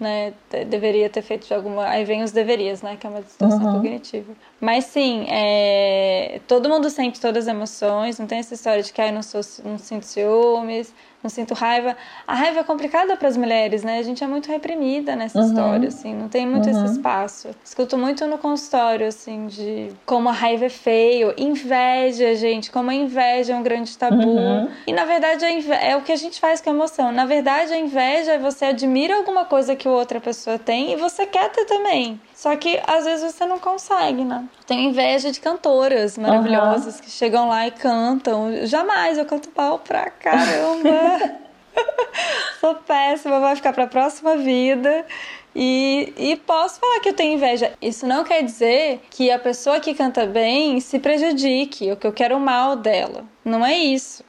né? 0.00 0.32
Deveria 0.68 1.08
ter 1.08 1.22
feito 1.22 1.46
de 1.46 1.54
alguma. 1.54 1.86
Aí 1.88 2.04
vem 2.04 2.22
os 2.22 2.32
deverias, 2.32 2.82
né? 2.82 2.96
Que 2.96 3.06
é 3.06 3.10
uma 3.10 3.22
distorção 3.22 3.64
uhum. 3.64 3.72
cognitiva. 3.74 4.32
Mas 4.60 4.84
sim, 4.84 5.26
é... 5.28 6.40
todo 6.46 6.68
mundo 6.68 6.88
sente 6.90 7.20
todas 7.20 7.46
as 7.46 7.54
emoções, 7.54 8.18
não 8.18 8.26
tem 8.26 8.38
essa 8.38 8.54
história 8.54 8.82
de 8.82 8.92
que 8.92 9.00
ah, 9.00 9.08
eu 9.08 9.12
não, 9.12 9.22
sou, 9.22 9.40
não 9.64 9.78
sinto 9.78 10.04
ciúmes, 10.04 10.94
não 11.26 11.30
sinto 11.30 11.54
raiva. 11.54 11.96
A 12.26 12.34
raiva 12.34 12.60
é 12.60 12.62
complicada 12.62 13.16
para 13.16 13.28
as 13.28 13.36
mulheres, 13.36 13.82
né? 13.82 13.98
A 13.98 14.02
gente 14.02 14.22
é 14.22 14.26
muito 14.26 14.50
reprimida 14.50 15.16
nessa 15.16 15.40
uhum. 15.40 15.46
história, 15.46 15.88
assim, 15.88 16.14
não 16.14 16.28
tem 16.28 16.46
muito 16.46 16.68
uhum. 16.68 16.84
esse 16.84 16.94
espaço. 16.94 17.48
Escuto 17.64 17.98
muito 17.98 18.26
no 18.26 18.38
consultório, 18.38 19.08
assim, 19.08 19.46
de 19.46 19.88
como 20.04 20.28
a 20.28 20.32
raiva 20.32 20.66
é 20.66 20.68
feio, 20.68 21.34
inveja, 21.36 22.34
gente, 22.36 22.70
como 22.70 22.90
a 22.90 22.94
inveja 22.94 23.52
é 23.52 23.56
um 23.56 23.62
grande 23.62 23.96
tabu. 23.98 24.16
Uhum. 24.16 24.68
E 24.86 24.92
na 24.92 25.04
verdade 25.04 25.44
é 25.44 25.96
o 25.96 26.02
que 26.02 26.12
a 26.12 26.16
gente 26.16 26.38
faz 26.38 26.60
com 26.60 26.70
a 26.70 26.72
emoção. 26.72 27.10
Na 27.10 27.26
verdade, 27.26 27.72
a 27.72 27.78
inveja 27.78 28.32
é 28.32 28.38
você 28.38 28.66
admira 28.66 29.16
alguma 29.16 29.44
coisa 29.44 29.74
que 29.74 29.88
outra 29.88 30.20
pessoa 30.20 30.58
tem 30.58 30.92
e 30.92 30.96
você 30.96 31.26
quer 31.26 31.50
ter 31.50 31.64
também. 31.64 32.20
Só 32.36 32.54
que 32.54 32.78
às 32.86 33.06
vezes 33.06 33.32
você 33.32 33.46
não 33.46 33.58
consegue, 33.58 34.22
né? 34.22 34.44
Tenho 34.66 34.90
inveja 34.90 35.32
de 35.32 35.40
cantoras 35.40 36.18
maravilhosas 36.18 36.96
uhum. 36.96 37.00
que 37.00 37.10
chegam 37.10 37.48
lá 37.48 37.66
e 37.66 37.70
cantam. 37.70 38.66
Jamais 38.66 39.16
eu 39.16 39.24
canto 39.24 39.48
mal 39.56 39.78
pra 39.78 40.10
caramba. 40.10 41.40
Sou 42.60 42.74
péssima, 42.74 43.40
vai 43.40 43.56
ficar 43.56 43.72
pra 43.72 43.86
próxima 43.86 44.36
vida. 44.36 45.06
E, 45.54 46.12
e, 46.18 46.36
posso 46.36 46.78
falar 46.78 47.00
que 47.00 47.08
eu 47.08 47.14
tenho 47.14 47.32
inveja. 47.32 47.72
Isso 47.80 48.06
não 48.06 48.22
quer 48.22 48.42
dizer 48.42 49.00
que 49.08 49.30
a 49.30 49.38
pessoa 49.38 49.80
que 49.80 49.94
canta 49.94 50.26
bem 50.26 50.78
se 50.80 50.98
prejudique, 50.98 51.90
ou 51.90 51.96
que 51.96 52.06
eu 52.06 52.12
quero 52.12 52.36
o 52.36 52.40
mal 52.40 52.76
dela. 52.76 53.24
Não 53.42 53.64
é 53.64 53.78
isso. 53.78 54.22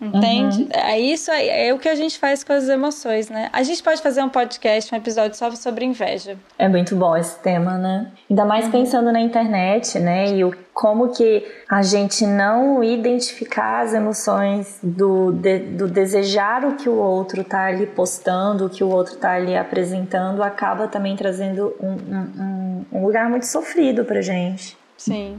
Entende? 0.00 0.62
Uhum. 0.62 0.68
É 0.72 0.98
isso 0.98 1.30
aí, 1.30 1.48
é 1.48 1.74
o 1.74 1.78
que 1.78 1.88
a 1.88 1.94
gente 1.94 2.18
faz 2.18 2.44
com 2.44 2.52
as 2.52 2.68
emoções, 2.68 3.28
né? 3.28 3.48
A 3.52 3.62
gente 3.62 3.82
pode 3.82 4.00
fazer 4.00 4.22
um 4.22 4.28
podcast, 4.28 4.94
um 4.94 4.98
episódio 4.98 5.36
só 5.36 5.50
sobre 5.50 5.84
inveja. 5.84 6.36
É 6.56 6.68
muito 6.68 6.94
bom 6.94 7.16
esse 7.16 7.38
tema, 7.40 7.76
né? 7.76 8.12
Ainda 8.30 8.44
mais 8.44 8.66
uhum. 8.66 8.70
pensando 8.70 9.10
na 9.10 9.20
internet, 9.20 9.98
né? 9.98 10.30
E 10.30 10.44
o, 10.44 10.54
como 10.72 11.08
que 11.08 11.44
a 11.68 11.82
gente 11.82 12.24
não 12.24 12.84
identificar 12.84 13.80
as 13.80 13.92
emoções 13.92 14.78
do, 14.82 15.32
de, 15.32 15.58
do 15.58 15.88
desejar 15.88 16.64
o 16.64 16.76
que 16.76 16.88
o 16.88 16.96
outro 16.96 17.42
tá 17.42 17.64
ali 17.64 17.86
postando, 17.86 18.66
o 18.66 18.70
que 18.70 18.84
o 18.84 18.88
outro 18.88 19.16
tá 19.16 19.32
ali 19.32 19.56
apresentando, 19.56 20.42
acaba 20.42 20.86
também 20.86 21.16
trazendo 21.16 21.74
um, 21.80 21.90
um, 21.90 22.84
um 22.92 23.04
lugar 23.04 23.28
muito 23.28 23.46
sofrido 23.46 24.04
pra 24.04 24.22
gente. 24.22 24.78
Sim. 24.96 25.38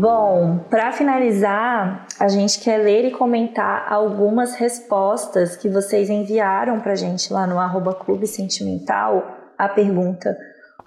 Bom, 0.00 0.60
para 0.70 0.92
finalizar, 0.92 2.06
a 2.18 2.26
gente 2.26 2.58
quer 2.60 2.78
ler 2.78 3.04
e 3.04 3.10
comentar 3.10 3.92
algumas 3.92 4.54
respostas 4.54 5.56
que 5.56 5.68
vocês 5.68 6.08
enviaram 6.08 6.80
para 6.80 6.92
a 6.92 6.96
gente 6.96 7.30
lá 7.30 7.46
no 7.46 7.58
arroba 7.58 7.92
Clube 7.92 8.26
Sentimental. 8.26 9.52
A 9.58 9.68
pergunta: 9.68 10.34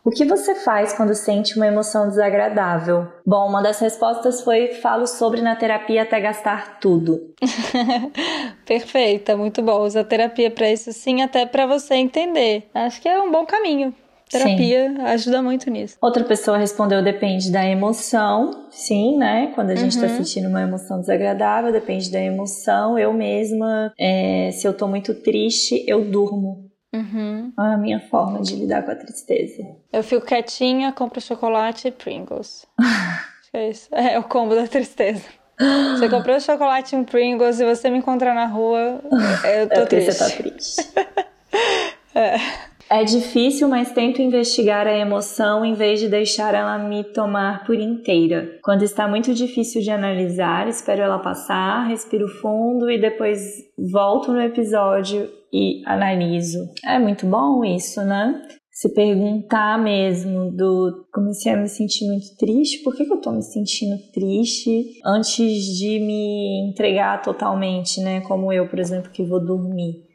o 0.03 0.09
que 0.09 0.25
você 0.25 0.55
faz 0.55 0.93
quando 0.93 1.13
sente 1.13 1.55
uma 1.57 1.67
emoção 1.67 2.09
desagradável? 2.09 3.07
Bom, 3.23 3.47
uma 3.47 3.61
das 3.61 3.79
respostas 3.79 4.41
foi: 4.41 4.69
falo 4.81 5.05
sobre 5.05 5.43
na 5.43 5.55
terapia 5.55 6.01
até 6.01 6.19
gastar 6.19 6.79
tudo. 6.79 7.35
Perfeita, 8.65 9.37
muito 9.37 9.61
bom. 9.61 9.83
Usa 9.83 10.03
terapia 10.03 10.49
para 10.49 10.71
isso 10.71 10.91
sim, 10.91 11.21
até 11.21 11.45
para 11.45 11.67
você 11.67 11.93
entender. 11.93 12.67
Acho 12.73 12.99
que 12.99 13.07
é 13.07 13.21
um 13.21 13.31
bom 13.31 13.45
caminho. 13.45 13.93
Terapia 14.33 14.93
sim. 14.93 15.01
ajuda 15.01 15.41
muito 15.41 15.69
nisso. 15.69 15.97
Outra 16.01 16.23
pessoa 16.23 16.57
respondeu: 16.57 17.03
depende 17.03 17.51
da 17.51 17.65
emoção. 17.65 18.67
Sim, 18.69 19.17
né? 19.17 19.51
Quando 19.53 19.69
a 19.69 19.75
gente 19.75 19.91
está 19.95 20.07
uhum. 20.07 20.17
sentindo 20.17 20.49
uma 20.49 20.61
emoção 20.61 20.99
desagradável, 20.99 21.71
depende 21.71 22.11
da 22.11 22.19
emoção. 22.19 22.97
Eu 22.97 23.13
mesma, 23.13 23.93
é, 23.99 24.49
se 24.51 24.67
eu 24.67 24.73
tô 24.73 24.87
muito 24.87 25.13
triste, 25.13 25.83
eu 25.87 26.03
durmo. 26.03 26.69
Uhum. 26.93 27.51
É 27.57 27.73
a 27.73 27.77
minha 27.77 27.99
forma 27.99 28.41
de 28.41 28.55
lidar 28.55 28.83
com 28.83 28.91
a 28.91 28.95
tristeza. 28.95 29.63
Eu 29.91 30.03
fico 30.03 30.25
quietinha, 30.25 30.91
compro 30.91 31.21
chocolate 31.21 31.87
e 31.87 31.91
Pringles. 31.91 32.65
É 33.55 33.69
isso. 33.69 33.87
É, 33.91 34.17
o 34.17 34.23
combo 34.23 34.55
da 34.55 34.65
tristeza. 34.65 35.21
Você 35.59 36.09
comprou 36.09 36.39
chocolate 36.39 36.95
e 36.95 37.03
Pringles 37.03 37.59
e 37.59 37.65
você 37.65 37.87
me 37.87 37.99
encontrar 37.99 38.33
na 38.33 38.47
rua, 38.47 38.99
eu 39.43 39.69
tô 39.69 39.81
é 39.81 39.85
triste. 39.85 40.11
Você 40.11 40.17
tá 40.17 40.35
triste. 40.35 40.93
é. 42.15 42.37
É 42.89 43.03
difícil, 43.03 43.67
mas 43.67 43.91
tento 43.91 44.21
investigar 44.21 44.85
a 44.85 44.97
emoção 44.97 45.65
em 45.65 45.73
vez 45.73 45.99
de 45.99 46.07
deixar 46.07 46.53
ela 46.53 46.77
me 46.77 47.03
tomar 47.03 47.65
por 47.65 47.75
inteira. 47.75 48.59
Quando 48.63 48.83
está 48.83 49.07
muito 49.07 49.33
difícil 49.33 49.81
de 49.81 49.89
analisar, 49.89 50.67
espero 50.67 51.01
ela 51.01 51.19
passar, 51.19 51.87
respiro 51.87 52.27
fundo 52.27 52.91
e 52.91 52.99
depois 52.99 53.41
volto 53.77 54.31
no 54.31 54.41
episódio 54.41 55.27
e 55.51 55.81
analiso. 55.85 56.69
É 56.85 56.99
muito 56.99 57.25
bom 57.25 57.63
isso, 57.63 58.01
né? 58.01 58.41
Se 58.71 58.91
perguntar 58.93 59.77
mesmo 59.77 60.51
do 60.51 61.05
comecei 61.13 61.51
a 61.51 61.57
me 61.57 61.69
sentir 61.69 62.05
muito 62.07 62.35
triste, 62.37 62.83
por 62.83 62.95
que, 62.95 63.05
que 63.05 63.13
eu 63.13 63.21
tô 63.21 63.31
me 63.31 63.43
sentindo 63.43 63.95
triste 64.11 64.99
antes 65.05 65.77
de 65.77 65.99
me 65.99 66.69
entregar 66.69 67.21
totalmente, 67.21 68.01
né? 68.01 68.21
Como 68.21 68.51
eu, 68.51 68.67
por 68.67 68.79
exemplo, 68.79 69.11
que 69.11 69.23
vou 69.23 69.39
dormir. 69.39 70.12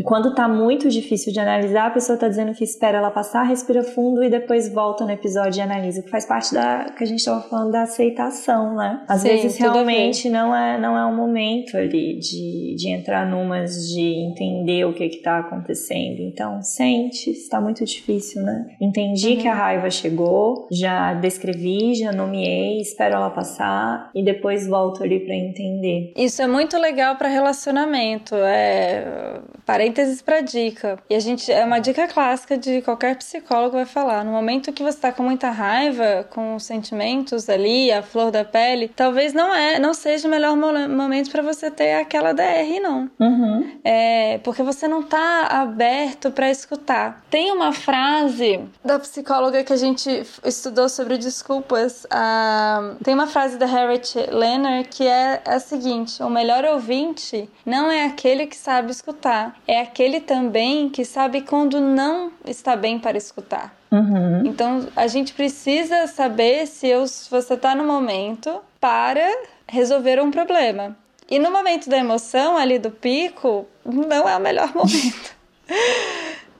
E 0.00 0.02
quando 0.02 0.34
tá 0.34 0.48
muito 0.48 0.88
difícil 0.88 1.30
de 1.30 1.38
analisar, 1.38 1.88
a 1.88 1.90
pessoa 1.90 2.16
tá 2.16 2.26
dizendo 2.26 2.54
que 2.54 2.64
espera 2.64 2.96
ela 2.96 3.10
passar, 3.10 3.42
respira 3.42 3.82
fundo 3.82 4.24
e 4.24 4.30
depois 4.30 4.72
volta 4.72 5.04
no 5.04 5.10
episódio 5.10 5.58
e 5.58 5.60
analisa, 5.60 6.02
que 6.02 6.08
faz 6.08 6.24
parte 6.24 6.54
da 6.54 6.86
que 6.96 7.04
a 7.04 7.06
gente 7.06 7.22
tava 7.22 7.42
falando 7.42 7.72
da 7.72 7.82
aceitação, 7.82 8.76
né? 8.76 9.04
Às 9.06 9.20
Sim, 9.20 9.28
vezes 9.28 9.58
realmente 9.58 10.30
não 10.30 10.56
é 10.56 10.78
não 10.80 10.96
é 10.96 11.04
o 11.04 11.14
momento 11.14 11.76
ali 11.76 12.18
de, 12.18 12.76
de 12.78 12.88
entrar 12.88 13.26
numas 13.26 13.90
de 13.90 14.00
entender 14.00 14.86
o 14.86 14.94
que 14.94 15.06
que 15.10 15.18
tá 15.18 15.40
acontecendo. 15.40 16.20
Então, 16.20 16.62
sente, 16.62 17.30
está 17.30 17.60
muito 17.60 17.84
difícil, 17.84 18.42
né? 18.42 18.68
Entendi 18.80 19.34
uhum. 19.34 19.36
que 19.36 19.48
a 19.48 19.54
raiva 19.54 19.90
chegou, 19.90 20.66
já 20.72 21.12
descrevi, 21.12 21.94
já 21.94 22.10
nomeei, 22.10 22.80
espero 22.80 23.16
ela 23.16 23.28
passar 23.28 24.10
e 24.14 24.24
depois 24.24 24.66
volto 24.66 25.04
ali 25.04 25.20
para 25.20 25.34
entender. 25.34 26.14
Isso 26.16 26.40
é 26.40 26.46
muito 26.46 26.78
legal 26.78 27.16
para 27.16 27.28
relacionamento, 27.28 28.34
é 28.34 29.42
parênteses 29.90 30.22
para 30.22 30.40
dica. 30.40 30.98
E 31.10 31.14
a 31.14 31.20
gente 31.20 31.50
é 31.50 31.64
uma 31.64 31.80
dica 31.80 32.06
clássica 32.06 32.56
de 32.56 32.80
qualquer 32.82 33.16
psicólogo 33.16 33.76
vai 33.76 33.84
falar. 33.84 34.24
No 34.24 34.30
momento 34.30 34.72
que 34.72 34.82
você 34.82 34.96
está 34.96 35.12
com 35.12 35.22
muita 35.22 35.50
raiva, 35.50 36.26
com 36.30 36.54
os 36.54 36.64
sentimentos 36.64 37.48
ali, 37.48 37.90
a 37.90 38.02
flor 38.02 38.30
da 38.30 38.44
pele, 38.44 38.88
talvez 38.94 39.32
não 39.32 39.54
é, 39.54 39.78
não 39.78 39.92
seja 39.92 40.28
o 40.28 40.30
melhor 40.30 40.56
momento 40.56 41.30
para 41.30 41.42
você 41.42 41.70
ter 41.70 41.94
aquela 41.94 42.32
DR, 42.32 42.80
não. 42.80 43.10
Uhum. 43.18 43.78
É, 43.82 44.38
porque 44.44 44.62
você 44.62 44.86
não 44.86 45.02
tá 45.02 45.48
aberto 45.50 46.30
para 46.30 46.50
escutar. 46.50 47.24
Tem 47.28 47.50
uma 47.50 47.72
frase 47.72 48.60
da 48.84 48.98
psicóloga 48.98 49.64
que 49.64 49.72
a 49.72 49.76
gente 49.76 50.22
estudou 50.44 50.88
sobre 50.88 51.18
desculpas. 51.18 52.04
Uh, 52.04 52.96
tem 53.02 53.14
uma 53.14 53.26
frase 53.26 53.58
da 53.58 53.66
Harriet 53.66 54.14
Lerner 54.30 54.88
que 54.88 55.06
é 55.06 55.42
a 55.44 55.58
seguinte: 55.58 56.22
o 56.22 56.30
melhor 56.30 56.64
ouvinte 56.64 57.48
não 57.66 57.90
é 57.90 58.04
aquele 58.04 58.46
que 58.46 58.56
sabe 58.56 58.90
escutar, 58.90 59.56
é 59.70 59.82
aquele 59.82 60.18
também 60.18 60.88
que 60.88 61.04
sabe 61.04 61.42
quando 61.42 61.80
não 61.80 62.32
está 62.44 62.74
bem 62.74 62.98
para 62.98 63.16
escutar. 63.16 63.72
Uhum. 63.88 64.44
Então 64.44 64.88
a 64.96 65.06
gente 65.06 65.32
precisa 65.32 66.08
saber 66.08 66.66
se, 66.66 66.88
eu, 66.88 67.06
se 67.06 67.30
você 67.30 67.54
está 67.54 67.72
no 67.72 67.84
momento 67.84 68.60
para 68.80 69.24
resolver 69.68 70.20
um 70.20 70.32
problema. 70.32 70.96
E 71.30 71.38
no 71.38 71.52
momento 71.52 71.88
da 71.88 71.96
emoção, 71.96 72.56
ali 72.56 72.80
do 72.80 72.90
pico, 72.90 73.64
não 73.84 74.28
é 74.28 74.36
o 74.36 74.40
melhor 74.40 74.70
momento. 74.74 75.36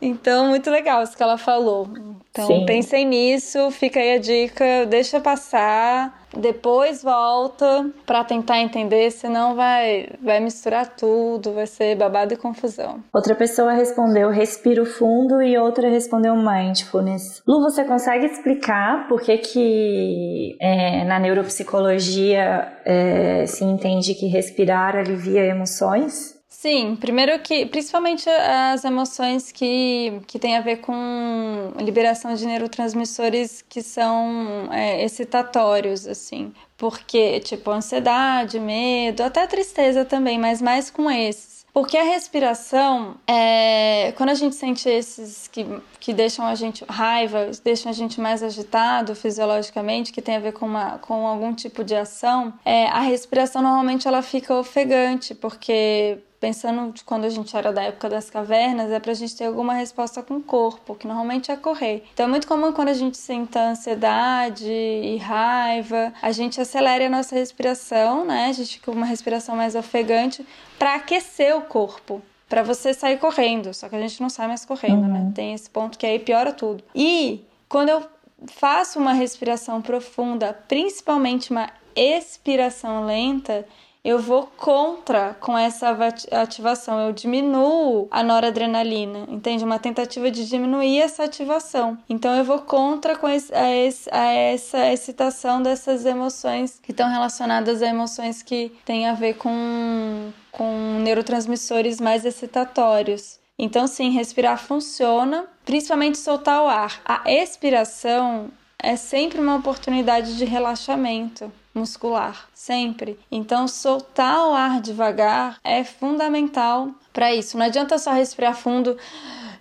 então, 0.00 0.46
muito 0.46 0.70
legal 0.70 1.02
isso 1.02 1.16
que 1.16 1.22
ela 1.24 1.36
falou. 1.36 1.88
Então, 2.30 2.46
Sim. 2.46 2.64
pensem 2.64 3.04
nisso, 3.04 3.72
fica 3.72 3.98
aí 3.98 4.12
a 4.12 4.18
dica, 4.18 4.86
deixa 4.88 5.18
passar, 5.18 6.19
depois 6.36 7.02
volta 7.02 7.90
para 8.06 8.24
tentar 8.24 8.58
entender, 8.58 9.10
senão 9.10 9.54
vai, 9.54 10.08
vai 10.22 10.40
misturar 10.40 10.94
tudo, 10.96 11.52
vai 11.52 11.66
ser 11.66 11.96
babado 11.96 12.34
e 12.34 12.36
confusão. 12.36 13.02
Outra 13.12 13.34
pessoa 13.34 13.72
respondeu 13.72 14.30
respiro 14.30 14.84
fundo 14.86 15.42
e 15.42 15.58
outra 15.58 15.88
respondeu 15.88 16.34
mindfulness. 16.36 17.42
Lu, 17.46 17.60
você 17.60 17.84
consegue 17.84 18.26
explicar 18.26 19.08
por 19.08 19.20
que 19.20 19.38
que 19.38 20.56
é, 20.60 21.04
na 21.04 21.18
neuropsicologia 21.18 22.72
é, 22.84 23.46
se 23.46 23.64
entende 23.64 24.14
que 24.14 24.26
respirar 24.26 24.96
alivia 24.96 25.44
emoções? 25.44 26.39
Sim, 26.60 26.94
primeiro 26.94 27.38
que, 27.38 27.64
principalmente 27.64 28.28
as 28.28 28.84
emoções 28.84 29.50
que, 29.50 30.20
que 30.26 30.38
têm 30.38 30.58
a 30.58 30.60
ver 30.60 30.82
com 30.82 31.72
liberação 31.78 32.34
de 32.34 32.44
neurotransmissores 32.44 33.64
que 33.66 33.80
são 33.80 34.68
é, 34.70 35.02
excitatórios, 35.02 36.06
assim. 36.06 36.52
Porque, 36.76 37.40
tipo, 37.40 37.70
ansiedade, 37.70 38.60
medo, 38.60 39.22
até 39.22 39.46
tristeza 39.46 40.04
também, 40.04 40.38
mas 40.38 40.60
mais 40.60 40.90
com 40.90 41.10
esses. 41.10 41.64
Porque 41.72 41.96
a 41.96 42.02
respiração, 42.02 43.16
é, 43.26 44.12
quando 44.18 44.28
a 44.28 44.34
gente 44.34 44.54
sente 44.54 44.86
esses 44.86 45.48
que, 45.48 45.64
que 45.98 46.12
deixam 46.12 46.44
a 46.44 46.54
gente 46.54 46.84
raiva, 46.86 47.52
deixam 47.64 47.90
a 47.90 47.94
gente 47.94 48.20
mais 48.20 48.42
agitado 48.42 49.14
fisiologicamente, 49.14 50.12
que 50.12 50.20
tem 50.20 50.36
a 50.36 50.40
ver 50.40 50.52
com, 50.52 50.66
uma, 50.66 50.98
com 50.98 51.26
algum 51.26 51.54
tipo 51.54 51.82
de 51.82 51.94
ação, 51.94 52.52
é, 52.66 52.84
a 52.88 53.00
respiração 53.00 53.62
normalmente 53.62 54.06
ela 54.06 54.20
fica 54.20 54.54
ofegante, 54.54 55.34
porque 55.34 56.18
pensando 56.40 56.90
de 56.92 57.04
quando 57.04 57.26
a 57.26 57.28
gente 57.28 57.54
era 57.54 57.70
da 57.70 57.82
época 57.82 58.08
das 58.08 58.30
cavernas, 58.30 58.90
é 58.90 58.98
pra 58.98 59.12
gente 59.12 59.36
ter 59.36 59.44
alguma 59.44 59.74
resposta 59.74 60.22
com 60.22 60.36
o 60.36 60.42
corpo, 60.42 60.94
que 60.94 61.06
normalmente 61.06 61.52
é 61.52 61.56
correr. 61.56 62.02
Então 62.14 62.24
é 62.24 62.28
muito 62.28 62.48
comum 62.48 62.72
quando 62.72 62.88
a 62.88 62.94
gente 62.94 63.18
sente 63.18 63.58
ansiedade 63.58 64.66
e 64.66 65.18
raiva, 65.18 66.12
a 66.22 66.32
gente 66.32 66.58
acelera 66.58 67.06
a 67.06 67.10
nossa 67.10 67.34
respiração, 67.34 68.24
né? 68.24 68.46
A 68.46 68.52
gente 68.52 68.78
fica 68.78 68.90
com 68.90 68.96
uma 68.96 69.06
respiração 69.06 69.54
mais 69.54 69.74
ofegante 69.74 70.44
para 70.78 70.94
aquecer 70.94 71.54
o 71.54 71.60
corpo 71.60 72.22
para 72.48 72.62
você 72.64 72.92
sair 72.92 73.18
correndo, 73.18 73.72
só 73.72 73.88
que 73.88 73.94
a 73.94 74.00
gente 74.00 74.20
não 74.20 74.28
sai 74.28 74.48
mais 74.48 74.64
correndo, 74.64 75.02
né? 75.02 75.18
uhum. 75.18 75.26
né? 75.26 75.32
Tem 75.34 75.52
esse 75.54 75.70
ponto 75.70 75.96
que 75.96 76.06
aí 76.06 76.18
piora 76.18 76.52
tudo. 76.52 76.82
E 76.94 77.44
quando 77.68 77.90
eu 77.90 78.02
faço 78.46 78.98
uma 78.98 79.12
respiração 79.12 79.80
profunda, 79.82 80.52
principalmente 80.66 81.50
uma 81.50 81.70
expiração 81.94 83.04
lenta, 83.04 83.66
eu 84.02 84.18
vou 84.18 84.46
contra 84.56 85.34
com 85.40 85.56
essa 85.56 85.96
ativação, 86.32 86.98
eu 87.00 87.12
diminuo 87.12 88.08
a 88.10 88.22
noradrenalina, 88.22 89.26
entende? 89.28 89.62
Uma 89.62 89.78
tentativa 89.78 90.30
de 90.30 90.48
diminuir 90.48 91.00
essa 91.00 91.24
ativação. 91.24 91.98
Então 92.08 92.34
eu 92.34 92.44
vou 92.44 92.60
contra 92.60 93.16
com 93.16 93.28
esse, 93.28 93.54
a, 93.54 93.70
esse, 93.76 94.08
a 94.10 94.32
essa 94.32 94.92
excitação 94.92 95.62
dessas 95.62 96.06
emoções 96.06 96.80
que 96.82 96.92
estão 96.92 97.10
relacionadas 97.10 97.82
a 97.82 97.88
emoções 97.88 98.42
que 98.42 98.72
têm 98.84 99.06
a 99.06 99.12
ver 99.12 99.34
com, 99.34 100.32
com 100.50 100.98
neurotransmissores 101.00 102.00
mais 102.00 102.24
excitatórios. 102.24 103.38
Então, 103.58 103.86
sim, 103.86 104.08
respirar 104.08 104.56
funciona, 104.56 105.46
principalmente 105.66 106.16
soltar 106.16 106.62
o 106.62 106.66
ar. 106.66 107.02
A 107.04 107.30
expiração 107.30 108.50
é 108.82 108.96
sempre 108.96 109.38
uma 109.38 109.56
oportunidade 109.56 110.38
de 110.38 110.46
relaxamento 110.46 111.52
muscular, 111.74 112.48
sempre. 112.52 113.18
Então, 113.30 113.66
soltar 113.68 114.48
o 114.48 114.52
ar 114.52 114.80
devagar 114.80 115.58
é 115.62 115.84
fundamental 115.84 116.90
para 117.12 117.34
isso. 117.34 117.56
Não 117.58 117.66
adianta 117.66 117.98
só 117.98 118.12
respirar 118.12 118.56
fundo 118.56 118.96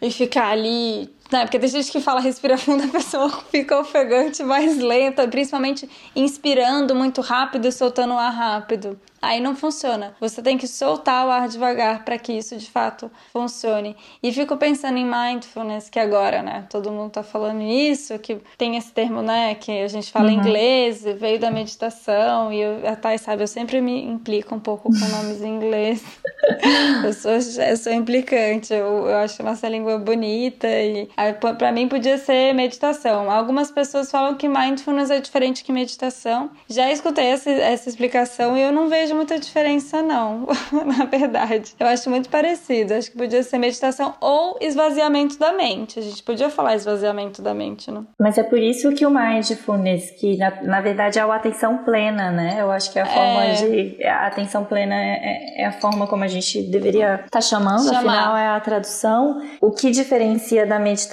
e 0.01 0.11
ficar 0.11 0.49
ali. 0.49 1.09
Né? 1.31 1.41
Porque 1.41 1.59
tem 1.59 1.69
gente 1.69 1.91
que 1.91 1.99
fala 1.99 2.19
respira 2.19 2.57
fundo, 2.57 2.83
a 2.85 2.87
pessoa 2.87 3.29
fica 3.51 3.79
ofegante 3.79 4.43
mais 4.43 4.77
lenta, 4.77 5.27
principalmente 5.27 5.89
inspirando 6.15 6.95
muito 6.95 7.21
rápido 7.21 7.67
e 7.67 7.71
soltando 7.71 8.15
o 8.15 8.17
ar 8.17 8.33
rápido. 8.33 8.99
aí 9.21 9.39
não 9.39 9.55
funciona. 9.55 10.15
Você 10.19 10.41
tem 10.41 10.57
que 10.57 10.67
soltar 10.67 11.27
o 11.27 11.29
ar 11.29 11.47
devagar 11.47 12.03
para 12.03 12.17
que 12.17 12.33
isso 12.33 12.55
de 12.55 12.69
fato 12.69 13.11
funcione. 13.31 13.95
E 14.23 14.31
fico 14.31 14.57
pensando 14.57 14.97
em 14.97 15.05
mindfulness, 15.05 15.89
que 15.89 15.99
agora, 15.99 16.41
né, 16.41 16.65
todo 16.69 16.91
mundo 16.91 17.11
tá 17.11 17.23
falando 17.23 17.61
isso, 17.61 18.17
que 18.19 18.37
tem 18.57 18.77
esse 18.77 18.91
termo, 18.91 19.21
né, 19.21 19.55
que 19.55 19.71
a 19.71 19.87
gente 19.87 20.11
fala 20.11 20.27
uhum. 20.27 20.35
inglês, 20.35 21.03
veio 21.17 21.39
da 21.39 21.51
meditação, 21.51 22.51
e 22.51 22.61
eu, 22.61 22.87
a 22.87 22.95
Thay 22.95 23.17
sabe, 23.17 23.43
eu 23.43 23.47
sempre 23.47 23.81
me 23.81 24.03
implico 24.03 24.55
um 24.55 24.59
pouco 24.59 24.89
com 24.89 25.07
nomes 25.07 25.41
em 25.41 25.55
inglês. 25.55 26.03
eu, 27.03 27.13
sou, 27.13 27.31
eu 27.63 27.77
sou 27.77 27.93
implicante, 27.93 28.73
eu, 28.73 29.07
eu 29.07 29.17
acho 29.17 29.43
nossa 29.43 29.67
língua 29.67 29.97
bonita, 29.97 30.67
e 30.67 31.09
para 31.57 31.71
mim 31.71 31.87
podia 31.87 32.17
ser 32.17 32.53
meditação. 32.53 33.29
Algumas 33.29 33.71
pessoas 33.71 34.09
falam 34.09 34.35
que 34.35 34.47
mindfulness 34.47 35.09
é 35.09 35.19
diferente 35.19 35.63
que 35.63 35.71
meditação. 35.71 36.49
Já 36.67 36.91
escutei 36.91 37.25
essa, 37.25 37.49
essa 37.49 37.89
explicação 37.89 38.57
e 38.57 38.61
eu 38.61 38.71
não 38.71 38.87
vejo 38.87 39.13
muita 39.15 39.37
diferença, 39.37 40.01
não, 40.01 40.47
na 40.85 41.05
verdade. 41.05 41.73
Eu 41.79 41.87
acho 41.87 42.09
muito 42.09 42.29
parecido. 42.29 42.93
Acho 42.93 43.11
que 43.11 43.17
podia 43.17 43.43
ser 43.43 43.57
meditação 43.57 44.15
ou 44.21 44.57
esvaziamento 44.61 45.37
da 45.37 45.51
mente. 45.53 45.99
A 45.99 46.01
gente 46.01 46.23
podia 46.23 46.49
falar 46.49 46.75
esvaziamento 46.75 47.41
da 47.41 47.53
mente, 47.53 47.91
não? 47.91 48.07
Mas 48.19 48.37
é 48.37 48.43
por 48.43 48.59
isso 48.59 48.93
que 48.93 49.05
o 49.05 49.11
mindfulness, 49.11 50.11
que 50.11 50.37
na, 50.37 50.61
na 50.63 50.81
verdade 50.81 51.19
é 51.19 51.21
a 51.21 51.35
atenção 51.35 51.79
plena, 51.79 52.31
né? 52.31 52.57
Eu 52.59 52.71
acho 52.71 52.91
que 52.91 52.99
é 52.99 53.01
a 53.01 53.05
forma 53.05 53.43
é... 53.43 53.53
de. 53.53 54.03
A 54.05 54.27
atenção 54.27 54.63
plena 54.65 54.95
é, 54.95 55.61
é, 55.63 55.65
a 55.65 55.71
forma 55.73 56.07
como 56.07 56.23
a 56.23 56.27
gente 56.27 56.61
deveria 56.63 57.15
estar 57.15 57.29
tá 57.29 57.41
chamando, 57.41 57.83
Chamar. 57.83 57.99
afinal 57.99 58.37
é 58.37 58.47
a 58.47 58.59
tradução. 58.59 59.41
O 59.61 59.71
que 59.71 59.91
diferencia 59.91 60.65
da 60.65 60.79
meditação 60.79 61.08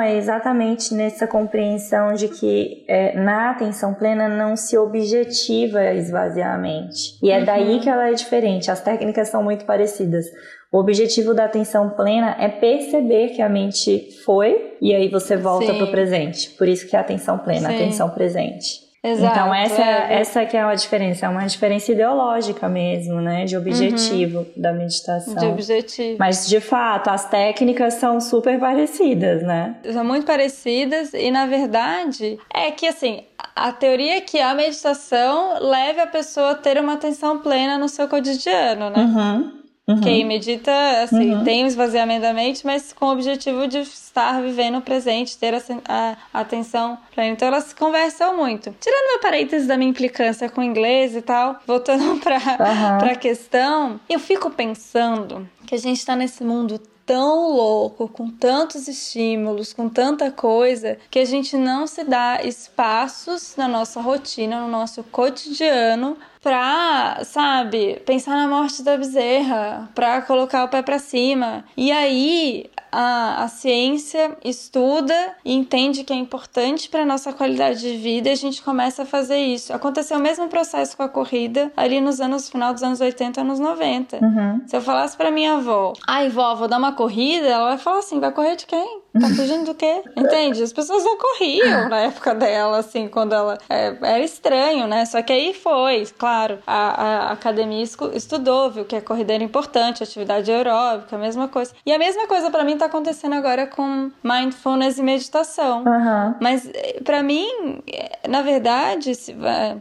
é 0.00 0.16
exatamente 0.16 0.94
nessa 0.94 1.26
compreensão 1.26 2.14
de 2.14 2.28
que 2.28 2.84
é, 2.88 3.18
na 3.18 3.50
atenção 3.50 3.94
plena 3.94 4.28
não 4.28 4.56
se 4.56 4.76
objetiva 4.76 5.92
esvaziar 5.94 6.54
a 6.54 6.58
mente. 6.58 7.18
E 7.22 7.30
é 7.30 7.38
uhum. 7.38 7.44
daí 7.44 7.80
que 7.80 7.88
ela 7.88 8.08
é 8.08 8.12
diferente. 8.12 8.70
As 8.70 8.80
técnicas 8.80 9.28
são 9.28 9.42
muito 9.42 9.64
parecidas. 9.64 10.26
O 10.70 10.78
objetivo 10.78 11.32
da 11.32 11.44
atenção 11.44 11.90
plena 11.90 12.36
é 12.38 12.48
perceber 12.48 13.30
que 13.30 13.40
a 13.40 13.48
mente 13.48 14.10
foi 14.24 14.76
e 14.80 14.94
aí 14.94 15.08
você 15.08 15.36
volta 15.36 15.72
para 15.72 15.84
o 15.84 15.90
presente. 15.90 16.50
Por 16.50 16.68
isso 16.68 16.86
que 16.86 16.94
é 16.94 16.98
atenção 16.98 17.38
plena, 17.38 17.70
Sim. 17.70 17.74
atenção 17.76 18.10
presente. 18.10 18.87
Exato, 19.02 19.32
então 19.32 19.54
essa 19.54 19.82
é. 19.82 20.20
essa 20.20 20.44
que 20.44 20.56
é 20.56 20.62
a 20.62 20.74
diferença, 20.74 21.26
é 21.26 21.28
uma 21.28 21.46
diferença 21.46 21.92
ideológica 21.92 22.68
mesmo, 22.68 23.20
né, 23.20 23.44
de 23.44 23.56
objetivo 23.56 24.38
uhum. 24.38 24.46
da 24.56 24.72
meditação. 24.72 25.36
De 25.36 25.46
objetivo. 25.46 26.16
Mas 26.18 26.48
de 26.48 26.60
fato, 26.60 27.08
as 27.08 27.28
técnicas 27.28 27.94
são 27.94 28.20
super 28.20 28.58
parecidas, 28.58 29.42
né? 29.42 29.76
São 29.92 30.04
muito 30.04 30.26
parecidas 30.26 31.14
e 31.14 31.30
na 31.30 31.46
verdade 31.46 32.38
é 32.52 32.72
que 32.72 32.88
assim, 32.88 33.22
a 33.54 33.72
teoria 33.72 34.16
é 34.16 34.20
que 34.20 34.40
a 34.40 34.52
meditação 34.52 35.60
leve 35.60 36.00
a 36.00 36.06
pessoa 36.06 36.50
a 36.50 36.54
ter 36.56 36.78
uma 36.80 36.94
atenção 36.94 37.38
plena 37.38 37.78
no 37.78 37.88
seu 37.88 38.08
cotidiano, 38.08 38.90
né? 38.90 38.98
Uhum. 38.98 39.58
Uhum. 39.88 40.02
Quem 40.02 40.22
medita, 40.22 40.70
assim, 41.02 41.34
uhum. 41.34 41.44
tem 41.44 41.64
o 41.64 41.66
esvaziamento 41.66 42.20
da 42.20 42.34
mente, 42.34 42.64
mas 42.66 42.92
com 42.92 43.06
o 43.06 43.12
objetivo 43.12 43.66
de 43.66 43.78
estar 43.78 44.42
vivendo 44.42 44.76
o 44.76 44.82
presente, 44.82 45.38
ter 45.38 45.54
a, 45.54 45.62
a, 45.88 46.16
a 46.34 46.40
atenção 46.40 46.98
plena. 47.14 47.32
Então 47.32 47.48
elas 47.48 47.72
conversam 47.72 48.36
muito. 48.36 48.74
Tirando 48.78 49.06
meu 49.12 49.20
parênteses 49.20 49.66
da 49.66 49.78
minha 49.78 49.90
implicância 49.90 50.50
com 50.50 50.60
o 50.60 50.64
inglês 50.64 51.16
e 51.16 51.22
tal, 51.22 51.56
voltando 51.66 52.16
pra, 52.20 52.36
uhum. 52.36 52.98
pra 52.98 53.14
questão, 53.14 53.98
eu 54.10 54.18
fico 54.18 54.50
pensando 54.50 55.48
que 55.66 55.74
a 55.74 55.78
gente 55.78 56.04
tá 56.04 56.14
nesse 56.14 56.44
mundo 56.44 56.78
tão 57.08 57.48
louco, 57.52 58.06
com 58.06 58.28
tantos 58.28 58.86
estímulos, 58.86 59.72
com 59.72 59.88
tanta 59.88 60.30
coisa, 60.30 60.98
que 61.10 61.18
a 61.18 61.24
gente 61.24 61.56
não 61.56 61.86
se 61.86 62.04
dá 62.04 62.44
espaços 62.44 63.54
na 63.56 63.66
nossa 63.66 63.98
rotina, 64.02 64.60
no 64.60 64.68
nosso 64.68 65.02
cotidiano 65.04 66.18
pra, 66.42 67.20
sabe, 67.24 68.02
pensar 68.04 68.36
na 68.36 68.46
morte 68.46 68.82
da 68.82 68.98
bezerra, 68.98 69.88
pra 69.94 70.20
colocar 70.20 70.64
o 70.64 70.68
pé 70.68 70.82
pra 70.82 70.98
cima. 70.98 71.64
E 71.74 71.90
aí 71.90 72.70
a, 72.90 73.44
a 73.44 73.48
ciência 73.48 74.36
estuda 74.44 75.14
e 75.44 75.54
entende 75.54 76.04
que 76.04 76.12
é 76.12 76.16
importante 76.16 76.88
para 76.88 77.04
nossa 77.04 77.32
qualidade 77.32 77.80
de 77.80 77.96
vida 77.96 78.28
e 78.28 78.32
a 78.32 78.36
gente 78.36 78.62
começa 78.62 79.02
a 79.02 79.06
fazer 79.06 79.38
isso. 79.38 79.72
Aconteceu 79.72 80.18
o 80.18 80.20
mesmo 80.20 80.48
processo 80.48 80.96
com 80.96 81.02
a 81.02 81.08
corrida 81.08 81.72
ali 81.76 82.00
nos 82.00 82.20
anos 82.20 82.48
final 82.48 82.72
dos 82.72 82.82
anos 82.82 83.00
80, 83.00 83.40
anos 83.40 83.58
90. 83.58 84.18
Uhum. 84.24 84.62
Se 84.66 84.76
eu 84.76 84.80
falasse 84.80 85.16
para 85.16 85.30
minha 85.30 85.54
avó, 85.54 85.92
ai 86.06 86.28
vó, 86.28 86.54
vou 86.54 86.68
dar 86.68 86.78
uma 86.78 86.92
corrida, 86.92 87.46
ela 87.46 87.68
vai 87.68 87.78
falar 87.78 87.98
assim, 87.98 88.20
vai 88.20 88.32
correr 88.32 88.56
de 88.56 88.66
quem? 88.66 89.00
Tá 89.20 89.28
fugindo 89.28 89.66
do 89.66 89.74
quê? 89.74 90.02
Entende? 90.16 90.62
As 90.62 90.72
pessoas 90.72 91.04
não 91.04 91.16
corriam 91.16 91.88
na 91.88 92.00
época 92.00 92.34
dela, 92.34 92.78
assim, 92.78 93.08
quando 93.08 93.34
ela. 93.34 93.58
É, 93.68 93.94
era 94.02 94.24
estranho, 94.24 94.86
né? 94.86 95.04
Só 95.04 95.22
que 95.22 95.32
aí 95.32 95.54
foi, 95.54 96.06
claro, 96.18 96.58
a, 96.66 97.28
a 97.28 97.32
academia 97.32 97.82
estudou, 97.82 98.70
viu 98.70 98.84
que 98.84 98.96
a 98.96 99.02
corrida 99.02 99.34
era 99.34 99.42
importante, 99.42 100.02
atividade 100.02 100.50
aeróbica, 100.50 101.16
a 101.16 101.18
mesma 101.18 101.48
coisa. 101.48 101.72
E 101.84 101.92
a 101.92 101.98
mesma 101.98 102.26
coisa 102.26 102.50
para 102.50 102.64
mim 102.64 102.76
tá 102.76 102.86
acontecendo 102.86 103.34
agora 103.34 103.66
com 103.66 104.10
mindfulness 104.22 104.98
e 104.98 105.02
meditação. 105.02 105.84
Uhum. 105.84 106.34
Mas 106.40 106.68
eh, 106.72 107.00
para 107.04 107.22
mim, 107.22 107.82
eh, 107.86 108.28
na 108.28 108.42
verdade, 108.42 109.14
se, 109.14 109.34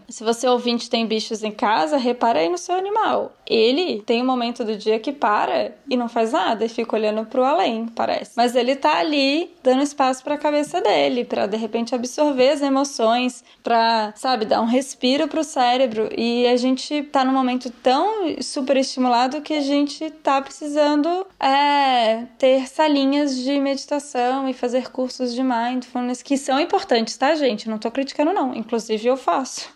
se 0.09 0.23
você 0.23 0.47
ouvinte 0.47 0.89
tem 0.89 1.05
bichos 1.05 1.43
em 1.43 1.51
casa, 1.51 1.97
repara 1.97 2.39
aí 2.39 2.49
no 2.49 2.57
seu 2.57 2.75
animal. 2.75 3.33
Ele 3.45 4.01
tem 4.05 4.21
um 4.21 4.25
momento 4.25 4.63
do 4.63 4.75
dia 4.75 4.99
que 4.99 5.11
para 5.11 5.71
e 5.89 5.95
não 5.95 6.09
faz 6.09 6.31
nada 6.33 6.65
e 6.65 6.69
fica 6.69 6.95
olhando 6.95 7.25
pro 7.25 7.43
além, 7.43 7.87
parece. 7.87 8.31
Mas 8.35 8.55
ele 8.55 8.75
tá 8.75 8.97
ali 8.99 9.26
dando 9.63 9.83
espaço 9.83 10.23
para 10.23 10.35
a 10.35 10.37
cabeça 10.37 10.81
dele, 10.81 11.25
para 11.25 11.45
de 11.47 11.57
repente 11.57 11.93
absorver 11.93 12.49
as 12.49 12.61
emoções, 12.61 13.43
para, 13.63 14.13
sabe, 14.15 14.45
dar 14.45 14.61
um 14.61 14.65
respiro 14.65 15.27
para 15.27 15.41
o 15.41 15.43
cérebro. 15.43 16.09
E 16.17 16.47
a 16.47 16.55
gente 16.55 17.03
tá 17.03 17.23
num 17.23 17.33
momento 17.33 17.69
tão 17.69 18.41
super 18.41 18.77
estimulado 18.77 19.41
que 19.41 19.53
a 19.53 19.61
gente 19.61 20.09
tá 20.09 20.41
precisando 20.41 21.25
é, 21.39 22.25
ter 22.37 22.67
salinhas 22.67 23.35
de 23.35 23.59
meditação 23.59 24.47
e 24.47 24.53
fazer 24.53 24.89
cursos 24.91 25.33
de 25.33 25.43
mindfulness 25.43 26.21
que 26.21 26.37
são 26.37 26.59
importantes, 26.59 27.17
tá, 27.17 27.35
gente? 27.35 27.69
Não 27.69 27.77
tô 27.77 27.91
criticando 27.91 28.33
não, 28.33 28.53
inclusive 28.53 29.07
eu 29.07 29.17
faço. 29.17 29.69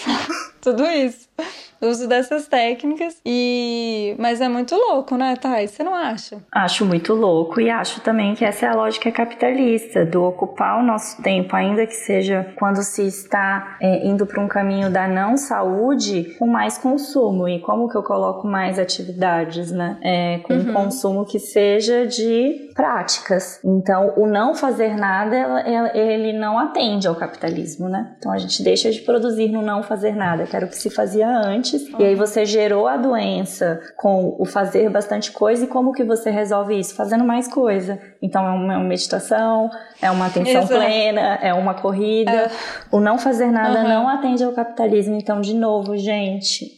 Tudo 0.60 0.84
isso 0.84 1.25
uso 1.80 2.08
dessas 2.08 2.46
técnicas. 2.46 3.20
E 3.24 4.14
mas 4.18 4.40
é 4.40 4.48
muito 4.48 4.74
louco, 4.74 5.16
né, 5.16 5.36
Thay? 5.36 5.68
Você 5.68 5.82
não 5.82 5.94
acha? 5.94 6.38
Acho 6.52 6.84
muito 6.84 7.14
louco 7.14 7.60
e 7.60 7.70
acho 7.70 8.00
também 8.00 8.34
que 8.34 8.44
essa 8.44 8.66
é 8.66 8.68
a 8.68 8.74
lógica 8.74 9.10
capitalista 9.10 10.04
do 10.04 10.22
ocupar 10.22 10.80
o 10.80 10.82
nosso 10.82 11.22
tempo, 11.22 11.54
ainda 11.54 11.86
que 11.86 11.94
seja 11.94 12.52
quando 12.56 12.82
se 12.82 13.06
está 13.06 13.76
é, 13.80 14.06
indo 14.06 14.26
para 14.26 14.42
um 14.42 14.48
caminho 14.48 14.90
da 14.90 15.06
não 15.06 15.36
saúde, 15.36 16.36
com 16.38 16.46
mais 16.46 16.78
consumo. 16.78 17.48
E 17.48 17.60
como 17.60 17.88
que 17.88 17.96
eu 17.96 18.02
coloco 18.02 18.46
mais 18.46 18.78
atividades, 18.78 19.70
né? 19.70 19.98
É, 20.02 20.38
com 20.38 20.54
uhum. 20.54 20.70
um 20.70 20.72
consumo 20.72 21.24
que 21.24 21.38
seja 21.38 22.06
de 22.06 22.70
práticas. 22.74 23.60
Então, 23.64 24.12
o 24.16 24.26
não 24.26 24.54
fazer 24.54 24.96
nada, 24.96 25.64
ele 25.94 26.32
não 26.32 26.58
atende 26.58 27.08
ao 27.08 27.14
capitalismo, 27.14 27.88
né? 27.88 28.14
Então, 28.18 28.32
a 28.32 28.38
gente 28.38 28.62
deixa 28.62 28.90
de 28.90 29.00
produzir 29.00 29.48
no 29.48 29.62
não 29.62 29.82
fazer 29.82 30.14
nada, 30.14 30.44
que 30.44 30.54
era 30.54 30.66
o 30.66 30.68
que 30.68 30.76
se 30.76 30.90
fazia 30.90 31.25
antes 31.26 31.66
antes, 31.66 31.88
e 31.98 32.04
aí 32.04 32.14
você 32.14 32.44
gerou 32.44 32.86
a 32.86 32.96
doença 32.96 33.80
com 33.96 34.36
o 34.38 34.44
fazer 34.44 34.88
bastante 34.88 35.32
coisa, 35.32 35.64
e 35.64 35.68
como 35.68 35.92
que 35.92 36.04
você 36.04 36.30
resolve 36.30 36.78
isso? 36.78 36.94
Fazendo 36.94 37.24
mais 37.24 37.48
coisa. 37.48 37.98
Então 38.22 38.46
é 38.46 38.50
uma 38.50 38.78
meditação, 38.78 39.70
é 40.00 40.10
uma 40.10 40.26
atenção 40.26 40.62
Exato. 40.62 40.74
plena, 40.74 41.38
é 41.42 41.52
uma 41.52 41.74
corrida. 41.74 42.30
É. 42.30 42.50
O 42.90 43.00
não 43.00 43.18
fazer 43.18 43.50
nada 43.50 43.80
uhum. 43.80 43.88
não 43.88 44.08
atende 44.08 44.44
ao 44.44 44.52
capitalismo. 44.52 45.16
Então, 45.16 45.40
de 45.40 45.54
novo, 45.54 45.96
gente. 45.96 46.76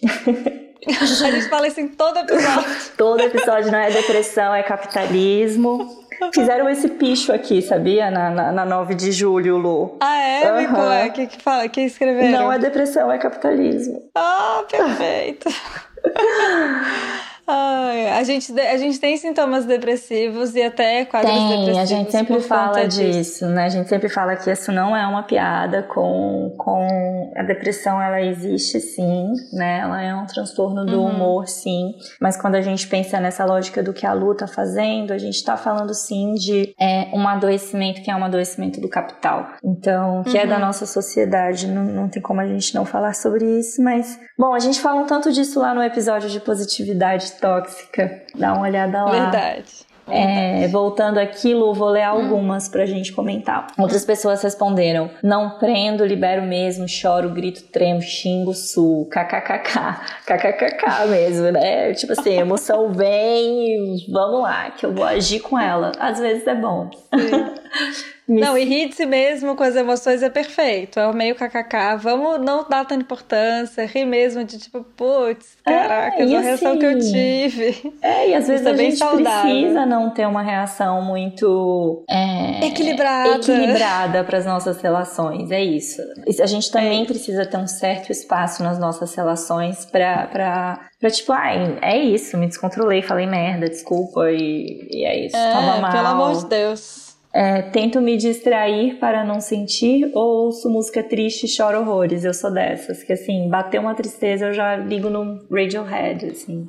A 0.89 1.05
gente 1.05 1.49
fala 1.49 1.67
isso 1.67 1.81
em 1.81 1.89
todo 1.89 2.19
episódio. 2.19 2.71
todo 2.97 3.21
episódio 3.21 3.71
não 3.71 3.79
é 3.79 3.91
depressão, 3.91 4.55
é 4.55 4.63
capitalismo. 4.63 6.08
Fizeram 6.35 6.69
esse 6.69 6.89
picho 6.89 7.33
aqui, 7.33 7.63
sabia? 7.63 8.11
Na, 8.11 8.31
na, 8.31 8.53
na 8.53 8.65
9 8.65 8.95
de 8.95 9.13
julho, 9.13 9.57
Lu. 9.57 9.97
Ah, 10.01 10.19
é? 10.19 10.67
Uhum. 10.67 10.89
O 10.89 10.93
é? 10.93 11.09
que, 11.11 11.27
que, 11.27 11.43
fala, 11.43 11.69
que 11.69 11.83
escreveram? 11.83 12.31
Não 12.31 12.53
é 12.53 12.59
depressão, 12.59 13.11
é 13.11 13.19
capitalismo. 13.19 14.11
Ah, 14.15 14.65
perfeito. 14.71 15.49
Ai, 17.51 18.11
a, 18.11 18.23
gente, 18.25 18.53
a 18.61 18.77
gente 18.77 19.01
tem 19.01 19.17
sintomas 19.17 19.65
depressivos 19.65 20.55
e 20.55 20.63
até 20.63 21.07
quadros 21.07 21.33
tem, 21.33 21.49
depressivos. 21.49 21.79
A 21.79 21.85
gente 21.87 22.13
sempre 22.13 22.41
fala 22.41 22.87
disso, 22.87 23.47
né? 23.47 23.65
A 23.65 23.69
gente 23.71 23.89
sempre 23.89 24.11
fala 24.11 24.37
que 24.37 24.51
isso 24.51 24.71
não 24.71 24.95
é 24.95 25.07
uma 25.07 25.23
piada 25.23 25.83
com, 25.83 26.55
com 26.59 27.33
a 27.35 27.43
depressão, 27.43 28.03
ela 28.03 28.21
existe 28.21 28.79
sim, 28.81 29.33
né? 29.51 29.79
Ela 29.79 30.03
é 30.03 30.15
um 30.15 30.27
transtorno 30.27 30.85
do 30.85 31.01
uhum. 31.01 31.09
humor, 31.09 31.49
sim. 31.49 31.95
Mas 32.21 32.39
quando 32.39 32.57
a 32.57 32.61
gente 32.61 32.87
pensa 32.87 33.19
nessa 33.19 33.47
lógica 33.47 33.83
do 33.83 33.95
que 33.95 34.05
a 34.05 34.13
Lu 34.13 34.35
tá 34.35 34.47
fazendo, 34.47 35.15
a 35.15 35.19
gente 35.19 35.43
tá 35.43 35.57
falando 35.57 35.95
sim 35.95 36.35
de 36.35 36.75
é, 36.79 37.09
um 37.15 37.27
adoecimento 37.27 38.03
que 38.03 38.11
é 38.11 38.15
um 38.15 38.25
adoecimento 38.25 38.79
do 38.79 38.91
capital. 38.91 39.55
Então, 39.65 40.23
que 40.23 40.37
uhum. 40.37 40.43
é 40.43 40.47
da 40.47 40.57
uhum. 40.57 40.67
nossa 40.67 40.85
sociedade. 40.85 41.67
Não, 41.67 41.85
não 41.85 42.09
tem 42.11 42.21
como 42.21 42.43
a 42.43 42.47
gente 42.47 42.75
não 42.75 42.85
falar 42.85 43.15
sobre 43.15 43.59
isso, 43.59 43.83
mas 43.83 44.21
bom, 44.39 44.53
a 44.53 44.59
gente 44.59 44.81
fala 44.81 45.01
um 45.01 45.07
tanto 45.07 45.33
disso 45.33 45.59
lá 45.59 45.73
no 45.73 45.83
episódio 45.83 46.29
de 46.29 46.41
positividade 46.41 47.38
tóxica. 47.41 48.23
Dá 48.35 48.53
uma 48.53 48.63
olhada 48.63 49.05
lá. 49.05 49.11
Verdade. 49.11 49.89
É, 50.11 50.67
voltando 50.69 51.19
aquilo, 51.19 51.75
vou 51.75 51.91
ler 51.91 52.03
algumas 52.03 52.67
hum. 52.67 52.71
pra 52.71 52.87
gente 52.87 53.13
comentar. 53.13 53.67
Outras 53.79 54.05
pessoas 54.05 54.43
responderam: 54.43 55.11
não 55.23 55.59
prendo, 55.59 56.05
libero 56.05 56.43
mesmo, 56.43 56.89
choro, 56.89 57.31
grito, 57.31 57.63
tremo, 57.65 58.01
xingo, 58.01 58.55
sul, 58.55 59.07
kkkk, 59.07 59.99
kkkk 60.27 61.09
mesmo, 61.09 61.51
né? 61.51 61.93
Tipo 61.95 62.13
assim, 62.13 62.33
emoção 62.39 62.93
vem, 62.93 63.97
vamos 64.11 64.43
lá, 64.43 64.71
que 64.71 64.87
eu 64.87 64.95
vou 64.95 65.05
agir 65.05 65.41
com 65.41 65.59
ela. 65.59 65.93
Às 65.99 66.19
vezes 66.19 66.47
é 66.47 66.55
bom. 66.55 66.91
Não, 68.29 68.59
e 68.59 68.65
rir 68.65 68.89
de 68.89 68.95
si 68.95 69.07
mesmo 69.07 69.57
com 69.57 69.63
as 69.63 69.75
emoções 69.75 70.23
é 70.23 70.29
perfeito. 70.29 71.01
É 71.01 71.07
o 71.07 71.15
meio 71.15 71.35
kkk. 71.35 71.97
Vamos 71.99 72.45
não 72.45 72.69
dar 72.69 72.85
tanta 72.85 73.03
importância, 73.03 73.87
rir 73.87 74.05
mesmo 74.05 74.45
de 74.45 74.59
tipo, 74.59 74.85
putz, 74.85 75.57
é, 75.65 75.73
caraca, 75.73 76.17
é, 76.19 76.25
essa 76.25 76.37
assim, 76.37 76.45
reação 76.45 76.79
que 76.79 76.87
eu 76.87 76.99
tive. 76.99 77.95
É, 78.03 78.29
e 78.29 78.35
às 78.35 78.47
vezes 78.49 78.61
Isso 78.61 78.69
a 78.69 78.73
é 78.73 78.77
gente 78.77 79.23
precisa 79.23 79.87
não 79.87 80.11
ter 80.11 80.27
uma 80.27 80.43
reação 80.43 81.01
muito 81.03 82.05
é, 82.09 82.67
equilibrada, 82.67 83.37
equilibrada 83.37 84.25
para 84.25 84.39
as 84.39 84.45
nossas 84.45 84.81
relações. 84.81 85.51
É 85.51 85.63
isso. 85.63 86.03
A 86.41 86.47
gente 86.47 86.71
também 86.71 87.03
é. 87.03 87.07
precisa 87.07 87.47
ter 87.47 87.57
um 87.57 87.67
certo 87.67 88.13
espaço 88.13 88.63
nas 88.63 88.79
nossas 88.79 89.15
relações 89.15 89.87
para 89.87 90.79
Pra 90.99 91.11
tipo, 91.11 91.33
ai, 91.33 91.79
é 91.81 91.97
isso, 91.97 92.37
me 92.37 92.49
descontrolei, 92.49 93.03
falei 93.03 93.25
merda, 93.25 93.69
desculpa, 93.69 94.33
e, 94.33 94.89
e 94.91 95.05
é 95.05 95.27
isso, 95.27 95.37
é, 95.37 95.53
toma 95.53 95.77
mal. 95.77 95.93
Pelo 95.93 96.07
amor 96.09 96.43
de 96.43 96.47
Deus. 96.47 97.08
É, 97.33 97.63
tento 97.63 98.01
me 98.01 98.17
distrair 98.17 98.99
para 98.99 99.25
não 99.25 99.41
sentir 99.41 100.11
ou 100.15 100.47
ouço 100.47 100.71
música 100.71 101.03
triste 101.03 101.45
e 101.45 101.49
choro 101.49 101.81
horrores. 101.81 102.25
Eu 102.25 102.33
sou 102.33 102.51
dessas, 102.51 103.03
que 103.03 103.13
assim, 103.13 103.49
bateu 103.49 103.83
uma 103.83 103.95
tristeza, 103.95 104.47
eu 104.47 104.55
já 104.55 104.77
ligo 104.77 105.11
no 105.11 105.47
Radiohead, 105.51 106.27
assim. 106.27 106.69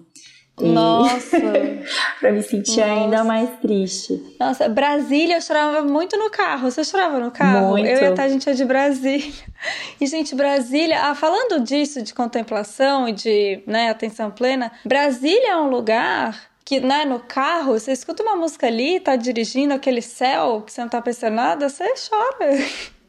E... 0.60 0.68
Nossa! 0.68 1.38
pra 2.20 2.32
me 2.32 2.44
sentir 2.44 2.82
Nossa. 2.82 2.92
ainda 2.92 3.24
mais 3.24 3.50
triste. 3.62 4.22
Nossa, 4.40 4.68
Brasília 4.68 5.38
eu 5.38 5.42
chorava 5.42 5.82
muito 5.84 6.18
no 6.18 6.30
carro. 6.30 6.70
Você 6.70 6.84
chorava 6.84 7.20
no 7.20 7.32
carro? 7.32 7.70
Muito. 7.70 7.88
Eu 7.88 8.16
e 8.16 8.20
a 8.20 8.24
a 8.24 8.28
gente 8.28 8.50
é 8.50 8.54
de 8.54 8.66
Brasília. 8.66 9.32
E, 10.00 10.06
gente, 10.06 10.36
Brasília, 10.36 11.04
ah, 11.04 11.16
falando 11.16 11.64
disso, 11.64 12.02
de 12.02 12.14
contemplação 12.14 13.08
e 13.08 13.14
de 13.14 13.64
né, 13.66 13.90
atenção 13.90 14.32
plena, 14.32 14.72
Brasília 14.86 15.52
é 15.52 15.58
um 15.58 15.70
lugar 15.70 16.49
que 16.70 16.80
né, 16.80 17.04
no 17.04 17.20
carro, 17.20 17.80
você 17.80 17.92
escuta 17.92 18.22
uma 18.22 18.36
música 18.36 18.68
ali, 18.68 19.00
tá 19.00 19.16
dirigindo 19.16 19.74
aquele 19.74 20.04
céu 20.04 20.62
que 20.62 20.72
você 20.72 20.82
não 20.82 20.88
tá 20.88 21.02
pensando 21.02 21.34
nada, 21.34 21.68
você 21.68 21.84
chora. 22.08 22.52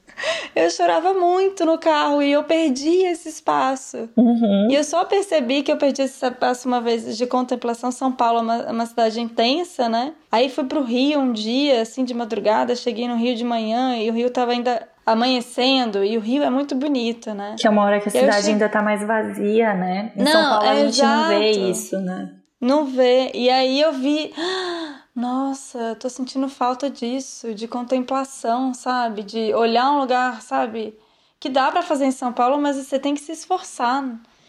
Eu 0.56 0.70
chorava 0.70 1.14
muito 1.14 1.64
no 1.64 1.78
carro 1.78 2.22
e 2.22 2.30
eu 2.30 2.44
perdi 2.44 3.06
esse 3.06 3.30
espaço. 3.30 4.10
Uhum. 4.14 4.68
E 4.70 4.74
eu 4.74 4.84
só 4.84 5.02
percebi 5.06 5.62
que 5.62 5.72
eu 5.72 5.78
perdi 5.78 6.02
esse 6.02 6.22
espaço 6.26 6.68
uma 6.68 6.78
vez 6.78 7.16
de 7.16 7.26
contemplação. 7.26 7.90
São 7.90 8.12
Paulo 8.12 8.40
é 8.40 8.42
uma, 8.42 8.56
é 8.56 8.70
uma 8.70 8.84
cidade 8.84 9.18
intensa, 9.18 9.88
né? 9.88 10.12
Aí 10.30 10.50
fui 10.50 10.64
pro 10.64 10.82
Rio 10.82 11.20
um 11.20 11.32
dia, 11.32 11.80
assim, 11.80 12.04
de 12.04 12.12
madrugada. 12.12 12.76
Cheguei 12.76 13.08
no 13.08 13.16
Rio 13.16 13.34
de 13.34 13.44
manhã 13.44 13.96
e 13.96 14.10
o 14.10 14.12
Rio 14.12 14.28
tava 14.28 14.52
ainda 14.52 14.86
amanhecendo 15.06 16.04
e 16.04 16.18
o 16.18 16.20
Rio 16.20 16.42
é 16.42 16.50
muito 16.50 16.74
bonito, 16.74 17.32
né? 17.32 17.56
Que 17.58 17.66
é 17.66 17.70
uma 17.70 17.82
hora 17.82 17.98
que 17.98 18.08
a 18.08 18.12
cidade 18.12 18.44
che... 18.44 18.50
ainda 18.50 18.68
tá 18.68 18.82
mais 18.82 19.02
vazia, 19.06 19.72
né? 19.72 20.12
Em 20.14 20.22
não, 20.22 20.32
São 20.32 20.50
Paulo 20.50 20.66
é 20.66 20.70
a 20.70 20.74
gente 20.74 21.00
exato. 21.00 21.32
não 21.32 21.38
vê 21.38 21.50
isso, 21.50 21.98
né? 21.98 22.30
Não 22.60 22.84
vê. 22.84 23.30
E 23.34 23.48
aí 23.48 23.80
eu 23.80 23.92
vi, 23.92 24.32
nossa, 25.16 25.96
tô 25.96 26.08
sentindo 26.10 26.48
falta 26.48 26.90
disso, 26.90 27.54
de 27.54 27.66
contemplação, 27.66 28.74
sabe? 28.74 29.22
De 29.22 29.54
olhar 29.54 29.90
um 29.92 30.00
lugar, 30.00 30.42
sabe? 30.42 30.94
Que 31.38 31.48
dá 31.48 31.70
para 31.70 31.82
fazer 31.82 32.04
em 32.04 32.10
São 32.10 32.32
Paulo, 32.32 32.60
mas 32.60 32.76
você 32.76 32.98
tem 32.98 33.14
que 33.14 33.20
se 33.20 33.32
esforçar. 33.32 34.04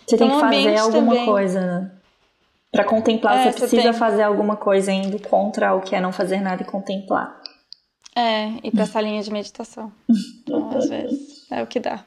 Você 0.06 0.18
tem 0.18 0.30
que 0.30 0.40
fazer 0.40 0.78
alguma 0.78 1.12
também. 1.14 1.26
coisa, 1.26 1.62
né? 1.62 1.92
Pra 2.70 2.84
contemplar, 2.84 3.38
é, 3.38 3.52
você 3.52 3.60
precisa 3.60 3.82
tem... 3.84 3.94
fazer 3.94 4.24
alguma 4.24 4.56
coisa 4.56 4.92
indo 4.92 5.20
contra 5.20 5.74
o 5.74 5.82
que 5.82 5.96
é 5.96 6.02
não 6.02 6.12
fazer 6.12 6.42
nada 6.42 6.64
e 6.64 6.66
contemplar. 6.66 7.40
É, 8.16 8.50
e 8.64 8.72
pra 8.72 8.84
essa 8.84 9.00
linha 9.00 9.22
de 9.22 9.32
meditação. 9.32 9.92
então, 10.44 10.70
às 10.78 10.90
vezes, 10.90 11.50
é 11.50 11.64
o 11.64 11.68
que 11.68 11.80
dá. 11.80 12.04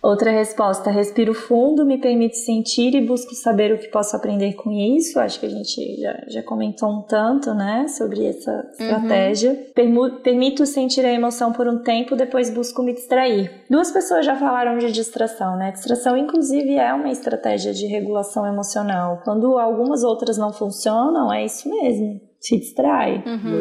Outra 0.00 0.30
resposta: 0.30 0.90
respiro 0.90 1.34
fundo, 1.34 1.84
me 1.84 1.98
permito 1.98 2.36
sentir 2.36 2.94
e 2.94 3.00
busco 3.00 3.34
saber 3.34 3.72
o 3.72 3.78
que 3.78 3.88
posso 3.88 4.14
aprender 4.16 4.54
com 4.54 4.70
isso. 4.70 5.18
Acho 5.18 5.40
que 5.40 5.46
a 5.46 5.50
gente 5.50 6.00
já, 6.00 6.24
já 6.28 6.42
comentou 6.42 6.88
um 6.88 7.02
tanto, 7.02 7.52
né, 7.52 7.86
sobre 7.88 8.24
essa 8.24 8.66
estratégia. 8.78 9.50
Uhum. 9.76 10.10
Permito 10.22 10.64
sentir 10.66 11.04
a 11.04 11.12
emoção 11.12 11.52
por 11.52 11.66
um 11.66 11.78
tempo, 11.82 12.14
depois 12.14 12.48
busco 12.48 12.82
me 12.82 12.94
distrair. 12.94 13.50
Duas 13.68 13.90
pessoas 13.90 14.24
já 14.24 14.36
falaram 14.36 14.78
de 14.78 14.92
distração, 14.92 15.56
né? 15.56 15.72
Distração, 15.72 16.16
inclusive, 16.16 16.76
é 16.76 16.92
uma 16.94 17.10
estratégia 17.10 17.74
de 17.74 17.86
regulação 17.86 18.46
emocional. 18.46 19.20
Quando 19.24 19.58
algumas 19.58 20.04
outras 20.04 20.38
não 20.38 20.52
funcionam, 20.52 21.32
é 21.32 21.44
isso 21.44 21.68
mesmo. 21.68 22.20
Se 22.40 22.56
distrai. 22.56 23.22
Uhum. 23.26 23.58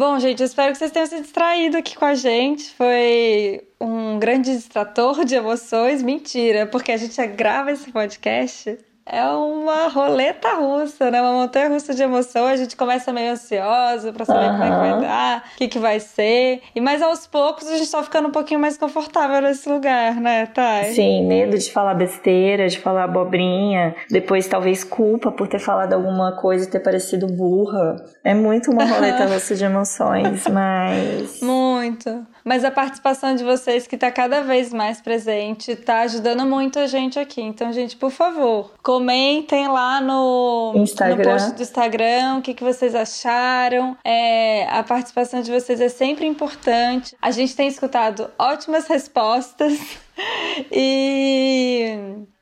Bom, 0.00 0.18
gente, 0.18 0.42
espero 0.42 0.72
que 0.72 0.78
vocês 0.78 0.90
tenham 0.90 1.06
se 1.06 1.20
distraído 1.20 1.76
aqui 1.76 1.94
com 1.94 2.06
a 2.06 2.14
gente. 2.14 2.70
Foi 2.74 3.62
um 3.78 4.18
grande 4.18 4.50
distrator 4.50 5.26
de 5.26 5.34
emoções. 5.34 6.02
Mentira, 6.02 6.64
porque 6.64 6.90
a 6.90 6.96
gente 6.96 7.26
grava 7.26 7.70
esse 7.70 7.92
podcast 7.92 8.78
é 9.10 9.24
uma 9.26 9.88
roleta 9.88 10.54
russa, 10.54 11.10
né? 11.10 11.20
Uma 11.20 11.32
montanha 11.32 11.68
russa 11.68 11.92
de 11.92 12.02
emoção. 12.02 12.46
A 12.46 12.56
gente 12.56 12.76
começa 12.76 13.12
meio 13.12 13.32
ansioso 13.32 14.12
para 14.12 14.24
saber 14.24 14.46
uhum. 14.46 14.52
como 14.52 14.64
é 14.64 14.70
que 14.70 14.76
vai 14.76 15.00
dar, 15.00 15.44
o 15.54 15.58
que, 15.58 15.68
que 15.68 15.78
vai 15.78 15.98
ser. 15.98 16.62
E 16.74 16.80
mais 16.80 17.02
aos 17.02 17.26
poucos 17.26 17.66
a 17.66 17.76
gente 17.76 17.90
tá 17.90 18.02
ficando 18.04 18.28
um 18.28 18.30
pouquinho 18.30 18.60
mais 18.60 18.78
confortável 18.78 19.42
nesse 19.42 19.68
lugar, 19.68 20.14
né, 20.14 20.46
Thay? 20.46 20.92
Sim, 20.94 21.26
medo 21.26 21.58
de 21.58 21.72
falar 21.72 21.94
besteira, 21.94 22.68
de 22.68 22.78
falar 22.78 23.04
abobrinha. 23.04 23.96
Depois, 24.08 24.46
talvez, 24.46 24.84
culpa 24.84 25.32
por 25.32 25.48
ter 25.48 25.58
falado 25.58 25.92
alguma 25.92 26.36
coisa 26.36 26.64
e 26.64 26.70
ter 26.70 26.80
parecido 26.80 27.26
burra. 27.26 27.96
É 28.22 28.32
muito 28.32 28.70
uma 28.70 28.84
roleta 28.84 29.26
russa 29.32 29.56
de 29.56 29.64
emoções, 29.64 30.46
mas. 30.46 31.40
Muito. 31.42 32.26
Mas 32.44 32.64
a 32.64 32.70
participação 32.70 33.34
de 33.34 33.44
vocês, 33.44 33.86
que 33.86 33.94
está 33.94 34.10
cada 34.10 34.42
vez 34.42 34.72
mais 34.72 35.00
presente, 35.00 35.72
está 35.72 36.00
ajudando 36.00 36.46
muito 36.46 36.78
a 36.78 36.86
gente 36.86 37.18
aqui. 37.18 37.40
Então, 37.40 37.72
gente, 37.72 37.96
por 37.96 38.10
favor, 38.10 38.72
comentem 38.82 39.68
lá 39.68 40.00
no, 40.00 40.72
Instagram. 40.76 41.16
no 41.16 41.22
post 41.22 41.52
do 41.52 41.62
Instagram 41.62 42.38
o 42.38 42.42
que, 42.42 42.54
que 42.54 42.64
vocês 42.64 42.94
acharam. 42.94 43.96
É, 44.04 44.66
a 44.68 44.82
participação 44.82 45.42
de 45.42 45.50
vocês 45.50 45.80
é 45.80 45.88
sempre 45.88 46.26
importante. 46.26 47.16
A 47.20 47.30
gente 47.30 47.54
tem 47.54 47.68
escutado 47.68 48.30
ótimas 48.38 48.86
respostas. 48.86 49.78
e, 50.70 51.96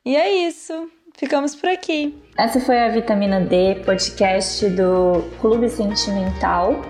e 0.05 0.17
é 0.17 0.31
isso. 0.47 0.91
Ficamos 1.19 1.57
por 1.57 1.69
aqui. 1.69 2.17
Essa 2.37 2.61
foi 2.61 2.79
a 2.79 2.89
Vitamina 2.89 3.41
D, 3.41 3.83
podcast 3.85 4.69
do 4.71 5.25
Clube 5.41 5.69
Sentimental. 5.69 6.81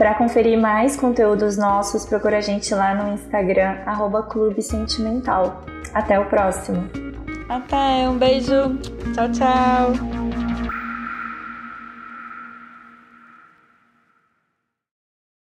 Para 0.00 0.14
conferir 0.14 0.58
mais 0.58 0.96
conteúdos 0.96 1.58
nossos, 1.58 2.06
procura 2.06 2.38
a 2.38 2.40
gente 2.40 2.74
lá 2.74 2.94
no 2.94 3.12
Instagram, 3.12 3.80
arroba 3.84 4.22
Clube 4.22 4.62
Sentimental. 4.62 5.62
Até 5.92 6.18
o 6.18 6.24
próximo. 6.24 6.88
Até, 7.46 8.08
um 8.08 8.16
beijo. 8.16 8.78
Tchau, 9.12 9.30
tchau. 9.30 10.49